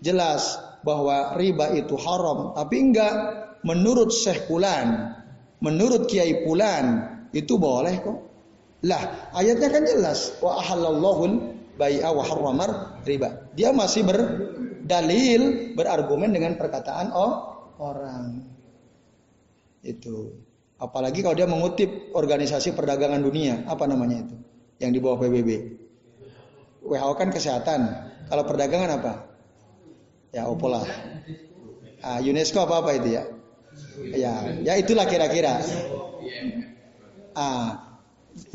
jelas 0.00 0.56
bahwa 0.80 1.36
riba 1.36 1.76
itu 1.76 2.00
haram, 2.00 2.56
tapi 2.56 2.88
enggak 2.88 3.14
menurut 3.60 4.08
Syekh 4.08 4.48
Pulan, 4.48 5.12
menurut 5.60 6.08
Kiai 6.08 6.48
Pulan 6.48 7.12
itu 7.36 7.60
boleh 7.60 7.94
kok. 8.00 8.18
Lah, 8.88 9.34
ayatnya 9.36 9.68
kan 9.68 9.82
jelas 9.84 10.38
wa 10.40 10.64
ahallallahu 10.64 11.58
bai'a 11.78 12.10
wa 12.14 12.24
riba. 13.04 13.52
Dia 13.54 13.74
masih 13.74 14.06
berdalil, 14.88 15.76
berargumen 15.76 16.32
dengan 16.32 16.56
perkataan 16.56 17.12
oh, 17.12 17.32
orang. 17.76 18.40
Itu. 19.84 20.32
Apalagi 20.80 21.20
kalau 21.20 21.36
dia 21.36 21.44
mengutip 21.44 22.16
organisasi 22.16 22.72
perdagangan 22.72 23.20
dunia, 23.20 23.68
apa 23.68 23.84
namanya 23.84 24.24
itu? 24.24 24.36
Yang 24.80 24.90
di 24.96 24.98
bawah 25.04 25.18
PBB. 25.20 25.50
WHO 26.88 27.12
kan 27.20 27.28
kesehatan. 27.28 27.80
Kalau 28.32 28.48
perdagangan 28.48 28.96
apa? 28.96 29.12
Ya 30.32 30.48
opola. 30.48 30.80
Ah, 32.00 32.24
UNESCO 32.24 32.64
apa 32.64 32.80
apa 32.80 32.90
itu 32.96 33.08
ya? 33.12 33.28
Ya, 34.16 34.32
ya 34.64 34.72
itulah 34.80 35.04
kira-kira. 35.04 35.60
Ah, 37.36 38.00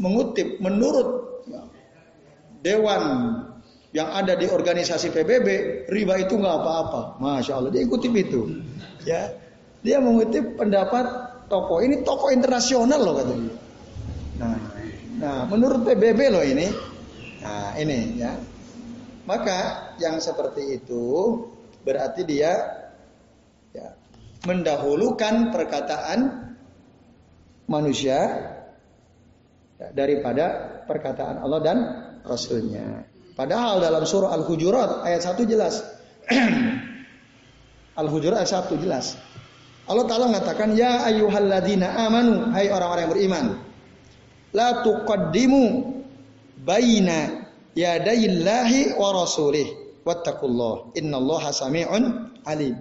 mengutip 0.02 0.58
menurut 0.58 1.44
dewan 2.66 3.04
yang 3.94 4.10
ada 4.10 4.34
di 4.34 4.50
organisasi 4.50 5.14
PBB 5.14 5.48
riba 5.86 6.18
itu 6.18 6.34
nggak 6.34 6.58
apa-apa, 6.66 7.22
masya 7.22 7.62
Allah 7.62 7.70
dia 7.70 7.86
ikutip 7.86 8.10
itu, 8.18 8.50
ya. 9.06 9.30
Dia 9.84 10.00
mengutip 10.02 10.58
pendapat 10.58 11.06
toko 11.52 11.84
ini 11.84 12.02
toko 12.02 12.34
internasional 12.34 13.04
loh 13.04 13.14
kata 13.20 13.34
dia. 13.38 13.56
Nah, 14.42 14.58
nah 15.22 15.40
menurut 15.46 15.86
PBB 15.86 16.20
loh 16.34 16.42
ini, 16.42 16.68
nah 17.46 17.78
ini 17.78 18.18
ya. 18.18 18.34
Maka 19.30 19.94
yang 20.02 20.18
seperti 20.18 20.82
itu 20.82 21.06
berarti 21.86 22.26
dia 22.26 22.52
ya, 23.76 23.94
mendahulukan 24.48 25.54
perkataan 25.54 26.20
manusia 27.70 28.20
ya, 29.78 29.88
daripada 29.94 30.82
perkataan 30.90 31.44
Allah 31.44 31.60
dan 31.62 31.78
Rasulnya. 32.24 33.13
Padahal 33.34 33.82
dalam 33.82 34.06
surah 34.06 34.30
Al-Hujurat 34.38 35.02
ayat 35.02 35.26
1 35.26 35.50
jelas. 35.50 35.82
Al-Hujurat 38.02 38.46
ayat 38.46 38.70
1 38.70 38.84
jelas. 38.84 39.18
Allah 39.84 40.06
Ta'ala 40.08 40.32
mengatakan, 40.32 40.78
Ya 40.78 41.04
ayyuhalladzina 41.10 42.08
amanu, 42.08 42.54
hai 42.56 42.72
orang-orang 42.72 43.04
yang 43.04 43.14
beriman. 43.14 43.46
La 44.54 44.70
tuqaddimu 44.86 45.64
baina 46.62 47.50
yadayillahi 47.74 48.96
wa 48.96 49.10
rasulih 49.12 49.68
wattaqullah 50.06 50.94
innallaha 50.94 51.50
sami'un 51.50 52.32
alim. 52.46 52.80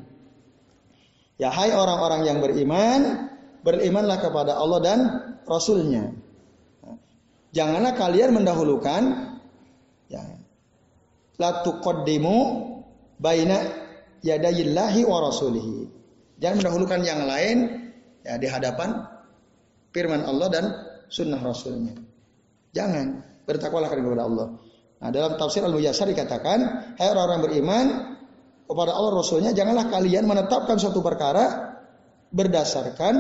Ya 1.40 1.48
hai 1.50 1.72
orang-orang 1.74 2.28
yang 2.28 2.38
beriman, 2.38 3.32
berimanlah 3.66 4.20
kepada 4.20 4.55
Allah 4.55 4.78
dan 4.84 5.00
Rasulnya. 5.48 6.12
Janganlah 7.50 7.98
kalian 7.98 8.36
mendahulukan 8.36 9.03
ya, 10.07 10.22
la 11.39 11.64
tuqaddimu 11.64 12.37
baina 13.20 13.59
yadayillahi 14.24 15.07
wa 15.07 15.18
rasulihi. 15.28 15.89
Jangan 16.43 16.59
mendahulukan 16.59 17.01
yang 17.07 17.22
lain 17.24 17.57
ya 18.26 18.35
di 18.39 18.51
hadapan 18.51 19.07
firman 19.95 20.26
Allah 20.26 20.49
dan 20.51 20.64
sunnah 21.12 21.39
Rasulnya. 21.39 21.95
Jangan 22.72 23.20
bertakwalah 23.45 23.93
kepada 23.93 24.24
Allah. 24.24 24.49
Nah, 25.03 25.11
dalam 25.11 25.37
tafsir 25.37 25.61
Al-Muyassar 25.61 26.09
dikatakan, 26.09 26.59
hai 26.97 27.07
orang-orang 27.11 27.41
beriman 27.45 27.87
kepada 28.64 28.97
Allah 28.97 29.12
Rasulnya, 29.18 29.53
janganlah 29.53 29.93
kalian 29.93 30.24
menetapkan 30.24 30.80
suatu 30.80 31.05
perkara 31.05 31.74
berdasarkan 32.33 33.14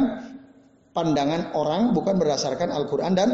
pandangan 0.96 1.52
orang, 1.52 1.92
bukan 1.92 2.16
berdasarkan 2.16 2.72
Al-Quran 2.72 3.12
dan 3.12 3.28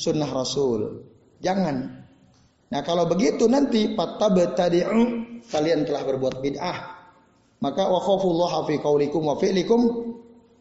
sunnah 0.00 0.30
Rasul. 0.32 1.04
Jangan. 1.44 1.99
Nah 2.70 2.80
kalau 2.86 3.06
begitu 3.10 3.50
nanti 3.50 3.98
fatabtadi'u 3.98 5.00
kalian 5.50 5.82
telah 5.82 6.02
berbuat 6.06 6.38
bid'ah. 6.38 6.78
Maka 7.60 7.82
wa 7.90 8.00
khafullah 8.00 8.64
fi 8.64 8.80
qaulikum 8.80 9.26
wa 9.26 9.36
fi'likum 9.36 9.80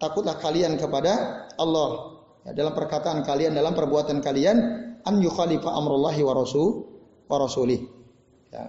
takutlah 0.02 0.36
kalian 0.42 0.76
kepada 0.76 1.46
Allah 1.56 2.20
ya, 2.44 2.52
dalam 2.52 2.76
perkataan 2.76 3.24
kalian 3.24 3.56
dalam 3.56 3.72
perbuatan 3.72 4.20
kalian 4.20 4.58
an 5.06 5.16
yukhalifa 5.24 5.70
amrullahi 5.70 6.20
wa 6.26 6.34
rasul 6.36 6.90
wa 7.30 7.38
rasulih. 7.40 7.80
Ya. 8.52 8.68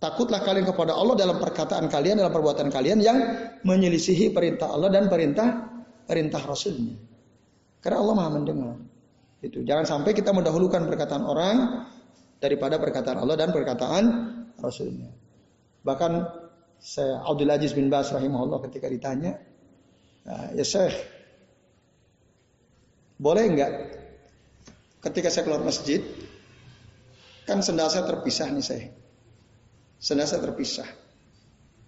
Takutlah 0.00 0.40
kalian 0.40 0.64
kepada 0.64 0.96
Allah 0.96 1.12
dalam 1.12 1.36
perkataan 1.36 1.92
kalian 1.92 2.24
dalam 2.24 2.32
perbuatan 2.32 2.72
kalian 2.72 3.04
yang 3.04 3.18
menyelisihi 3.68 4.32
perintah 4.32 4.72
Allah 4.72 4.88
dan 4.88 5.12
perintah 5.12 5.68
perintah 6.08 6.40
Rasulnya. 6.40 6.96
Karena 7.84 8.00
Allah 8.00 8.14
Maha 8.16 8.30
mendengar. 8.32 8.76
Itu. 9.40 9.64
Jangan 9.64 9.88
sampai 9.88 10.12
kita 10.12 10.36
mendahulukan 10.36 10.84
perkataan 10.84 11.24
orang 11.24 11.56
daripada 12.40 12.76
perkataan 12.76 13.20
Allah 13.20 13.36
dan 13.40 13.52
perkataan 13.52 14.04
Rasulnya. 14.60 15.08
Bahkan 15.80 16.12
saya 16.80 17.24
Abdul 17.24 17.48
Aziz 17.48 17.72
bin 17.72 17.88
Bas 17.88 18.12
rahimahullah 18.12 18.60
ketika 18.68 18.88
ditanya, 18.88 19.40
ah, 20.28 20.52
ya 20.52 20.64
Syekh, 20.64 20.92
boleh 23.20 23.44
enggak 23.48 23.72
ketika 25.08 25.32
saya 25.32 25.48
keluar 25.48 25.64
masjid, 25.64 26.04
kan 27.48 27.64
sendal 27.64 27.88
saya 27.88 28.04
terpisah 28.08 28.48
nih 28.52 28.64
saya. 28.64 28.86
Sendal 30.00 30.28
saya 30.28 30.40
terpisah. 30.44 30.88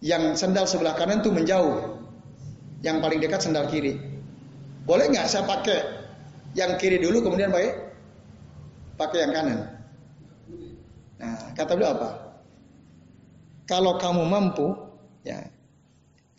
Yang 0.04 0.40
sendal 0.40 0.68
sebelah 0.68 0.92
kanan 0.96 1.24
itu 1.24 1.32
menjauh. 1.32 2.00
Yang 2.84 2.96
paling 3.00 3.20
dekat 3.20 3.40
sendal 3.44 3.68
kiri. 3.72 3.96
Boleh 4.84 5.08
nggak 5.08 5.30
saya 5.30 5.48
pakai 5.48 6.01
yang 6.52 6.76
kiri 6.76 7.00
dulu 7.00 7.24
kemudian 7.24 7.48
pakai 7.48 7.72
pakai 9.00 9.18
yang 9.24 9.32
kanan? 9.32 9.58
Nah, 11.22 11.54
kata 11.54 11.72
beliau 11.78 11.94
apa? 11.96 12.10
Kalau 13.64 13.94
kamu 13.96 14.22
mampu, 14.26 14.74
ya, 15.22 15.38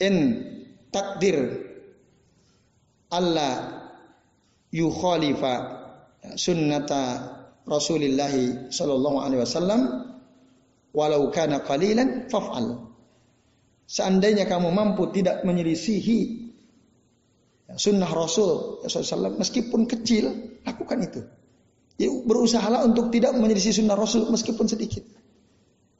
in 0.03 0.43
takdir 0.91 1.63
Allah 3.07 3.87
yukhalifa 4.75 5.53
sunnata 6.35 7.31
Rasulillahi 7.63 8.75
sallallahu 8.75 9.23
alaihi 9.23 9.39
wasallam 9.39 9.81
walau 10.91 11.31
kana 11.31 11.63
qalilan 11.63 12.27
faf'al. 12.27 12.91
Seandainya 13.87 14.43
kamu 14.43 14.67
mampu 14.67 15.07
tidak 15.15 15.47
menyelisihi 15.47 16.42
sunnah 17.71 18.11
Rasul 18.11 18.83
SAW 18.85 19.39
meskipun 19.39 19.87
kecil 19.87 20.57
lakukan 20.67 20.99
itu. 21.03 21.21
Ya, 21.95 22.09
berusahalah 22.09 22.83
untuk 22.89 23.13
tidak 23.13 23.37
menyelisih 23.37 23.83
sunnah 23.83 23.93
Rasul 23.93 24.27
meskipun 24.27 24.65
sedikit. 24.65 25.05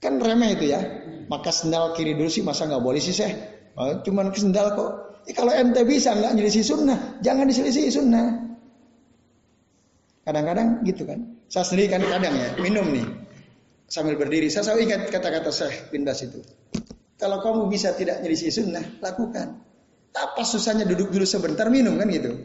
Kan 0.01 0.19
remeh 0.19 0.57
itu 0.57 0.73
ya. 0.73 0.81
Maka 1.29 1.53
sendal 1.53 1.95
kiri 1.95 2.17
dulu 2.17 2.27
sih 2.27 2.43
masa 2.43 2.67
nggak 2.67 2.83
boleh 2.83 2.99
sih 2.99 3.15
saya. 3.15 3.37
Oh, 3.77 4.01
cuman 4.03 4.33
sendal 4.33 4.75
kok. 4.75 4.91
Ya, 5.29 5.33
kalau 5.37 5.55
ente 5.55 5.79
bisa 5.87 6.11
nggak 6.11 6.35
menyelisih 6.35 6.65
sunnah, 6.67 7.21
jangan 7.23 7.47
diselisih 7.47 7.87
sunnah. 7.93 8.57
Kadang-kadang 10.27 10.83
gitu 10.83 11.07
kan. 11.07 11.39
Saya 11.47 11.63
sendiri 11.69 11.93
kan 11.93 12.01
kadang 12.01 12.33
ya 12.33 12.49
minum 12.59 12.87
nih 12.89 13.05
sambil 13.93 14.17
berdiri. 14.17 14.49
Saya 14.49 14.73
selalu 14.73 14.89
ingat 14.89 15.01
kata-kata 15.13 15.53
Syekh 15.53 15.93
bin 15.93 16.01
Bas 16.03 16.19
itu. 16.25 16.41
Kalau 17.21 17.39
kamu 17.39 17.69
bisa 17.69 17.93
tidak 17.93 18.19
menyelisih 18.19 18.51
sunnah, 18.51 18.83
lakukan. 18.99 19.61
Apa 20.13 20.45
susahnya 20.45 20.85
duduk 20.85 21.09
dulu 21.09 21.25
sebentar 21.25 21.67
minum 21.73 21.97
kan 21.97 22.07
gitu. 22.09 22.37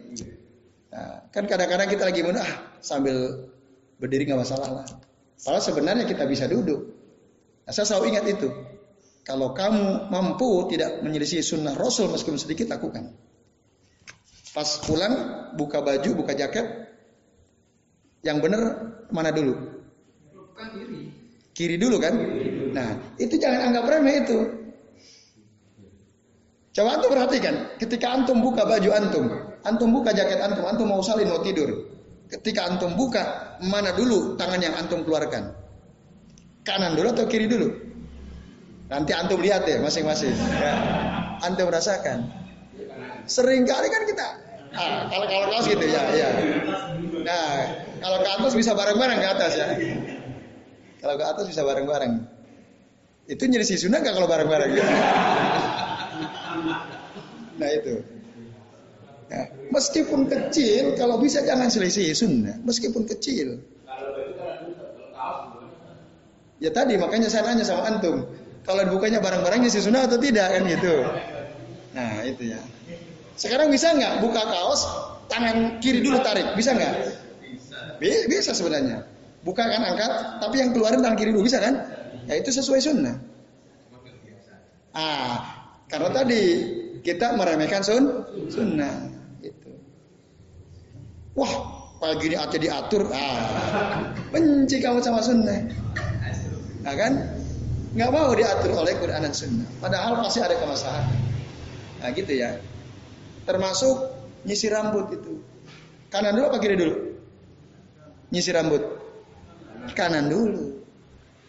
Nah, 0.88 1.28
kan 1.28 1.44
kadang-kadang 1.44 1.88
kita 1.92 2.08
lagi 2.08 2.20
minum 2.24 2.40
ah 2.40 2.80
sambil 2.80 3.48
berdiri 4.00 4.24
nggak 4.24 4.40
masalah 4.40 4.82
lah. 4.82 4.86
Padahal 5.44 5.62
sebenarnya 5.62 6.04
kita 6.08 6.24
bisa 6.24 6.48
duduk. 6.48 6.80
Nah, 7.68 7.72
saya 7.76 7.84
selalu 7.84 8.16
ingat 8.16 8.24
itu. 8.26 8.48
Kalau 9.28 9.52
kamu 9.52 10.08
mampu 10.08 10.72
tidak 10.72 11.04
menyelisih 11.04 11.44
sunnah 11.44 11.76
Rasul 11.76 12.08
meskipun 12.08 12.40
sedikit 12.40 12.72
lakukan. 12.72 13.12
Pas 14.56 14.80
pulang 14.88 15.14
buka 15.52 15.84
baju, 15.84 16.24
buka 16.24 16.32
jaket, 16.32 16.64
yang 18.24 18.40
benar 18.40 18.88
mana 19.12 19.28
dulu? 19.28 19.78
kiri. 20.58 21.00
Kiri 21.54 21.76
dulu 21.78 21.96
kan? 22.02 22.14
Nah, 22.74 23.14
itu 23.18 23.38
jangan 23.38 23.70
anggap 23.70 23.84
remeh 23.86 24.26
itu. 24.26 24.38
Coba 26.78 26.94
antum 26.94 27.10
perhatikan, 27.10 27.74
ketika 27.74 28.06
antum 28.14 28.38
buka 28.38 28.62
baju 28.62 28.90
antum, 28.94 29.26
antum 29.66 29.90
buka 29.90 30.14
jaket 30.14 30.38
antum, 30.38 30.62
antum 30.62 30.86
mau 30.86 31.02
salin 31.02 31.26
mau 31.26 31.42
tidur. 31.42 31.90
Ketika 32.30 32.70
antum 32.70 32.94
buka, 32.94 33.58
mana 33.66 33.90
dulu 33.98 34.38
tangan 34.38 34.62
yang 34.62 34.78
antum 34.78 35.02
keluarkan? 35.02 35.58
Kanan 36.62 36.94
dulu 36.94 37.18
atau 37.18 37.26
kiri 37.26 37.50
dulu? 37.50 37.66
Nanti 38.94 39.10
antum 39.10 39.42
lihat 39.42 39.66
ya 39.66 39.82
masing-masing. 39.82 40.30
Ya. 40.54 40.74
Antum 41.50 41.66
rasakan. 41.66 42.30
Sering 43.26 43.66
kali 43.66 43.86
kan 43.90 44.02
kita, 44.06 44.26
ah, 44.78 45.06
kalau 45.10 45.26
kalau 45.26 45.46
kaos 45.50 45.66
gitu 45.66 45.86
ya, 45.86 46.02
ya. 46.14 46.30
Nah, 47.26 47.50
kalau 47.98 48.22
ke 48.22 48.28
atas 48.38 48.52
bisa 48.54 48.72
bareng-bareng 48.78 49.18
ke 49.18 49.28
atas 49.34 49.52
ya. 49.58 49.66
Kalau 51.02 51.14
ke 51.18 51.24
atas 51.26 51.44
bisa 51.50 51.62
bareng-bareng. 51.66 52.22
Itu 53.26 53.50
jadi 53.50 53.66
si 53.66 53.82
sunnah 53.82 53.98
gak 53.98 54.14
kalau 54.14 54.30
bareng-bareng? 54.30 54.70
Ya? 54.78 54.86
Nah 57.58 57.70
itu. 57.74 57.94
Ya, 59.28 59.44
meskipun 59.68 60.24
kecil, 60.24 60.96
kalau 60.96 61.20
bisa 61.20 61.44
jangan 61.44 61.68
selisih 61.68 62.16
sunnah. 62.16 62.56
Meskipun 62.64 63.04
kecil. 63.04 63.60
Ya 66.58 66.70
tadi 66.74 66.96
makanya 66.98 67.28
saya 67.30 67.46
nanya 67.52 67.62
sama 67.62 67.86
antum. 67.86 68.24
Kalau 68.66 68.82
dibukanya 68.84 69.20
barang-barangnya 69.22 69.70
si 69.70 69.80
sunnah 69.80 70.08
atau 70.08 70.18
tidak 70.18 70.48
kan 70.48 70.62
gitu. 70.64 70.94
Nah 71.94 72.24
itu 72.24 72.52
ya. 72.52 72.60
Sekarang 73.38 73.70
bisa 73.70 73.94
nggak 73.94 74.24
buka 74.24 74.42
kaos 74.42 74.82
tangan 75.30 75.78
kiri 75.78 76.02
dulu 76.02 76.18
tarik? 76.24 76.56
Bisa 76.58 76.74
nggak? 76.74 76.94
Bisa. 78.00 78.24
Bisa 78.26 78.50
sebenarnya. 78.56 79.06
Buka 79.46 79.62
kan 79.62 79.80
angkat, 79.86 80.42
tapi 80.42 80.58
yang 80.58 80.74
keluarin 80.74 80.98
tangan 80.98 81.16
kiri 81.16 81.30
dulu 81.30 81.46
bisa 81.46 81.62
kan? 81.62 81.78
Ya 82.26 82.34
itu 82.36 82.50
sesuai 82.50 82.80
sunnah. 82.82 83.16
Ah, 84.92 85.57
karena 85.88 86.08
tadi 86.12 86.42
kita 87.00 87.34
meremehkan 87.34 87.80
sun 87.80 88.04
sunnah. 88.52 89.08
Gitu. 89.40 89.70
Wah, 91.32 91.52
pagi 91.96 92.28
ini 92.32 92.36
aja 92.36 92.58
diatur. 92.60 93.08
Ah, 93.10 94.12
benci 94.28 94.78
kamu 94.78 95.00
sama 95.00 95.24
sunnah. 95.24 95.64
Nah 96.84 96.94
kan? 96.94 97.12
Nggak 97.96 98.10
mau 98.12 98.30
diatur 98.36 98.76
oleh 98.76 98.94
Quran 99.00 99.24
dan 99.24 99.32
sunnah. 99.32 99.68
Padahal 99.80 100.20
pasti 100.20 100.44
ada 100.44 100.54
kemaslahatan. 100.60 101.18
Nah 102.04 102.08
gitu 102.12 102.32
ya. 102.36 102.60
Termasuk 103.48 103.96
nyisir 104.44 104.76
rambut 104.76 105.08
itu. 105.16 105.40
Kanan 106.12 106.36
dulu 106.36 106.52
apa 106.52 106.58
kiri 106.60 106.76
dulu? 106.76 106.94
Nyisir 108.28 108.54
rambut. 108.60 108.84
Kanan 109.96 110.28
dulu. 110.28 110.84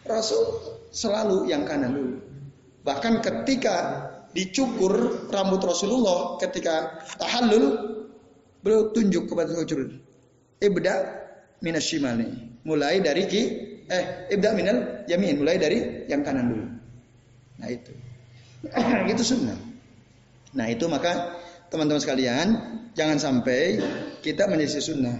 Rasul 0.08 0.42
selalu 0.90 1.52
yang 1.52 1.68
kanan 1.68 1.92
dulu. 1.92 2.16
Bahkan 2.82 3.20
ketika 3.20 4.08
dicukur 4.30 5.26
rambut 5.30 5.62
Rasulullah 5.62 6.38
ketika 6.38 7.02
tahallul 7.18 7.98
beliau 8.62 8.94
tunjuk 8.94 9.26
kepada 9.26 9.50
Rasul 9.50 9.98
ibda 10.62 10.94
minasyimali 11.64 12.62
mulai 12.62 13.00
dari 13.02 13.24
ki 13.26 13.42
eh 13.90 14.04
ibda 14.30 14.54
minal 14.54 15.04
yamin. 15.10 15.42
Mulai 15.42 15.56
dari 15.58 15.78
yang 16.06 16.22
kanan 16.22 16.46
dulu. 16.54 16.66
Nah 17.60 17.68
itu. 17.68 17.92
Itu 19.12 19.22
sunnah. 19.24 19.56
Nah 20.52 20.66
itu 20.68 20.84
maka 20.84 21.38
teman-teman 21.72 22.02
sekalian 22.02 22.46
jangan 22.92 23.16
sampai 23.16 23.80
kita 24.20 24.44
menjadi 24.50 24.82
sunnah 24.84 25.16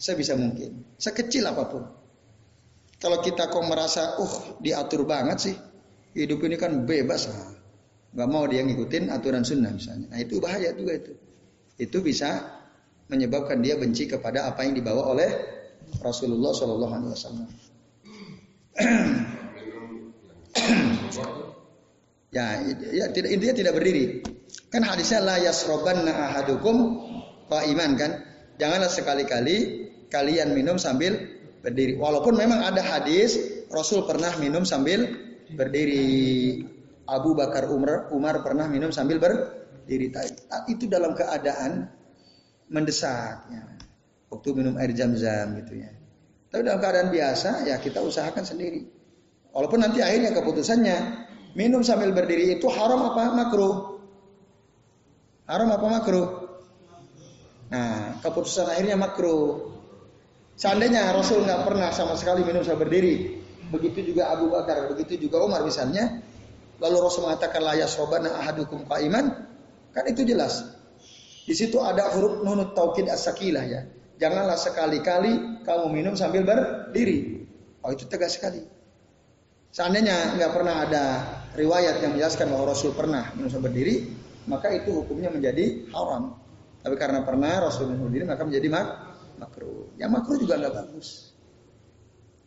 sebisa 0.00 0.34
mungkin. 0.38 0.86
Sekecil 0.96 1.44
apa 1.44 1.68
pun. 1.68 1.84
Kalau 2.98 3.22
kita 3.22 3.46
kok 3.46 3.62
merasa, 3.62 4.18
uh 4.18 4.58
diatur 4.58 5.06
banget 5.06 5.38
sih, 5.38 5.56
hidup 6.18 6.42
ini 6.42 6.58
kan 6.58 6.82
bebas, 6.82 7.30
nah, 7.30 7.54
nggak 8.12 8.28
mau 8.28 8.46
dia 8.48 8.62
ngikutin 8.64 9.10
aturan 9.12 9.44
sunnah 9.44 9.72
misalnya. 9.72 10.08
Nah 10.12 10.20
itu 10.20 10.40
bahaya 10.40 10.72
juga 10.72 10.92
itu. 10.96 11.12
Itu 11.78 12.02
bisa 12.02 12.58
menyebabkan 13.08 13.62
dia 13.64 13.76
benci 13.80 14.06
kepada 14.08 14.44
apa 14.48 14.64
yang 14.64 14.74
dibawa 14.76 15.02
oleh 15.12 15.30
Rasulullah 16.04 16.52
Shallallahu 16.52 16.92
Alaihi 16.92 17.10
Wasallam. 17.12 17.48
ya, 22.36 22.60
ya 22.92 23.08
tidak 23.12 23.30
intinya 23.32 23.54
tidak 23.56 23.74
berdiri. 23.76 24.22
Kan 24.68 24.84
hadisnya 24.84 25.20
la 25.24 25.38
yasrobanna 25.40 26.12
ahadukum 26.12 26.76
iman 27.48 27.96
kan. 27.96 28.24
Janganlah 28.58 28.90
sekali-kali 28.90 29.86
kalian 30.12 30.52
minum 30.52 30.76
sambil 30.76 31.16
berdiri. 31.64 31.96
Walaupun 31.96 32.36
memang 32.36 32.60
ada 32.64 32.82
hadis 32.84 33.38
Rasul 33.72 34.04
pernah 34.04 34.36
minum 34.36 34.68
sambil 34.68 35.08
berdiri. 35.52 36.77
Abu 37.08 37.32
Bakar 37.32 37.72
Umar 37.72 38.12
Umar 38.12 38.44
pernah 38.44 38.68
minum 38.68 38.92
sambil 38.92 39.16
berdiri. 39.16 40.12
Itu 40.68 40.84
dalam 40.86 41.16
keadaan 41.16 41.88
mendesak 42.68 43.48
ya. 43.48 43.64
Waktu 44.28 44.48
minum 44.52 44.76
air 44.76 44.92
jam-jam 44.92 45.56
gitu 45.64 45.80
ya. 45.80 45.88
Tapi 46.52 46.60
dalam 46.64 46.80
keadaan 46.84 47.08
biasa 47.08 47.64
ya 47.64 47.80
kita 47.80 48.04
usahakan 48.04 48.44
sendiri. 48.44 48.84
Walaupun 49.56 49.80
nanti 49.80 50.04
akhirnya 50.04 50.36
keputusannya 50.36 50.96
minum 51.56 51.80
sambil 51.80 52.12
berdiri 52.12 52.60
itu 52.60 52.68
haram 52.68 53.08
apa 53.08 53.32
makruh? 53.32 53.74
Haram 55.48 55.68
apa 55.72 55.86
makruh? 55.88 56.28
Nah, 57.72 58.20
keputusan 58.20 58.68
akhirnya 58.68 59.00
makruh. 59.00 59.76
Seandainya 60.58 61.14
Rasul 61.14 61.46
nggak 61.46 61.64
pernah 61.64 61.88
sama 61.94 62.18
sekali 62.18 62.42
minum 62.42 62.60
sambil 62.66 62.88
berdiri, 62.88 63.40
begitu 63.70 64.12
juga 64.12 64.34
Abu 64.34 64.50
Bakar, 64.50 64.90
begitu 64.90 65.28
juga 65.28 65.38
Umar 65.44 65.62
misalnya, 65.62 66.18
lalu 66.78 66.96
Rasul 67.02 67.26
mengatakan 67.26 67.62
layak 67.62 67.90
sobana 67.90 68.38
ahadukum 68.38 68.86
iman, 68.86 69.26
kan 69.94 70.04
itu 70.06 70.22
jelas. 70.26 70.62
Di 71.48 71.56
situ 71.56 71.80
ada 71.80 72.12
huruf 72.12 72.44
nunut 72.44 72.76
taukid 72.76 73.08
as-sakilah 73.08 73.64
ya. 73.64 73.80
Janganlah 74.18 74.58
sekali-kali 74.58 75.62
kamu 75.62 75.86
minum 75.88 76.14
sambil 76.18 76.42
berdiri. 76.42 77.46
Oh 77.86 77.94
itu 77.94 78.04
tegas 78.10 78.36
sekali. 78.36 78.60
Seandainya 79.70 80.34
nggak 80.34 80.52
pernah 80.52 80.74
ada 80.84 81.04
riwayat 81.54 82.02
yang 82.02 82.18
menjelaskan 82.18 82.50
bahwa 82.50 82.74
Rasul 82.74 82.92
pernah 82.92 83.30
minum 83.38 83.48
sambil 83.48 83.70
berdiri, 83.70 84.10
maka 84.50 84.74
itu 84.74 84.90
hukumnya 84.90 85.30
menjadi 85.30 85.86
haram. 85.94 86.34
Tapi 86.82 86.94
karena 86.98 87.22
pernah 87.22 87.68
Rasul 87.68 87.94
minum 87.94 88.10
diri 88.10 88.24
maka 88.26 88.42
menjadi 88.42 88.68
mak 88.68 88.86
makruh. 89.38 89.92
Yang 89.96 90.10
makruh 90.18 90.36
juga 90.40 90.54
nggak 90.58 90.74
bagus. 90.74 91.27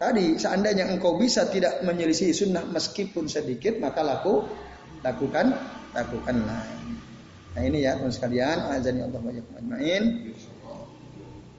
Tadi 0.01 0.33
seandainya 0.33 0.89
engkau 0.89 1.13
bisa 1.21 1.45
tidak 1.45 1.85
menyelisih 1.85 2.33
sunnah 2.33 2.65
meskipun 2.65 3.29
sedikit 3.29 3.77
maka 3.77 4.01
laku 4.01 4.49
lakukan 5.05 5.53
lakukanlah. 5.93 6.65
Nah 7.53 7.61
ini 7.61 7.85
ya 7.85 8.01
teman 8.01 8.09
sekalian 8.09 8.65
azan 8.73 8.97
Allah 8.97 9.21
banyak 9.21 9.45
majmain. 9.53 10.33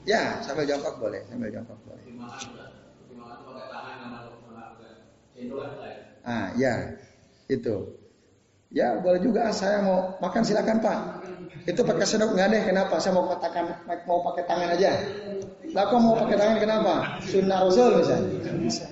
Ya 0.03 0.43
sambil 0.43 0.67
jongkok 0.67 0.99
boleh 0.99 1.23
sambil 1.31 1.55
jongkok 1.55 1.79
boleh. 1.87 2.03
Ah 6.27 6.51
ya 6.59 6.99
itu. 7.47 8.02
Ya 8.73 8.97
boleh 8.97 9.21
juga 9.21 9.53
saya 9.53 9.85
mau 9.85 10.17
makan 10.17 10.43
silakan 10.43 10.81
Pak. 10.81 10.99
Itu 11.69 11.85
pakai 11.85 12.09
sendok 12.09 12.33
nggak 12.33 12.49
deh 12.51 12.63
kenapa? 12.73 12.97
Saya 12.99 13.15
mau 13.15 13.29
katakan 13.29 13.85
mau 14.09 14.25
pakai 14.25 14.49
tangan 14.49 14.69
aja. 14.73 14.93
Lah 15.77 15.85
kok 15.93 16.01
mau 16.01 16.17
pakai 16.17 16.37
tangan 16.41 16.57
kenapa? 16.59 16.95
Sunnah 17.21 17.59
Rasul 17.63 18.01
misalnya. 18.01 18.53
Bisa. 18.59 18.87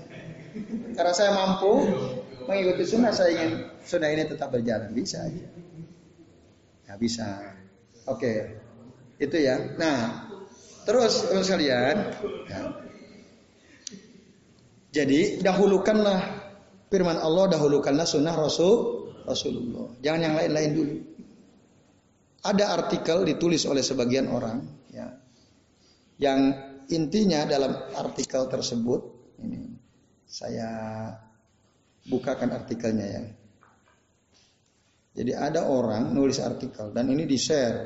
Karena 0.94 1.12
saya 1.16 1.32
mampu 1.32 1.80
mengikuti 2.44 2.84
sunnah 2.84 3.10
saya 3.10 3.32
ingin 3.32 3.50
sunnah 3.82 4.12
ini 4.12 4.28
tetap 4.28 4.52
berjalan 4.52 4.92
bisa 4.92 5.24
aja. 5.24 5.48
Ya 6.84 6.94
bisa. 7.00 7.56
Oke. 8.04 8.60
Itu 9.16 9.36
ya. 9.40 9.76
Nah, 9.80 10.28
terus 10.84 11.28
teman 11.28 11.44
sekalian, 11.44 11.96
ya. 12.48 12.60
Jadi 14.90 15.38
dahulukanlah 15.38 16.20
firman 16.90 17.20
Allah, 17.20 17.46
dahulukanlah 17.52 18.08
sunnah 18.08 18.34
Rasul 18.34 18.99
Rasulullah. 19.30 19.94
Jangan 20.02 20.20
yang 20.26 20.34
lain-lain 20.34 20.70
dulu. 20.74 20.96
Ada 22.40 22.64
artikel 22.72 23.22
ditulis 23.28 23.62
oleh 23.68 23.84
sebagian 23.84 24.26
orang, 24.32 24.64
ya, 24.90 25.06
yang 26.16 26.40
intinya 26.90 27.46
dalam 27.46 27.72
artikel 27.94 28.48
tersebut 28.50 29.00
ini 29.40 29.70
saya 30.26 30.68
bukakan 32.08 32.50
artikelnya 32.52 33.06
ya. 33.06 33.22
Jadi 35.10 35.32
ada 35.34 35.66
orang 35.66 36.14
nulis 36.14 36.38
artikel 36.38 36.94
dan 36.94 37.10
ini 37.10 37.26
di 37.26 37.34
share 37.34 37.78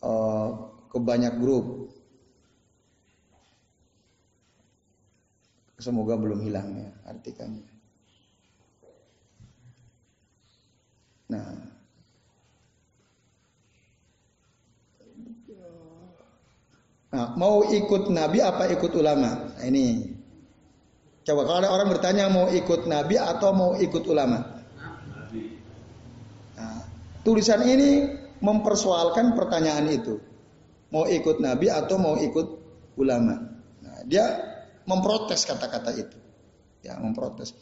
uh, 0.00 0.48
ke 0.88 0.98
banyak 0.98 1.34
grup. 1.38 1.92
Semoga 5.78 6.18
belum 6.18 6.42
hilang 6.42 6.74
ya 6.74 6.90
artikelnya. 7.06 7.77
Nah, 11.28 11.68
Nah, 17.08 17.32
mau 17.40 17.64
ikut 17.64 18.12
Nabi 18.12 18.44
apa 18.44 18.68
ikut 18.68 18.92
ulama? 18.92 19.56
Nah, 19.56 19.64
ini. 19.64 20.12
Coba 21.24 21.44
kalau 21.44 21.58
ada 21.64 21.70
orang 21.72 21.88
bertanya 21.88 22.28
mau 22.28 22.52
ikut 22.52 22.84
Nabi 22.84 23.16
atau 23.16 23.50
mau 23.56 23.70
ikut 23.76 24.04
ulama? 24.08 24.44
Nah, 26.56 26.80
tulisan 27.24 27.64
ini 27.64 28.12
mempersoalkan 28.44 29.32
pertanyaan 29.32 29.88
itu. 29.88 30.20
Mau 30.92 31.04
ikut 31.08 31.40
Nabi 31.40 31.72
atau 31.72 31.96
mau 31.96 32.16
ikut 32.16 32.46
ulama? 33.00 33.40
Nah, 33.84 33.98
dia 34.04 34.24
memprotes 34.84 35.48
kata-kata 35.48 35.96
itu. 35.96 36.16
Ya, 36.84 36.96
memprotes. 37.00 37.56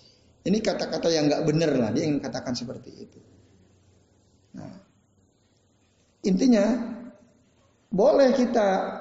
Ini 0.46 0.58
kata-kata 0.62 1.10
yang 1.10 1.26
nggak 1.26 1.42
benar 1.46 1.70
lah. 1.74 1.90
Dia 1.90 2.06
ingin 2.06 2.22
katakan 2.22 2.54
seperti 2.54 2.90
itu. 2.94 3.18
Nah, 4.56 4.72
intinya 6.24 6.64
boleh 7.92 8.32
kita 8.32 8.98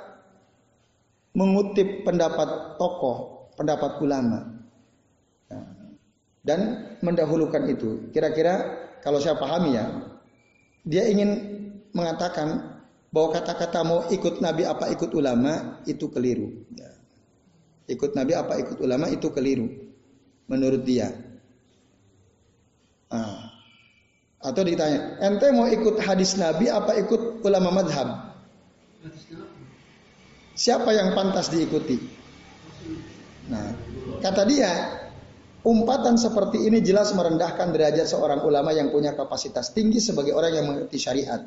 mengutip 1.35 2.03
pendapat 2.03 2.79
tokoh, 2.79 3.49
pendapat 3.55 3.99
ulama, 4.03 4.39
nah, 5.51 5.67
dan 6.43 6.59
mendahulukan 6.99 7.65
itu. 7.71 8.11
Kira-kira 8.11 8.83
kalau 9.03 9.19
saya 9.19 9.35
pahami 9.35 9.75
ya, 9.75 9.85
dia 10.85 11.07
ingin 11.09 11.31
mengatakan 11.91 12.75
bahwa 13.15 13.31
kata-kata 13.31 13.79
mau 13.87 13.99
ikut 14.11 14.43
Nabi 14.43 14.67
apa 14.67 14.91
ikut 14.91 15.11
ulama 15.15 15.79
itu 15.87 16.11
keliru. 16.11 16.51
Ya. 16.75 16.91
Ikut 17.87 18.11
Nabi 18.17 18.33
apa 18.35 18.59
ikut 18.59 18.77
ulama 18.81 19.07
itu 19.07 19.31
keliru 19.31 19.69
menurut 20.49 20.81
dia. 20.83 21.13
Nah, 23.09 23.44
atau 24.45 24.61
ditanya, 24.61 25.17
ente 25.25 25.49
mau 25.49 25.65
ikut 25.65 25.97
hadis 25.97 26.37
Nabi 26.37 26.69
apa 26.69 26.93
ikut 27.01 27.41
ulama 27.41 27.81
madhab? 27.81 28.37
Siapa 30.53 30.93
yang 30.93 31.17
pantas 31.17 31.49
diikuti? 31.49 31.97
Nah, 33.49 33.73
kata 34.21 34.45
dia, 34.45 34.71
umpatan 35.65 36.15
seperti 36.15 36.61
ini 36.61 36.85
jelas 36.85 37.09
merendahkan 37.17 37.73
derajat 37.73 38.05
seorang 38.05 38.45
ulama 38.45 38.69
yang 38.69 38.93
punya 38.93 39.17
kapasitas 39.17 39.73
tinggi 39.73 39.97
sebagai 39.97 40.37
orang 40.37 40.53
yang 40.53 40.65
mengerti 40.69 41.01
syariat. 41.01 41.41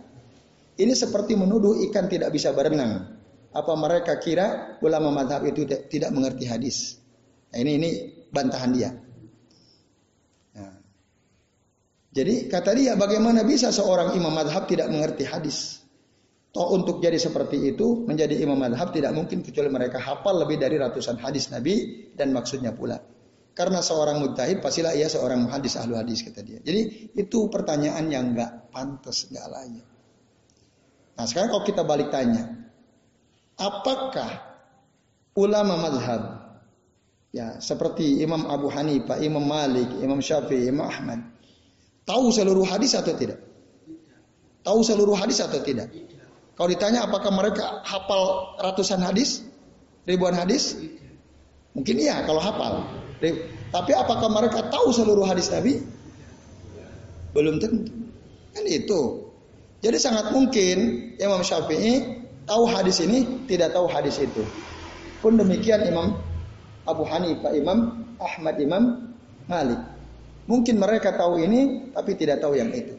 Ini 0.79 0.95
seperti 0.95 1.39
menuduh 1.39 1.79
ikan 1.91 2.11
tidak 2.11 2.35
bisa 2.35 2.51
berenang. 2.51 3.15
Apa 3.55 3.73
mereka 3.79 4.19
kira 4.19 4.79
ulama 4.83 5.15
madhab 5.15 5.47
itu 5.47 5.65
tidak 5.67 6.11
mengerti 6.11 6.45
hadis? 6.51 6.99
Nah, 7.55 7.63
ini 7.63 7.71
ini 7.79 7.91
bantahan 8.29 8.71
dia. 8.75 8.91
Jadi 12.09 12.49
kata 12.49 12.73
dia 12.73 12.97
bagaimana 12.97 13.45
bisa 13.45 13.69
seorang 13.69 14.17
imam 14.17 14.33
madhab 14.33 14.65
tidak 14.65 14.89
mengerti 14.89 15.29
hadis? 15.29 15.85
Toh 16.49 16.73
untuk 16.73 17.05
jadi 17.05 17.21
seperti 17.21 17.77
itu 17.77 18.09
menjadi 18.09 18.33
imam 18.41 18.57
madhab 18.57 18.89
tidak 18.89 19.13
mungkin 19.13 19.45
kecuali 19.45 19.69
mereka 19.69 20.01
hafal 20.01 20.41
lebih 20.41 20.57
dari 20.57 20.81
ratusan 20.81 21.21
hadis 21.21 21.53
Nabi 21.53 22.09
dan 22.17 22.33
maksudnya 22.33 22.73
pula. 22.73 22.97
Karena 23.53 23.85
seorang 23.85 24.25
mujtahid 24.25 24.65
pastilah 24.65 24.97
ia 24.97 25.11
seorang 25.11 25.45
hadis 25.53 25.77
ahlu 25.77 26.01
hadis 26.01 26.25
kata 26.25 26.41
dia. 26.41 26.63
Jadi 26.65 27.13
itu 27.13 27.53
pertanyaan 27.53 28.09
yang 28.09 28.33
nggak 28.33 28.73
pantas, 28.73 29.29
nggak 29.29 29.47
layak. 29.51 29.87
Nah 31.19 31.25
sekarang 31.29 31.53
kalau 31.53 31.65
kita 31.67 31.83
balik 31.85 32.09
tanya, 32.09 32.49
apakah 33.61 34.31
ulama 35.37 35.75
madhab 35.77 36.23
ya 37.35 37.61
seperti 37.61 38.25
Imam 38.25 38.49
Abu 38.49 38.73
Hanifah, 38.73 39.21
Imam 39.21 39.45
Malik, 39.45 39.93
Imam 40.01 40.25
Syafi'i, 40.25 40.73
Imam 40.73 40.89
Ahmad 40.89 41.38
Tahu 42.09 42.33
seluruh 42.33 42.65
hadis 42.65 42.97
atau 42.97 43.13
tidak? 43.13 43.37
Tahu 44.65 44.81
seluruh 44.81 45.13
hadis 45.13 45.45
atau 45.45 45.61
tidak? 45.61 45.93
Kalau 46.57 46.69
ditanya 46.73 47.05
apakah 47.05 47.29
mereka 47.29 47.85
hafal 47.85 48.57
ratusan 48.65 49.05
hadis, 49.05 49.45
ribuan 50.09 50.33
hadis? 50.33 50.73
Mungkin 51.77 52.01
iya 52.01 52.25
kalau 52.25 52.41
hafal. 52.41 52.89
Tapi 53.69 53.93
apakah 53.93 54.33
mereka 54.33 54.73
tahu 54.73 54.89
seluruh 54.89 55.29
hadis 55.29 55.53
Nabi? 55.53 55.85
Belum 57.37 57.61
tentu. 57.61 57.93
Kan 58.57 58.65
itu. 58.65 59.29
Jadi 59.85 60.01
sangat 60.01 60.33
mungkin 60.33 61.13
Imam 61.21 61.45
Syafi'i 61.45 62.25
tahu 62.49 62.67
hadis 62.67 63.05
ini, 63.05 63.47
tidak 63.47 63.77
tahu 63.77 63.87
hadis 63.87 64.19
itu. 64.19 64.43
Pun 65.21 65.37
demikian 65.37 65.85
Imam 65.85 66.17
Abu 66.89 67.05
Hanifah, 67.05 67.53
Imam 67.53 68.09
Ahmad, 68.19 68.57
Imam 68.59 69.13
Malik. 69.47 69.98
Mungkin 70.49 70.81
mereka 70.81 71.13
tahu 71.13 71.45
ini, 71.45 71.93
tapi 71.93 72.17
tidak 72.17 72.41
tahu 72.41 72.57
yang 72.57 72.73
itu. 72.73 72.97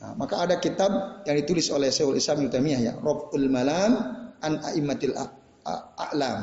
Nah, 0.00 0.14
maka 0.16 0.46
ada 0.46 0.56
kitab 0.62 1.22
yang 1.26 1.36
ditulis 1.36 1.68
oleh 1.74 1.90
Syaikhul 1.90 2.16
Islam 2.16 2.46
Yutamiyah 2.46 2.80
ya, 2.80 2.92
Robul 2.96 3.50
Malam 3.50 3.92
an 4.38 4.52
Aimatil 4.62 5.12
A'lam. 5.66 6.38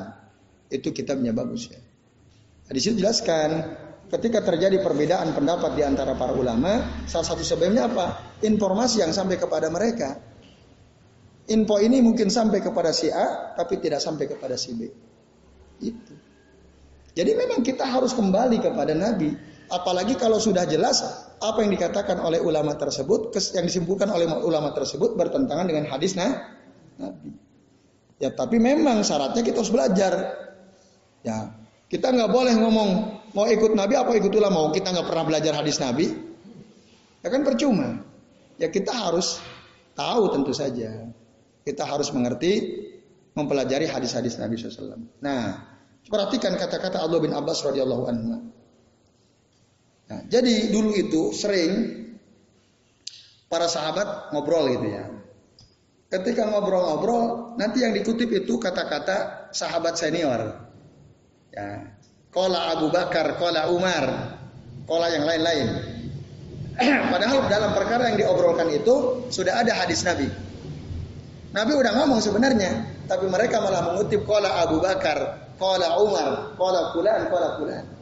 Itu 0.67 0.91
kitabnya 0.91 1.31
bagus 1.31 1.71
ya. 1.71 1.79
Nah, 2.67 2.71
di 2.75 2.79
situ 2.83 2.99
jelaskan 2.99 3.63
ketika 4.11 4.43
terjadi 4.43 4.83
perbedaan 4.83 5.31
pendapat 5.31 5.79
di 5.79 5.87
antara 5.87 6.13
para 6.19 6.35
ulama, 6.35 7.03
salah 7.07 7.23
satu 7.23 7.41
sebabnya 7.41 7.87
apa? 7.87 8.37
Informasi 8.43 9.01
yang 9.01 9.15
sampai 9.15 9.39
kepada 9.39 9.71
mereka. 9.71 10.19
Info 11.47 11.79
ini 11.79 12.03
mungkin 12.03 12.27
sampai 12.27 12.59
kepada 12.59 12.91
si 12.91 13.07
A, 13.07 13.55
tapi 13.55 13.79
tidak 13.79 14.03
sampai 14.03 14.27
kepada 14.27 14.59
si 14.59 14.75
B. 14.75 14.81
Itu. 15.79 16.13
Jadi 17.15 17.31
memang 17.33 17.63
kita 17.63 17.87
harus 17.87 18.11
kembali 18.11 18.59
kepada 18.59 18.91
Nabi. 18.91 19.31
Apalagi 19.67 20.15
kalau 20.15 20.39
sudah 20.39 20.63
jelas 20.63 21.03
apa 21.43 21.59
yang 21.59 21.75
dikatakan 21.75 22.17
oleh 22.23 22.39
ulama 22.39 22.73
tersebut, 22.79 23.35
yang 23.53 23.67
disimpulkan 23.67 24.07
oleh 24.07 24.23
ulama 24.27 24.71
tersebut 24.71 25.19
bertentangan 25.19 25.67
dengan 25.67 25.91
hadis 25.91 26.15
nah, 26.15 26.55
Nabi. 26.95 27.35
Ya 28.17 28.33
tapi 28.33 28.57
memang 28.57 29.03
syaratnya 29.03 29.43
kita 29.43 29.61
harus 29.61 29.73
belajar. 29.73 30.13
Ya 31.21 31.53
kita 31.91 32.15
nggak 32.15 32.31
boleh 32.31 32.53
ngomong 32.57 32.89
mau 33.35 33.45
ikut 33.45 33.75
Nabi 33.75 33.93
apa 33.99 34.15
ikut 34.15 34.31
ulama. 34.33 34.67
Mau 34.67 34.71
kita 34.73 34.89
nggak 34.95 35.07
pernah 35.07 35.25
belajar 35.27 35.53
hadis 35.59 35.77
Nabi, 35.83 36.09
ya 37.21 37.27
kan 37.27 37.43
percuma. 37.43 38.01
Ya 38.57 38.71
kita 38.73 38.89
harus 38.89 39.37
tahu 39.93 40.33
tentu 40.33 40.55
saja. 40.55 41.11
Kita 41.61 41.83
harus 41.83 42.09
mengerti, 42.15 42.79
mempelajari 43.35 43.91
hadis-hadis 43.91 44.39
Nabi 44.39 44.55
SAW. 44.55 45.19
Nah, 45.19 45.67
perhatikan 46.07 46.55
kata-kata 46.55 47.03
Allah 47.03 47.19
bin 47.19 47.35
Abbas 47.35 47.61
radhiyallahu 47.67 48.03
anhu. 48.07 48.55
Nah, 50.07 50.23
jadi 50.31 50.71
dulu 50.71 50.95
itu 50.95 51.35
sering 51.35 51.71
para 53.51 53.67
sahabat 53.67 54.31
ngobrol 54.31 54.67
gitu 54.71 54.87
ya. 54.87 55.05
Ketika 56.07 56.47
ngobrol-ngobrol, 56.47 57.55
nanti 57.59 57.83
yang 57.83 57.91
dikutip 57.91 58.31
itu 58.31 58.55
kata-kata 58.55 59.51
sahabat 59.51 59.99
senior. 59.99 60.55
Ya. 61.51 61.99
Kola 62.31 62.71
Abu 62.79 62.87
Bakar, 62.87 63.35
kola 63.35 63.67
Umar, 63.67 64.39
kola 64.87 65.11
yang 65.11 65.27
lain-lain. 65.27 65.67
Padahal 67.11 67.51
dalam 67.51 67.75
perkara 67.75 68.07
yang 68.13 68.23
diobrolkan 68.23 68.71
itu 68.71 69.27
sudah 69.27 69.59
ada 69.59 69.75
hadis 69.75 70.07
Nabi. 70.07 70.31
Nabi 71.51 71.73
udah 71.75 71.91
ngomong 71.99 72.23
sebenarnya, 72.23 73.03
tapi 73.11 73.27
mereka 73.27 73.59
malah 73.59 73.91
mengutip 73.91 74.23
kola 74.23 74.63
Abu 74.63 74.79
Bakar, 74.79 75.51
kola 75.59 75.99
Umar, 75.99 76.55
kola 76.55 76.95
Fulan, 76.95 77.27
kola 77.27 77.59
Fulan. 77.59 77.96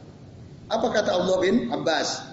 Apa 0.66 0.86
kata 0.90 1.14
Allah 1.14 1.36
bin 1.38 1.70
Abbas? 1.70 2.26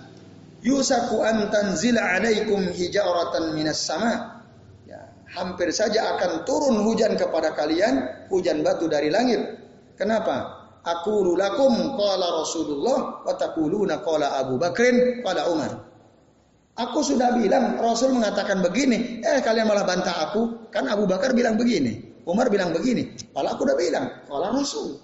Yusaku 0.63 1.21
an 1.21 1.51
tanzila 1.51 2.17
alaikum 2.17 2.71
hijaratan 2.71 3.53
minas 3.53 3.83
sama. 3.83 4.41
Ya, 4.87 5.11
hampir 5.35 5.69
saja 5.75 6.15
akan 6.17 6.47
turun 6.47 6.81
hujan 6.87 7.19
kepada 7.19 7.51
kalian, 7.53 8.27
hujan 8.31 8.63
batu 8.63 8.87
dari 8.87 9.11
langit. 9.13 9.43
Kenapa? 9.99 10.65
Aku 10.83 11.23
lakum 11.35 11.95
qala 11.95 12.43
Rasulullah 12.43 13.23
wa 13.23 13.33
taquluna 13.35 14.03
qala 14.03 14.39
Abu 14.39 14.59
Bakrin 14.59 15.23
qala 15.23 15.47
Umar. 15.47 15.71
Aku 16.73 17.05
sudah 17.05 17.37
bilang 17.37 17.77
Rasul 17.77 18.17
mengatakan 18.17 18.65
begini, 18.65 19.21
eh 19.21 19.45
kalian 19.45 19.69
malah 19.69 19.85
bantah 19.85 20.25
aku. 20.25 20.73
Kan 20.73 20.89
Abu 20.89 21.05
Bakar 21.05 21.37
bilang 21.37 21.53
begini, 21.53 22.17
Umar 22.25 22.49
bilang 22.49 22.73
begini. 22.73 23.13
Kalau 23.29 23.45
aku 23.53 23.61
udah 23.61 23.77
bilang, 23.77 24.05
qala 24.25 24.49
Rasul. 24.49 24.97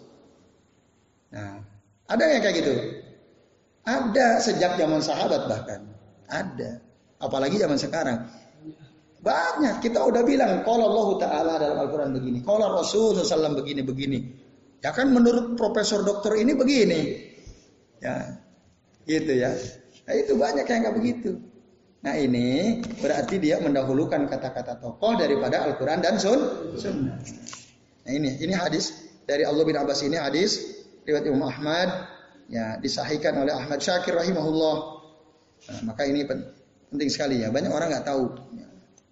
Nah, 1.30 1.62
ada 2.10 2.24
yang 2.26 2.42
kayak 2.42 2.56
gitu? 2.58 2.74
Ada 3.88 4.44
sejak 4.44 4.76
zaman 4.76 5.00
sahabat 5.00 5.48
bahkan. 5.48 5.82
Ada. 6.30 6.84
Apalagi 7.20 7.60
zaman 7.60 7.80
sekarang. 7.80 8.28
Banyak 9.20 9.84
kita 9.84 10.00
udah 10.00 10.24
bilang 10.24 10.64
kalau 10.64 10.96
Allah 10.96 11.10
Taala 11.20 11.54
dalam 11.60 11.78
Al-Quran 11.84 12.16
begini, 12.16 12.40
kalau 12.40 12.72
Rasul 12.72 13.20
SAW 13.20 13.60
begini 13.60 13.84
begini. 13.84 14.20
Ya 14.80 14.96
kan 14.96 15.12
menurut 15.12 15.60
profesor 15.60 16.08
dokter 16.08 16.40
ini 16.40 16.56
begini. 16.56 17.02
Ya, 18.00 18.40
gitu 19.04 19.36
ya. 19.36 19.52
Nah, 20.08 20.16
itu 20.16 20.40
banyak 20.40 20.64
yang 20.64 20.80
nggak 20.88 20.96
begitu. 20.96 21.32
Nah 22.00 22.16
ini 22.16 22.80
berarti 23.04 23.44
dia 23.44 23.60
mendahulukan 23.60 24.24
kata-kata 24.32 24.80
tokoh 24.80 25.20
daripada 25.20 25.68
Al-Quran 25.68 26.00
dan 26.00 26.16
Sun 26.16 26.40
Sunnah. 26.80 27.20
Nah 28.08 28.12
ini, 28.16 28.40
ini 28.40 28.56
hadis 28.56 28.96
dari 29.28 29.44
Allah 29.44 29.68
bin 29.68 29.76
Abbas 29.76 30.00
ini 30.08 30.16
hadis 30.16 30.80
riwayat 31.04 31.28
Imam 31.28 31.44
Ahmad 31.44 31.92
ya 32.50 32.82
disahihkan 32.82 33.38
oleh 33.38 33.54
Ahmad 33.54 33.80
Syakir 33.80 34.18
rahimahullah. 34.18 34.76
Nah, 35.70 35.80
maka 35.94 36.04
ini 36.10 36.26
penting 36.26 37.10
sekali 37.14 37.46
ya. 37.46 37.54
Banyak 37.54 37.70
orang 37.70 37.94
nggak 37.94 38.08
tahu. 38.10 38.26
Ya. 38.58 38.68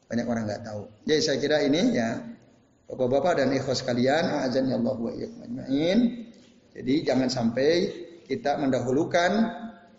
Banyak 0.09 0.25
orang 0.25 0.43
nggak 0.49 0.63
tahu. 0.65 0.81
Jadi 1.05 1.21
saya 1.21 1.37
kira 1.37 1.57
ini 1.61 1.95
ya 1.95 2.17
Bapak-bapak 2.87 3.43
dan 3.43 3.51
ikhwas 3.51 3.83
sekalian, 3.83 4.47
azan 4.47 4.71
ya 4.71 4.79
Allah 4.79 4.95
wa 4.95 5.11
ajma'in. 5.11 5.99
Jadi 6.71 6.93
jangan 7.03 7.27
sampai 7.27 7.69
kita 8.23 8.55
mendahulukan 8.63 9.31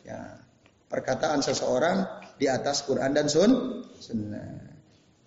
ya, 0.09 0.41
perkataan 0.89 1.45
seseorang 1.45 2.09
di 2.41 2.49
atas 2.49 2.89
Quran 2.89 3.13
dan 3.13 3.29
Sun, 3.29 3.85
Sunnah. 4.01 4.73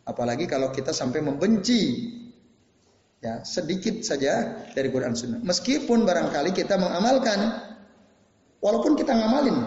Apalagi 0.10 0.50
kalau 0.50 0.74
kita 0.74 0.90
sampai 0.90 1.22
membenci 1.22 2.10
ya 3.22 3.46
sedikit 3.46 4.02
saja 4.02 4.66
dari 4.74 4.90
Quran 4.90 5.14
Sunnah. 5.14 5.46
Meskipun 5.46 6.02
barangkali 6.02 6.58
kita 6.58 6.82
mengamalkan, 6.82 7.62
walaupun 8.62 8.94
kita 8.96 9.12
ngamalin, 9.12 9.58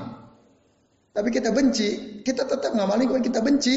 tapi 1.14 1.28
kita 1.30 1.51
benci, 1.51 2.22
kita 2.24 2.47
tetap 2.47 2.72
ngamalin 2.74 3.11
kalau 3.11 3.22
kita 3.22 3.42
benci, 3.42 3.76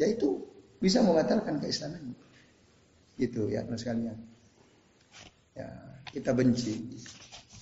yaitu 0.00 0.44
bisa 0.80 1.00
membatalkan 1.00 1.58
keislaman. 1.60 2.12
Gitu 3.16 3.48
ya 3.48 3.64
teman 3.64 3.80
sekalian. 3.80 4.16
Ya, 5.56 5.68
kita 6.12 6.36
benci. 6.36 7.00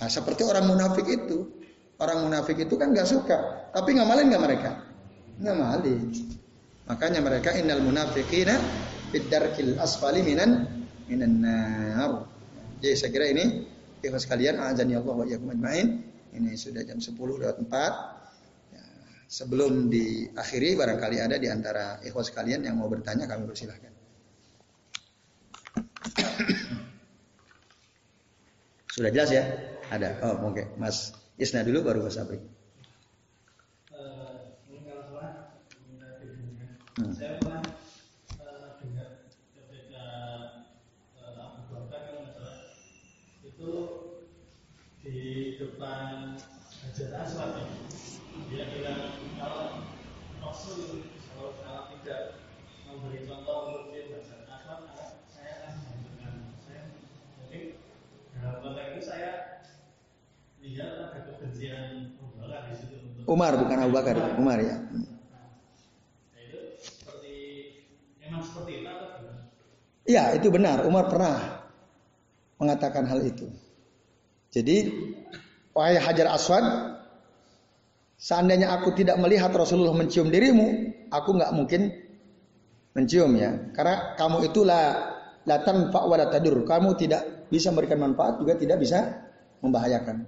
Nah, 0.03 0.11
seperti 0.11 0.43
orang 0.43 0.67
munafik 0.67 1.07
itu. 1.07 1.63
Orang 1.95 2.27
munafik 2.27 2.59
itu 2.59 2.75
kan 2.75 2.91
gak 2.91 3.07
suka. 3.07 3.71
Tapi 3.71 3.95
ngamalin 3.95 4.35
gak 4.35 4.43
mereka? 4.43 4.71
Ngamalin. 5.39 6.11
Makanya 6.91 7.23
mereka 7.23 7.55
innal 7.55 7.81
munafiqina 7.81 8.59
fid 9.15 9.31
asfali 9.79 10.27
minan 10.27 10.67
minan 11.07 11.39
nar. 11.39 12.27
Jadi 12.83 12.95
saya 12.99 13.11
kira 13.15 13.31
ini 13.31 13.65
ikhlas 14.05 14.27
sekalian 14.27 14.61
azan 14.61 14.91
ya 14.91 15.01
Allah 15.01 15.15
wa 15.17 15.25
iyyakum 15.25 15.55
ajmain. 15.55 16.03
Ini 16.35 16.59
sudah 16.59 16.83
jam 16.83 16.99
10 16.99 17.15
lewat 17.15 17.57
4. 17.63 18.75
Ya, 18.75 18.85
sebelum 19.31 19.87
diakhiri 19.87 20.75
barangkali 20.75 21.23
ada 21.23 21.39
di 21.39 21.47
antara 21.47 22.03
ikhwas 22.03 22.35
sekalian 22.35 22.67
yang 22.67 22.75
mau 22.75 22.91
bertanya 22.91 23.31
kami 23.31 23.47
persilahkan. 23.47 23.95
Sudah 28.95 29.11
jelas 29.11 29.31
ya? 29.31 29.43
Ada. 29.91 30.23
Oh, 30.23 30.51
oke. 30.51 30.55
Okay. 30.55 30.67
Mas 30.79 31.15
Isna 31.35 31.67
dulu 31.67 31.83
baru 31.83 32.07
Mas 32.07 32.15
Abri. 32.15 32.39
Hmm. 36.95 37.11
Saya 37.11 37.43
pernah 37.43 37.59
dengar 38.79 39.27
ketika 39.51 40.07
Abu 41.27 41.75
Bakar 41.91 42.39
itu 43.43 43.71
di 45.55 45.63
depan 45.63 46.35
Hajar 46.83 47.15
Aswad 47.23 47.63
dia 48.51 48.67
bilang 48.75 49.15
kalau 49.39 49.87
Rasul 50.43 51.07
kalau 51.31 51.55
tidak 51.95 52.43
memberi 52.91 53.23
contoh 53.23 53.71
untuk 53.71 53.95
dia 53.95 54.19
Hajar 54.19 54.51
Aswad 54.51 54.83
saya 55.31 55.71
akan 55.71 56.35
Umar 63.25 63.57
bukan 63.57 63.79
Abu 63.79 63.93
Bakar, 63.95 64.15
Umar 64.37 64.59
ya. 64.59 64.77
Iya, 70.05 70.37
itu 70.37 70.53
benar. 70.53 70.85
Umar 70.85 71.09
pernah 71.09 71.65
mengatakan 72.61 73.09
hal 73.09 73.25
itu. 73.25 73.49
Jadi, 74.55 74.87
wahai 75.75 75.99
Hajar 75.99 76.31
Aswad, 76.31 76.65
seandainya 78.17 78.73
aku 78.73 78.95
tidak 78.95 79.19
melihat 79.19 79.51
Rasulullah 79.53 79.93
mencium 79.93 80.31
dirimu, 80.31 80.95
aku 81.11 81.35
nggak 81.35 81.53
mungkin 81.53 81.91
mencium 82.95 83.35
ya. 83.35 83.53
Karena 83.75 84.15
kamu 84.17 84.49
itulah 84.49 85.13
latan 85.45 85.91
pak 85.91 86.05
tadur. 86.33 86.63
Kamu 86.65 86.97
tidak 86.97 87.51
bisa 87.53 87.75
memberikan 87.75 88.01
manfaat 88.01 88.41
juga 88.41 88.57
tidak 88.57 88.81
bisa 88.81 89.29
membahayakan, 89.61 90.25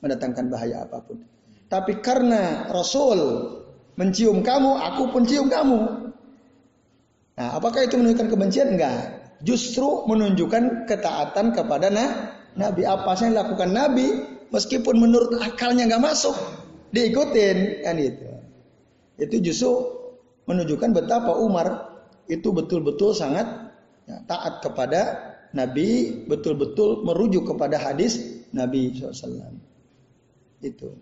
mendatangkan 0.00 0.44
bahaya 0.48 0.86
apa 0.86 1.02
pun. 1.04 1.20
Tapi 1.68 1.98
karena 2.00 2.70
Rasul 2.70 3.50
mencium 3.98 4.40
kamu, 4.46 4.70
aku 4.78 5.02
pun 5.10 5.22
cium 5.26 5.50
kamu. 5.50 5.78
Nah, 7.34 7.58
apakah 7.58 7.82
itu 7.82 7.98
menunjukkan 7.98 8.30
kebencian? 8.30 8.78
Enggak. 8.78 9.34
Justru 9.42 10.06
menunjukkan 10.06 10.86
ketaatan 10.86 11.50
kepada 11.50 11.90
Nabi. 12.54 12.86
Apa 12.86 13.18
yang 13.18 13.34
lakukan 13.34 13.74
Nabi, 13.74 14.33
meskipun 14.50 14.98
menurut 14.98 15.38
akalnya 15.40 15.88
nggak 15.88 16.02
masuk, 16.02 16.36
diikutin 16.90 17.84
kan 17.84 17.96
itu. 17.96 18.28
Itu 19.16 19.36
justru 19.40 19.72
menunjukkan 20.50 20.90
betapa 20.92 21.38
Umar 21.38 21.94
itu 22.26 22.50
betul-betul 22.50 23.14
sangat 23.14 23.46
ya, 24.08 24.20
taat 24.26 24.64
kepada 24.64 25.32
Nabi, 25.54 26.22
betul-betul 26.26 27.06
merujuk 27.06 27.54
kepada 27.54 27.78
hadis 27.78 28.42
Nabi 28.50 28.90
SAW. 28.98 29.54
Itu. 30.58 30.98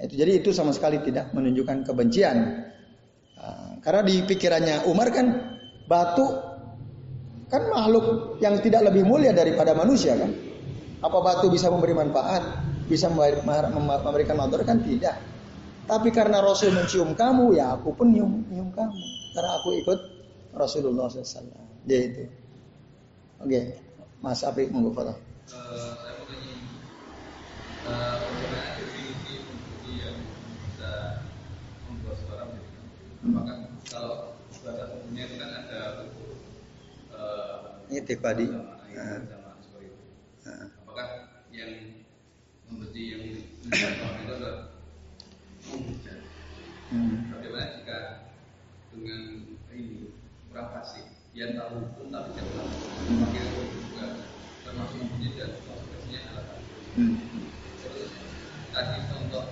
Itu 0.00 0.14
jadi 0.16 0.40
itu 0.40 0.50
sama 0.56 0.72
sekali 0.72 0.96
tidak 1.04 1.36
menunjukkan 1.36 1.84
kebencian. 1.84 2.36
Nah, 3.36 3.76
karena 3.84 4.00
di 4.04 4.24
pikirannya 4.24 4.88
Umar 4.88 5.12
kan 5.12 5.26
batu 5.84 6.24
kan 7.52 7.66
makhluk 7.68 8.38
yang 8.40 8.62
tidak 8.64 8.88
lebih 8.88 9.04
mulia 9.04 9.36
daripada 9.36 9.76
manusia 9.76 10.16
kan. 10.16 10.32
Apa 11.00 11.18
batu 11.20 11.48
bisa 11.52 11.68
memberi 11.68 11.96
manfaat, 11.96 12.40
bisa 12.90 13.06
memberikan 13.06 14.34
motor 14.34 14.66
kan 14.66 14.82
tidak. 14.82 15.22
Tapi 15.86 16.10
karena 16.10 16.42
Rasul 16.42 16.74
mencium 16.74 17.14
kamu, 17.14 17.54
ya 17.54 17.78
aku 17.78 17.94
pun 17.94 18.10
nyium, 18.10 18.42
nyium 18.50 18.74
kamu. 18.74 18.98
Karena 19.34 19.50
aku 19.62 19.78
ikut 19.78 19.98
Rasulullah 20.54 21.06
SAW. 21.06 21.46
Dia 21.86 22.00
itu. 22.10 22.26
Oke, 23.40 23.78
Mas 24.18 24.42
Apik 24.42 24.74
monggo 24.74 24.90
foto. 24.90 25.14
Saya 25.46 26.12
mau 26.18 26.26
tanya, 26.26 26.54
uh, 27.86 28.18
Apakah 33.20 33.56
kalau 33.90 34.16
bahasa 34.64 34.84
umumnya 34.96 35.24
itu 35.28 35.36
kan 35.36 35.50
ada 35.52 35.80
uh, 37.12 37.84
ini 37.92 38.00
tadi. 38.16 38.46
Nah. 38.48 39.20
Nah. 40.40 40.66
Apakah 40.84 41.08
yang 41.52 41.99
membenci 42.70 43.02
yang 43.10 43.22
menjatuhkan 43.66 44.22
itu 44.22 44.32
adalah 44.38 44.56
memuja? 45.66 46.14
Hmm. 46.90 47.16
Bagaimana 47.34 47.66
jika 47.78 47.98
dengan 48.94 49.20
ini 49.74 50.10
kurang 50.50 50.68
fasih 50.74 51.06
yang 51.34 51.54
tahu 51.54 51.82
hukum 51.82 52.06
tapi 52.10 52.30
tidak 52.34 52.50
tahu 52.54 52.68
memakai 53.06 53.42
hukum 53.54 53.66
juga 53.86 54.06
termasuk 54.66 54.96
membenci 54.98 55.28
dan 55.38 55.50
konsekuensinya 55.62 56.20
adalah 56.26 56.58
hmm. 56.98 57.14
terus 57.86 58.10
tadi 58.74 58.98
contoh 59.06 59.44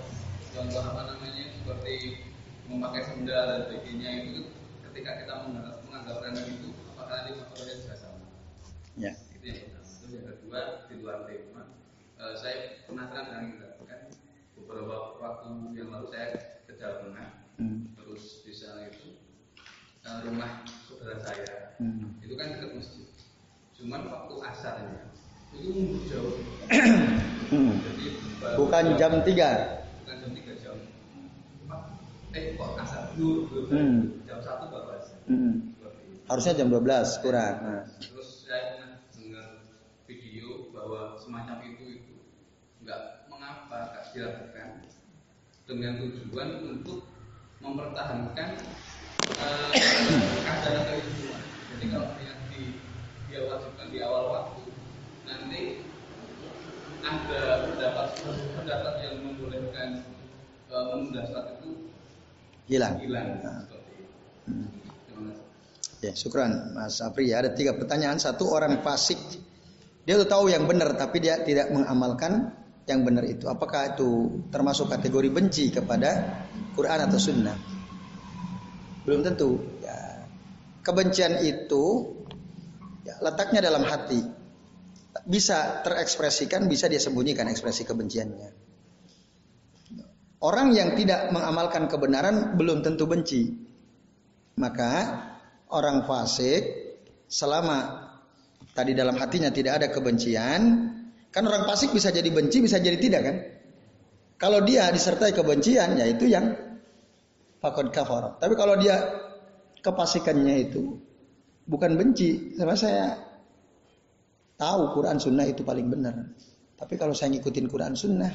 contoh 0.51 0.83
apa 0.83 1.03
namanya 1.15 1.45
seperti 1.55 1.95
memakai 2.67 3.03
sendal 3.07 3.43
dan 3.47 3.61
sebagainya 3.71 4.11
itu 4.27 4.51
ketika 4.91 5.11
kita 5.23 5.33
menganggap 5.87 6.19
remeh 6.19 6.45
itu 6.51 6.69
apakah 6.93 7.15
nanti 7.25 7.31
faktornya 7.41 7.75
juga 7.81 7.95
sama? 7.97 8.27
Ya. 8.99 9.13
Itu 9.33 9.45
yang 9.47 9.59
pertama. 9.65 9.87
Terus 9.89 10.11
yang 10.13 10.27
kedua 10.27 10.61
di 10.91 10.95
luar 11.01 11.19
tema, 11.25 11.58
uh, 12.19 12.35
saya 12.37 12.83
penasaran 12.85 13.27
dengan 13.27 13.45
kita 13.55 13.67
kan 13.87 14.01
beberapa 14.59 14.97
waktu 15.23 15.49
yang 15.79 15.89
lalu 15.95 16.07
saya 16.13 16.27
ke 16.67 16.73
Jawa 16.77 17.07
Tengah, 17.07 17.29
hmm. 17.63 17.79
terus 17.97 18.43
di 18.45 18.53
sana 18.53 18.91
itu 18.91 19.17
uh, 20.05 20.19
rumah 20.27 20.63
saudara 20.87 21.19
saya 21.23 21.79
hmm. 21.81 22.23
itu 22.23 22.35
kan 22.37 22.59
dekat 22.59 22.71
masjid. 22.77 23.07
Cuman 23.79 24.11
waktu 24.11 24.35
asarnya 24.43 25.07
itu 25.55 25.71
mundur 25.73 26.03
jauh. 26.11 26.37
hmm. 27.55 27.73
Jadi, 27.81 28.07
bukan 28.39 28.85
jam 28.95 29.13
3 29.19 29.25
bukan 29.25 30.17
jam 30.23 30.31
3 30.35 30.59
eh 32.37 32.55
kok 32.55 32.71
asar 32.77 33.03
dulu 33.17 33.67
hmm. 33.73 34.23
jam 34.29 34.39
satu 34.45 34.69
baru 34.69 35.01
asar 35.01 35.19
hmm. 35.27 35.75
harusnya 36.29 36.55
jam 36.55 36.69
12 36.69 37.25
kurang 37.25 37.55
nah. 37.65 37.85
terus 37.99 38.45
saya 38.45 38.77
pernah 38.77 39.01
dengar 39.17 39.47
video 40.05 40.69
bahwa 40.71 41.17
semacam 41.17 41.57
itu 41.67 41.85
itu 41.99 42.15
nggak 42.85 43.27
mengapa 43.33 43.97
gak 43.97 44.05
dilakukan 44.19 44.69
dengan 45.71 45.93
tujuan 46.03 46.49
untuk 46.67 47.07
mempertahankan 47.63 48.51
uh, 49.39 49.71
keadaan 50.43 50.83
kehidupan 50.91 51.43
jadi 51.47 51.85
kalau 51.95 52.11
yang 52.19 52.41
di 52.51 52.63
dia 53.31 53.41
wajibkan 53.47 53.87
di 53.95 53.99
awal 54.03 54.25
waktu 54.35 54.63
nanti 55.23 55.63
ada 57.07 57.63
pendapat 57.71 58.09
pendapat 58.59 58.95
yang 59.07 59.15
membolehkan 59.23 59.89
uh, 60.75 60.83
menunda 60.91 61.23
saat 61.31 61.47
itu 61.63 61.71
hilang. 62.67 62.99
hilang. 63.01 63.29
Nah. 63.41 63.65
Hmm. 64.51 64.69
Ya, 66.05 66.13
syukran 66.15 66.77
Mas 66.77 67.01
Apri 67.01 67.33
ya. 67.33 67.43
Ada 67.43 67.57
tiga 67.57 67.75
pertanyaan. 67.75 68.21
Satu 68.23 68.51
orang 68.53 68.85
fasik, 68.85 69.19
dia 70.05 70.21
tahu 70.21 70.53
yang 70.53 70.69
benar 70.69 70.95
tapi 70.95 71.19
dia 71.19 71.43
tidak 71.43 71.73
mengamalkan 71.75 72.55
yang 72.89 73.05
benar 73.05 73.25
itu. 73.29 73.45
Apakah 73.47 73.95
itu 73.95 74.41
termasuk 74.49 74.89
kategori 74.89 75.29
benci 75.29 75.69
kepada 75.69 76.43
Quran 76.73 76.99
atau 77.05 77.19
Sunnah? 77.21 77.57
Belum 79.05 79.21
tentu. 79.21 79.61
Ya. 79.85 80.25
Kebencian 80.81 81.45
itu 81.45 82.17
ya, 83.05 83.21
letaknya 83.21 83.61
dalam 83.61 83.85
hati. 83.85 84.25
Bisa 85.29 85.85
terekspresikan, 85.85 86.65
bisa 86.65 86.89
dia 86.89 87.01
sembunyikan 87.01 87.45
ekspresi 87.53 87.85
kebenciannya. 87.85 88.51
Orang 90.39 90.71
yang 90.71 90.95
tidak 90.95 91.29
mengamalkan 91.35 91.91
kebenaran 91.91 92.57
belum 92.57 92.81
tentu 92.87 93.11
benci. 93.11 93.53
Maka 94.57 94.93
orang 95.69 96.07
fasik 96.07 96.63
selama 97.27 98.09
tadi 98.73 98.95
dalam 98.95 99.19
hatinya 99.19 99.51
tidak 99.51 99.83
ada 99.83 99.89
kebencian, 99.91 100.61
kan 101.29 101.45
orang 101.45 101.69
fasik 101.69 101.93
bisa 101.93 102.09
jadi 102.09 102.29
benci, 102.33 102.65
bisa 102.65 102.81
jadi 102.81 102.99
tidak 102.99 103.23
kan? 103.25 103.37
Kalau 104.39 104.63
dia 104.63 104.87
disertai 104.95 105.35
kebencian, 105.35 105.99
yaitu 105.99 106.31
yang 106.31 106.55
fakod 107.59 107.91
kafar. 107.91 108.39
Tapi 108.39 108.55
kalau 108.55 108.79
dia 108.79 109.03
kepasikannya 109.83 110.71
itu 110.71 110.95
bukan 111.67 111.99
benci, 111.99 112.55
sama 112.55 112.79
saya 112.79 113.19
tahu 114.55 114.95
Quran 114.95 115.19
Sunnah 115.19 115.47
itu 115.47 115.67
paling 115.67 115.91
benar. 115.91 116.15
Tapi 116.79 116.95
kalau 116.95 117.11
saya 117.19 117.35
ngikutin 117.35 117.67
Quran 117.67 117.99
Sunnah, 117.99 118.31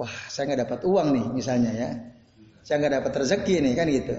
wah 0.00 0.14
saya 0.32 0.48
nggak 0.52 0.60
dapat 0.64 0.80
uang 0.88 1.08
nih 1.12 1.26
misalnya 1.36 1.72
ya, 1.76 1.90
saya 2.64 2.80
nggak 2.80 2.94
dapat 3.04 3.12
rezeki 3.20 3.54
nih 3.60 3.72
kan 3.76 3.86
gitu. 3.92 4.16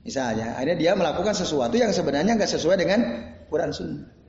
Misalnya, 0.00 0.56
akhirnya 0.56 0.78
dia 0.80 0.92
melakukan 0.96 1.36
sesuatu 1.36 1.76
yang 1.76 1.92
sebenarnya 1.92 2.32
nggak 2.38 2.48
sesuai 2.48 2.76
dengan 2.78 3.00
Quran 3.50 3.74
Sunnah. 3.74 4.19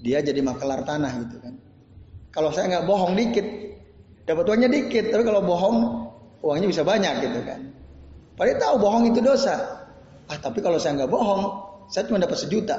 Dia 0.00 0.24
jadi 0.24 0.40
makelar 0.40 0.84
tanah 0.84 1.12
gitu 1.26 1.36
kan. 1.40 1.54
Kalau 2.30 2.50
saya 2.54 2.72
nggak 2.72 2.86
bohong 2.88 3.12
dikit, 3.18 3.46
dapat 4.24 4.44
uangnya 4.48 4.70
dikit. 4.70 5.12
Tapi 5.12 5.22
kalau 5.26 5.44
bohong, 5.44 5.76
uangnya 6.40 6.68
bisa 6.70 6.82
banyak 6.86 7.14
gitu 7.20 7.40
kan. 7.44 7.60
Padahal 8.38 8.56
tahu 8.56 8.74
bohong 8.80 9.04
itu 9.12 9.20
dosa. 9.20 9.84
Ah 10.30 10.38
tapi 10.40 10.64
kalau 10.64 10.80
saya 10.80 11.04
nggak 11.04 11.10
bohong, 11.10 11.42
saya 11.92 12.08
cuma 12.08 12.22
dapat 12.22 12.38
sejuta. 12.38 12.76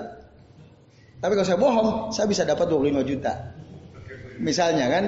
Tapi 1.21 1.31
kalau 1.37 1.45
saya 1.45 1.59
bohong, 1.61 2.09
saya 2.09 2.25
bisa 2.25 2.41
dapat 2.41 2.65
25 2.65 3.05
juta. 3.05 3.33
Misalnya 4.41 4.89
kan, 4.89 5.03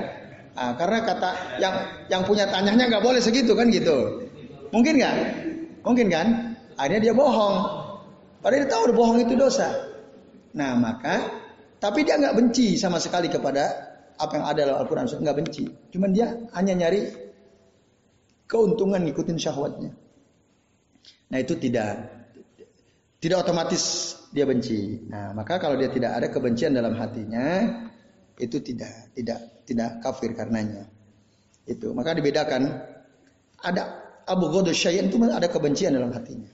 Nah, 0.53 0.77
karena 0.77 1.01
kata 1.01 1.31
yang 1.57 1.75
yang 2.13 2.21
punya 2.29 2.45
tanahnya 2.45 2.85
nggak 2.85 3.01
boleh 3.01 3.17
segitu 3.17 3.57
kan 3.57 3.73
gitu. 3.73 4.29
Mungkin 4.69 5.01
nggak? 5.01 5.15
Mungkin 5.81 6.07
kan? 6.13 6.27
Akhirnya 6.77 7.09
dia 7.09 7.13
bohong. 7.17 7.57
Padahal 8.41 8.61
dia 8.65 8.69
tahu 8.69 8.81
udah 8.89 8.97
bohong 8.97 9.17
itu 9.25 9.33
dosa. 9.33 9.69
Nah 10.53 10.77
maka, 10.77 11.25
tapi 11.83 12.07
dia 12.07 12.15
nggak 12.15 12.39
benci 12.39 12.79
sama 12.79 12.95
sekali 12.95 13.27
kepada 13.27 13.91
apa 14.15 14.39
yang 14.39 14.45
ada 14.47 14.59
dalam 14.63 14.77
Al-Quran. 14.87 15.19
Nggak 15.19 15.37
benci. 15.43 15.67
Cuman 15.91 16.15
dia 16.15 16.31
hanya 16.55 16.79
nyari 16.79 17.11
keuntungan 18.47 19.03
ngikutin 19.03 19.35
syahwatnya. 19.35 19.91
Nah 21.27 21.37
itu 21.43 21.59
tidak 21.59 22.07
tidak 23.19 23.43
otomatis 23.43 24.15
dia 24.31 24.47
benci. 24.47 25.03
Nah 25.11 25.35
maka 25.35 25.59
kalau 25.59 25.75
dia 25.75 25.91
tidak 25.91 26.23
ada 26.23 26.27
kebencian 26.31 26.71
dalam 26.71 26.95
hatinya, 26.95 27.67
itu 28.39 28.63
tidak 28.63 29.11
tidak 29.11 29.39
tidak 29.67 29.99
kafir 29.99 30.31
karenanya. 30.39 30.87
Itu 31.67 31.91
maka 31.91 32.15
dibedakan 32.15 32.79
ada 33.59 33.83
Abu 34.23 34.47
Ghadus 34.47 34.79
Syai'an 34.79 35.11
itu 35.11 35.19
ada 35.19 35.51
kebencian 35.51 35.99
dalam 35.99 36.15
hatinya. 36.15 36.47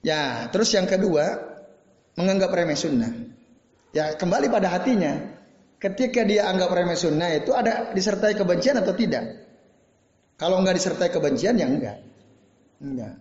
Ya, 0.00 0.48
terus 0.48 0.74
yang 0.74 0.90
kedua 0.90 1.38
menganggap 2.18 2.50
remeh 2.50 2.74
sunnah. 2.74 3.30
Ya 3.90 4.14
kembali 4.14 4.46
pada 4.50 4.70
hatinya. 4.70 5.38
Ketika 5.80 6.28
dia 6.28 6.44
anggap 6.44 6.76
remeh 6.76 6.92
sunnah 6.92 7.32
itu 7.32 7.56
ada 7.56 7.96
disertai 7.96 8.36
kebencian 8.36 8.76
atau 8.76 8.92
tidak? 8.92 9.48
Kalau 10.36 10.60
enggak 10.60 10.76
disertai 10.76 11.08
kebencian 11.08 11.56
ya 11.56 11.66
enggak. 11.66 11.98
Enggak. 12.84 13.16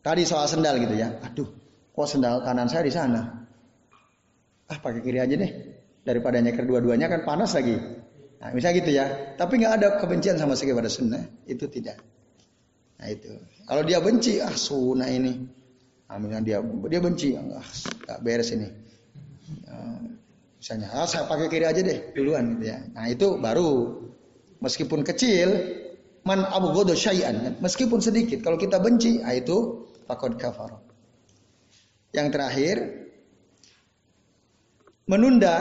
Tadi 0.00 0.22
soal 0.24 0.48
sendal 0.48 0.80
gitu 0.80 0.96
ya. 0.96 1.20
Aduh, 1.20 1.52
kok 1.92 2.08
sendal 2.08 2.40
kanan 2.40 2.68
saya 2.72 2.88
di 2.88 2.94
sana? 2.94 3.46
ah 4.66 4.78
pakai 4.82 4.98
kiri 4.98 5.22
aja 5.22 5.34
deh 5.38 5.52
daripada 6.02 6.42
nyeker 6.42 6.66
dua-duanya 6.66 7.06
kan 7.06 7.22
panas 7.22 7.54
lagi. 7.54 7.78
Nah, 8.36 8.50
misalnya 8.52 8.74
gitu 8.82 8.90
ya. 8.94 9.06
Tapi 9.38 9.62
nggak 9.62 9.74
ada 9.80 9.88
kebencian 10.02 10.36
sama 10.36 10.58
sekali 10.58 10.76
pada 10.76 10.90
sunnah, 10.90 11.22
itu 11.48 11.66
tidak. 11.70 11.98
Nah 13.00 13.08
itu. 13.10 13.30
Kalau 13.66 13.82
dia 13.82 13.98
benci, 14.02 14.38
ah 14.42 14.52
sunnah 14.54 15.08
ini. 15.08 15.32
Nah, 16.06 16.42
dia 16.42 16.62
dia 16.62 17.00
benci, 17.00 17.34
ah 17.34 17.42
nggak 17.42 18.18
beres 18.22 18.50
ini. 18.54 18.68
Nah, 19.46 20.02
misalnya, 20.58 20.88
ah 20.90 21.06
saya 21.06 21.30
pakai 21.30 21.46
kiri 21.46 21.66
aja 21.66 21.80
deh 21.80 22.10
duluan 22.12 22.58
gitu 22.58 22.70
ya. 22.70 22.78
Nah 22.90 23.06
itu 23.06 23.38
baru 23.38 24.02
meskipun 24.58 25.06
kecil, 25.06 25.48
man 26.26 26.42
godo 26.74 26.96
syai'an, 26.96 27.58
meskipun 27.62 28.02
sedikit. 28.02 28.42
Kalau 28.42 28.58
kita 28.58 28.82
benci, 28.82 29.22
ah 29.22 29.34
itu 29.36 29.86
fakod 30.10 30.34
kafar. 30.40 30.82
Yang 32.10 32.28
terakhir, 32.34 32.76
menunda 35.06 35.54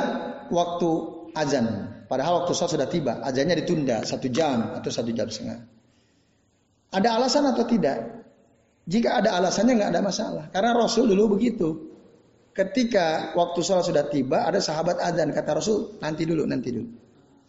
waktu 0.49 0.89
azan. 1.37 1.67
Padahal 2.05 2.45
waktu 2.45 2.53
sholat 2.53 2.71
sudah 2.77 2.89
tiba, 2.89 3.13
azannya 3.25 3.65
ditunda 3.65 4.05
satu 4.05 4.29
jam 4.29 4.77
atau 4.77 4.89
satu 4.93 5.09
jam 5.09 5.25
setengah. 5.25 5.65
Ada 6.93 7.17
alasan 7.17 7.49
atau 7.49 7.65
tidak? 7.65 7.97
Jika 8.85 9.19
ada 9.19 9.41
alasannya 9.41 9.73
nggak 9.81 9.91
ada 9.91 10.01
masalah. 10.05 10.45
Karena 10.53 10.77
Rasul 10.77 11.09
dulu 11.09 11.35
begitu. 11.35 11.94
Ketika 12.55 13.35
waktu 13.35 13.59
sholat 13.59 13.83
sudah 13.83 14.07
tiba, 14.07 14.47
ada 14.47 14.63
sahabat 14.63 14.95
azan 15.03 15.35
kata 15.35 15.59
Rasul 15.59 15.99
nanti 15.99 16.23
dulu, 16.23 16.47
nanti 16.47 16.71
dulu. 16.71 16.87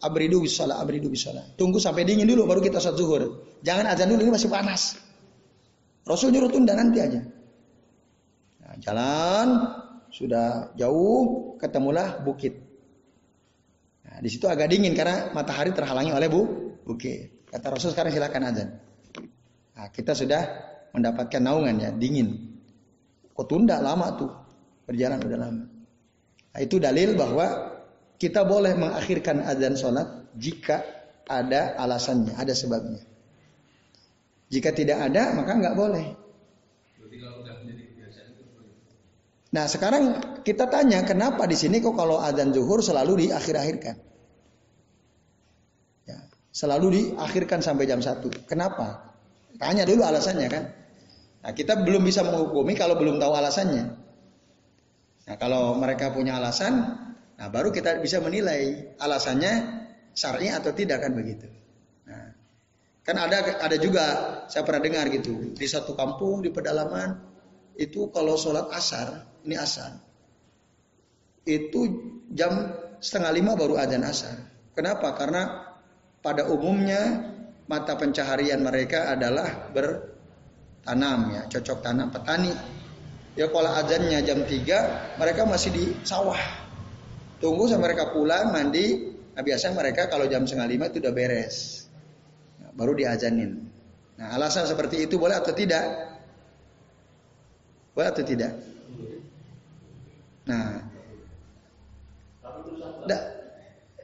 Abridu 0.03 0.43
bisola, 0.43 0.83
abridu 0.83 1.07
bisola. 1.07 1.47
Tunggu 1.55 1.79
sampai 1.79 2.03
dingin 2.03 2.27
dulu 2.27 2.43
baru 2.43 2.59
kita 2.59 2.83
sholat 2.83 2.99
zuhur. 2.99 3.23
Jangan 3.63 3.87
azan 3.87 4.11
dulu 4.11 4.27
ini 4.27 4.35
masih 4.35 4.51
panas. 4.51 4.99
Rasul 6.03 6.35
nyuruh 6.35 6.51
tunda 6.51 6.75
nanti 6.75 6.99
aja. 6.99 7.23
Nah, 8.67 8.75
jalan 8.83 9.47
sudah 10.11 10.75
jauh 10.75 11.55
ketemulah 11.55 12.19
bukit. 12.27 12.59
Nah, 14.03 14.19
di 14.19 14.27
situ 14.27 14.43
agak 14.51 14.75
dingin 14.75 14.91
karena 14.91 15.31
matahari 15.31 15.71
terhalangi 15.71 16.11
oleh 16.11 16.27
bu 16.27 16.43
bukit. 16.83 17.47
Kata 17.47 17.79
Rasul 17.79 17.95
sekarang 17.95 18.11
silakan 18.11 18.43
azan. 18.43 18.69
Nah, 19.71 19.87
kita 19.87 20.11
sudah 20.11 20.43
mendapatkan 20.91 21.39
naungan 21.39 21.79
ya 21.79 21.89
dingin. 21.95 22.59
Kok 23.31 23.47
tunda 23.47 23.79
lama 23.79 24.11
tuh 24.19 24.46
berjalan 24.87 25.19
udah 25.19 25.39
lama. 25.39 25.65
Nah, 26.55 26.59
itu 26.63 26.79
dalil 26.79 27.13
bahwa 27.13 27.75
kita 28.17 28.47
boleh 28.47 28.73
mengakhirkan 28.73 29.45
azan 29.45 29.77
sholat 29.77 30.07
jika 30.33 30.81
ada 31.27 31.75
alasannya, 31.77 32.33
ada 32.33 32.55
sebabnya. 32.55 33.03
Jika 34.47 34.71
tidak 34.71 35.11
ada 35.11 35.35
maka 35.35 35.51
nggak 35.59 35.75
boleh. 35.75 36.05
Nah 39.47 39.65
sekarang 39.67 40.03
kita 40.43 40.67
tanya 40.67 41.03
kenapa 41.07 41.47
di 41.47 41.55
sini 41.55 41.79
kok 41.79 41.95
kalau 41.95 42.19
adzan 42.19 42.51
zuhur 42.51 42.83
selalu 42.83 43.27
diakhir-akhirkan? 43.27 43.95
Ya, 46.03 46.19
selalu 46.51 46.87
diakhirkan 46.93 47.63
sampai 47.63 47.87
jam 47.87 48.03
1. 48.03 48.47
Kenapa? 48.47 49.15
Tanya 49.55 49.87
dulu 49.87 50.03
alasannya 50.03 50.47
kan. 50.51 50.63
Nah 51.43 51.51
kita 51.55 51.79
belum 51.79 52.03
bisa 52.03 52.27
menghukumi 52.27 52.75
kalau 52.75 52.99
belum 52.99 53.19
tahu 53.19 53.33
alasannya. 53.35 54.06
Nah 55.27 55.35
kalau 55.35 55.75
mereka 55.75 56.15
punya 56.15 56.39
alasan, 56.39 56.73
nah 57.35 57.47
baru 57.51 57.69
kita 57.75 57.99
bisa 57.99 58.23
menilai 58.23 58.95
alasannya 58.95 59.53
syar'i 60.15 60.49
atau 60.49 60.71
tidak 60.71 61.03
kan 61.03 61.11
begitu. 61.13 61.51
Nah, 62.07 62.31
kan 63.03 63.15
ada 63.19 63.59
ada 63.59 63.77
juga 63.77 64.05
saya 64.47 64.63
pernah 64.63 64.81
dengar 64.81 65.11
gitu 65.11 65.51
di 65.51 65.67
satu 65.67 65.93
kampung 65.93 66.39
di 66.39 66.49
pedalaman 66.49 67.19
itu 67.75 68.07
kalau 68.09 68.39
sholat 68.39 68.71
asar 68.71 69.27
ini 69.43 69.59
asar. 69.59 69.99
Itu 71.43 71.85
jam 72.31 72.71
setengah 73.03 73.31
lima 73.35 73.51
baru 73.53 73.77
adzan 73.77 74.03
asar. 74.07 74.35
Kenapa? 74.73 75.11
Karena 75.15 75.43
pada 76.19 76.49
umumnya 76.49 77.33
mata 77.67 77.95
pencaharian 77.95 78.63
mereka 78.63 79.13
adalah 79.13 79.71
bertanam 79.71 81.35
ya, 81.35 81.41
cocok 81.47 81.79
tanam 81.83 82.09
petani. 82.11 82.51
Ya 83.37 83.45
kalau 83.53 83.69
adzannya 83.69 84.17
jam 84.25 84.41
3, 84.41 85.21
mereka 85.21 85.45
masih 85.45 85.69
di 85.69 85.85
sawah. 86.01 86.41
Tunggu 87.37 87.69
sampai 87.69 87.93
mereka 87.93 88.09
pulang 88.09 88.49
mandi. 88.49 89.13
Nah, 89.37 89.45
biasanya 89.45 89.77
mereka 89.77 90.09
kalau 90.09 90.25
jam 90.25 90.49
setengah 90.49 90.65
lima 90.65 90.85
itu 90.89 90.97
udah 90.97 91.13
beres. 91.13 91.85
Nah, 92.57 92.73
baru 92.73 92.97
diazanin. 92.97 93.69
Nah 94.17 94.33
alasan 94.33 94.65
seperti 94.65 95.05
itu 95.05 95.21
boleh 95.21 95.37
atau 95.37 95.53
tidak? 95.53 95.85
Boleh 97.93 98.09
atau 98.09 98.25
tidak? 98.25 98.57
Nah, 100.49 100.81
da, 103.05 103.17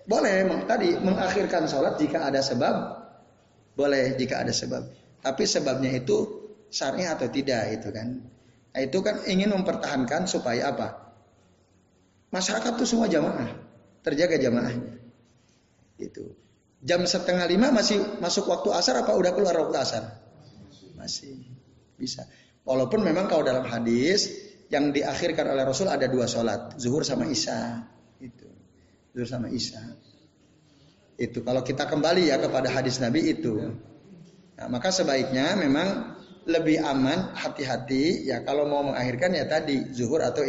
boleh 0.05 0.45
tadi 0.69 0.93
mengakhirkan 1.01 1.65
sholat 1.65 1.97
jika 1.97 2.29
ada 2.29 2.45
sebab, 2.45 2.75
boleh 3.73 4.13
jika 4.13 4.45
ada 4.45 4.53
sebab. 4.53 4.86
Tapi 5.25 5.43
sebabnya 5.49 5.97
itu 5.97 6.45
syar'i 6.69 7.09
atau 7.09 7.25
tidak 7.31 7.73
itu 7.73 7.89
kan. 7.89 8.32
Nah, 8.74 8.82
itu 8.82 8.97
kan 9.05 9.21
ingin 9.30 9.53
mempertahankan 9.53 10.26
supaya 10.26 10.74
apa? 10.74 11.13
Masyarakat 12.34 12.74
tuh 12.74 12.89
semua 12.89 13.05
jamaah, 13.05 13.53
terjaga 14.01 14.41
jamaahnya. 14.41 14.97
Itu. 16.01 16.34
Jam 16.82 17.05
setengah 17.05 17.45
lima 17.45 17.69
masih 17.69 18.01
masuk 18.17 18.49
waktu 18.49 18.74
asar 18.74 18.97
apa 19.05 19.13
udah 19.13 19.32
keluar 19.38 19.53
waktu 19.61 19.78
asar? 19.78 20.03
Masih 20.97 21.38
bisa. 21.95 22.26
Walaupun 22.65 23.05
memang 23.05 23.30
kalau 23.30 23.45
dalam 23.45 23.63
hadis 23.69 24.34
yang 24.74 24.89
diakhirkan 24.89 25.45
oleh 25.53 25.63
Rasul 25.63 25.88
ada 25.88 26.09
dua 26.09 26.26
sholat, 26.26 26.76
zuhur 26.82 27.05
sama 27.05 27.30
isya. 27.30 27.86
Itu, 28.17 28.49
zuhur 29.13 29.30
sama 29.30 29.53
isya. 29.53 29.80
Itu 31.13 31.45
kalau 31.45 31.61
kita 31.61 31.86
kembali 31.86 32.34
ya 32.34 32.41
kepada 32.41 32.74
hadis 32.74 32.97
Nabi 32.97 33.30
itu. 33.30 33.53
Nah, 34.57 34.67
maka 34.67 34.89
sebaiknya 34.89 35.53
memang 35.53 36.17
lebih 36.44 36.84
aman, 36.84 37.32
hati-hati 37.36 38.28
ya 38.28 38.44
kalau 38.44 38.68
mau 38.68 38.84
mengakhirkan 38.84 39.32
ya 39.32 39.48
tadi 39.48 39.91
zuhur 39.96 40.20
atau 40.20 40.44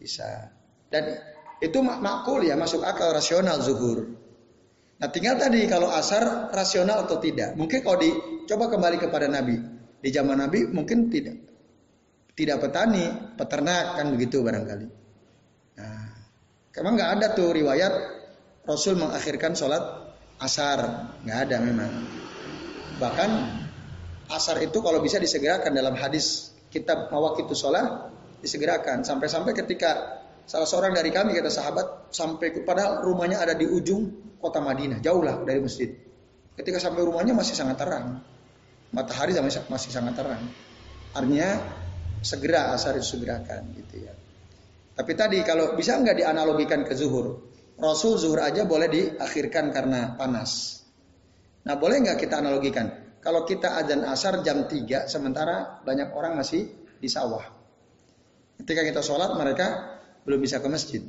isya. 0.00 0.50
Dan 0.90 1.16
itu 1.62 1.78
mak 1.84 2.02
makul 2.02 2.42
ya 2.42 2.58
masuk 2.58 2.82
akal 2.82 3.14
rasional 3.14 3.62
zuhur. 3.62 4.10
Nah 5.00 5.08
tinggal 5.08 5.38
tadi 5.38 5.64
kalau 5.70 5.88
asar 5.88 6.50
rasional 6.50 7.06
atau 7.06 7.22
tidak. 7.22 7.54
Mungkin 7.54 7.80
kalau 7.80 7.98
dicoba 8.02 8.68
kembali 8.68 8.96
kepada 8.98 9.30
Nabi 9.30 9.56
di 10.00 10.08
zaman 10.10 10.40
Nabi 10.40 10.66
mungkin 10.68 11.08
tidak 11.08 11.50
tidak 12.40 12.56
petani, 12.64 13.36
peternak 13.36 14.00
kan 14.00 14.06
begitu 14.16 14.40
barangkali. 14.40 14.86
Nah, 15.76 16.08
emang 16.72 16.94
nggak 16.96 17.10
ada 17.20 17.26
tuh 17.36 17.52
riwayat 17.52 17.92
Rasul 18.64 18.96
mengakhirkan 18.96 19.52
sholat 19.52 19.82
asar, 20.40 21.12
nggak 21.20 21.38
ada 21.48 21.56
memang. 21.60 21.92
Bahkan 22.96 23.30
asar 24.30 24.62
itu 24.62 24.78
kalau 24.80 25.02
bisa 25.02 25.18
disegerakan 25.18 25.74
dalam 25.74 25.98
hadis 25.98 26.54
kitab 26.70 27.10
mawak 27.10 27.42
itu 27.42 27.52
sholat 27.52 28.10
disegerakan 28.40 29.02
sampai-sampai 29.02 29.52
ketika 29.52 30.22
salah 30.46 30.66
seorang 30.66 30.94
dari 30.94 31.10
kami 31.10 31.36
kata 31.36 31.50
sahabat 31.50 32.10
sampai 32.14 32.62
padahal 32.64 33.04
rumahnya 33.04 33.42
ada 33.42 33.52
di 33.58 33.66
ujung 33.66 34.34
kota 34.40 34.62
Madinah 34.62 35.02
jauh 35.02 35.20
lah 35.20 35.42
dari 35.42 35.60
masjid 35.60 35.90
ketika 36.56 36.78
sampai 36.78 37.02
rumahnya 37.04 37.34
masih 37.36 37.52
sangat 37.52 37.76
terang 37.76 38.22
matahari 38.94 39.34
masih 39.36 39.90
sangat 39.90 40.14
terang 40.16 40.42
artinya 41.12 41.58
segera 42.20 42.76
asar 42.76 42.96
disegerakan 42.96 43.72
gitu 43.76 44.04
ya. 44.04 44.12
Tapi 44.94 45.12
tadi 45.16 45.40
kalau 45.40 45.74
bisa 45.74 45.96
nggak 45.96 46.20
dianalogikan 46.20 46.84
ke 46.84 46.92
zuhur, 46.92 47.40
Rasul 47.80 48.20
zuhur 48.20 48.44
aja 48.44 48.68
boleh 48.68 48.88
diakhirkan 48.92 49.72
karena 49.72 50.12
panas. 50.20 50.84
Nah 51.64 51.74
boleh 51.80 52.04
nggak 52.04 52.20
kita 52.20 52.44
analogikan? 52.44 52.99
Kalau 53.20 53.44
kita 53.44 53.76
azan 53.76 54.00
asar 54.08 54.40
jam 54.40 54.64
3 54.64 55.08
sementara 55.08 55.84
banyak 55.84 56.16
orang 56.16 56.40
masih 56.40 56.72
di 56.96 57.08
sawah. 57.08 57.44
Ketika 58.60 58.80
kita 58.84 59.00
sholat 59.04 59.36
mereka 59.36 59.96
belum 60.24 60.40
bisa 60.40 60.60
ke 60.60 60.68
masjid. 60.68 61.02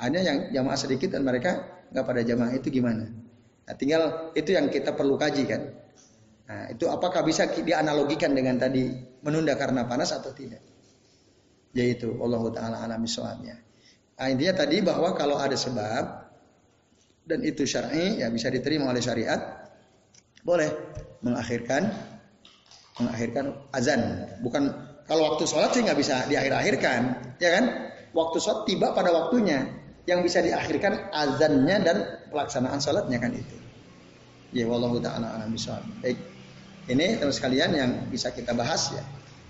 Hanya 0.00 0.20
yang 0.20 0.38
jamaah 0.52 0.76
sedikit 0.76 1.16
dan 1.16 1.24
mereka 1.24 1.84
nggak 1.88 2.04
pada 2.04 2.20
jamaah 2.20 2.52
itu 2.56 2.68
gimana? 2.68 3.08
Nah, 3.64 3.74
tinggal 3.80 4.34
itu 4.36 4.52
yang 4.52 4.68
kita 4.68 4.92
perlu 4.92 5.16
kaji 5.16 5.44
kan. 5.48 5.62
Nah, 6.44 6.68
itu 6.68 6.84
apakah 6.84 7.24
bisa 7.24 7.48
dianalogikan 7.48 8.36
dengan 8.36 8.60
tadi 8.60 8.92
menunda 9.24 9.56
karena 9.56 9.88
panas 9.88 10.12
atau 10.12 10.36
tidak? 10.36 10.60
Yaitu 11.72 12.12
Allah 12.20 12.42
taala 12.52 12.76
alam 12.84 13.08
soalnya. 13.08 13.56
Nah, 14.20 14.28
intinya 14.28 14.54
tadi 14.60 14.84
bahwa 14.84 15.16
kalau 15.16 15.40
ada 15.40 15.56
sebab 15.56 16.04
dan 17.24 17.40
itu 17.40 17.64
syar'i 17.64 18.20
ya 18.20 18.28
bisa 18.28 18.52
diterima 18.52 18.92
oleh 18.92 19.00
syariat, 19.00 19.40
boleh 20.44 20.68
mengakhirkan 21.24 21.88
mengakhirkan 23.00 23.58
azan. 23.74 24.28
Bukan 24.44 24.70
kalau 25.08 25.34
waktu 25.34 25.44
sholat 25.50 25.74
sih 25.74 25.82
nggak 25.82 25.98
bisa 25.98 26.28
diakhir-akhirkan, 26.30 27.00
ya 27.42 27.50
kan? 27.58 27.64
Waktu 28.14 28.38
sholat 28.38 28.68
tiba 28.70 28.94
pada 28.94 29.10
waktunya, 29.10 29.66
yang 30.04 30.20
bisa 30.20 30.44
diakhirkan 30.44 31.10
azannya 31.10 31.76
dan 31.82 31.96
pelaksanaan 32.28 32.78
sholatnya 32.78 33.18
kan 33.18 33.32
itu. 33.32 33.56
Ya 34.54 34.70
wallahu 34.70 35.02
taala 35.02 35.34
alam 35.34 35.56
Baik. 35.98 36.18
Ini 36.84 37.18
terus 37.18 37.40
sekalian 37.40 37.72
yang 37.74 37.90
bisa 38.12 38.30
kita 38.30 38.52
bahas 38.52 38.92
ya. 38.92 39.02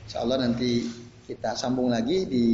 Insya 0.07 0.23
Allah 0.23 0.47
nanti 0.47 0.87
kita 1.27 1.59
sambung 1.59 1.91
lagi 1.91 2.25
di 2.25 2.45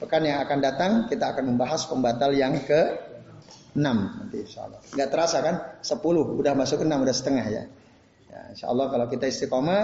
Pekan 0.00 0.24
yang 0.24 0.40
akan 0.40 0.58
datang 0.64 0.92
kita 1.12 1.36
akan 1.36 1.52
membahas 1.52 1.84
pembatal 1.84 2.32
yang 2.32 2.56
ke 2.64 2.96
6 3.76 3.84
nanti 3.84 4.40
insya 4.40 4.64
Allah. 4.64 4.80
Nggak 4.96 5.08
terasa 5.12 5.38
kan? 5.44 5.54
10 5.84 6.40
udah 6.40 6.56
masuk 6.56 6.80
ke 6.80 6.84
6 6.88 7.04
udah 7.04 7.14
setengah 7.14 7.46
ya. 7.52 7.62
Ya 8.50 8.58
insya 8.58 8.66
Allah 8.74 8.90
kalau 8.90 9.06
kita 9.06 9.30
istiqomah 9.30 9.82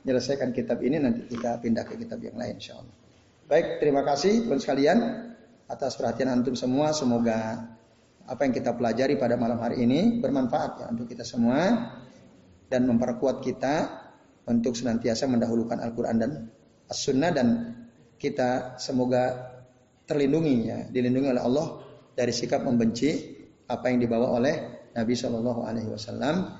menyelesaikan 0.00 0.56
kitab 0.56 0.80
ini 0.80 0.96
nanti 0.96 1.28
kita 1.28 1.60
pindah 1.60 1.84
ke 1.84 2.00
kitab 2.00 2.24
yang 2.24 2.40
lain 2.40 2.56
insya 2.56 2.80
Allah. 2.80 2.94
Baik 3.44 3.84
terima 3.84 4.00
kasih 4.00 4.48
teman 4.48 4.56
sekalian 4.56 4.98
atas 5.68 6.00
perhatian 6.00 6.32
antum 6.32 6.56
semua. 6.56 6.96
Semoga 6.96 7.68
apa 8.24 8.40
yang 8.48 8.56
kita 8.56 8.72
pelajari 8.72 9.20
pada 9.20 9.36
malam 9.36 9.60
hari 9.60 9.84
ini 9.84 10.24
bermanfaat 10.24 10.72
ya 10.80 10.86
untuk 10.88 11.12
kita 11.12 11.20
semua 11.20 11.92
dan 12.72 12.88
memperkuat 12.88 13.44
kita 13.44 13.92
untuk 14.48 14.72
senantiasa 14.72 15.28
mendahulukan 15.28 15.76
Al-Quran 15.76 16.16
dan 16.16 16.30
As-Sunnah 16.88 17.30
dan 17.36 17.48
kita 18.16 18.80
semoga 18.80 19.52
terlindungi 20.08 20.56
ya, 20.64 20.78
dilindungi 20.88 21.28
oleh 21.36 21.42
Allah 21.44 21.84
dari 22.16 22.32
sikap 22.32 22.64
membenci 22.64 23.36
apa 23.68 23.92
yang 23.92 24.00
dibawa 24.00 24.32
oleh 24.32 24.88
Nabi 24.96 25.12
Shallallahu 25.12 25.60
Alaihi 25.68 25.92
Wasallam. 25.92 26.57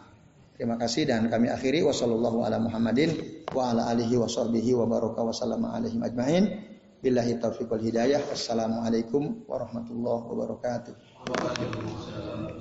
Terima 0.59 0.75
kasih 0.75 1.07
dan 1.07 1.31
kami 1.31 1.47
akhiri 1.55 1.87
wasallallahu 1.87 2.43
ala 2.43 2.59
Muhammadin 2.59 3.15
wa 3.55 3.71
ala 3.71 3.95
alihi 3.95 4.19
washabbihi 4.19 4.75
wa 4.75 4.91
baraka 4.91 5.23
wasallam 5.23 5.63
alaihi 5.63 6.03
ajmain. 6.03 6.67
Billahi 6.99 7.39
taufiq 7.39 7.71
wal 7.71 7.79
hidayah. 7.79 8.19
Assalamualaikum 8.27 9.47
warahmatullahi 9.47 10.19
wabarakatuh. 10.27 10.99
Waalaikumsalam. 11.31 12.59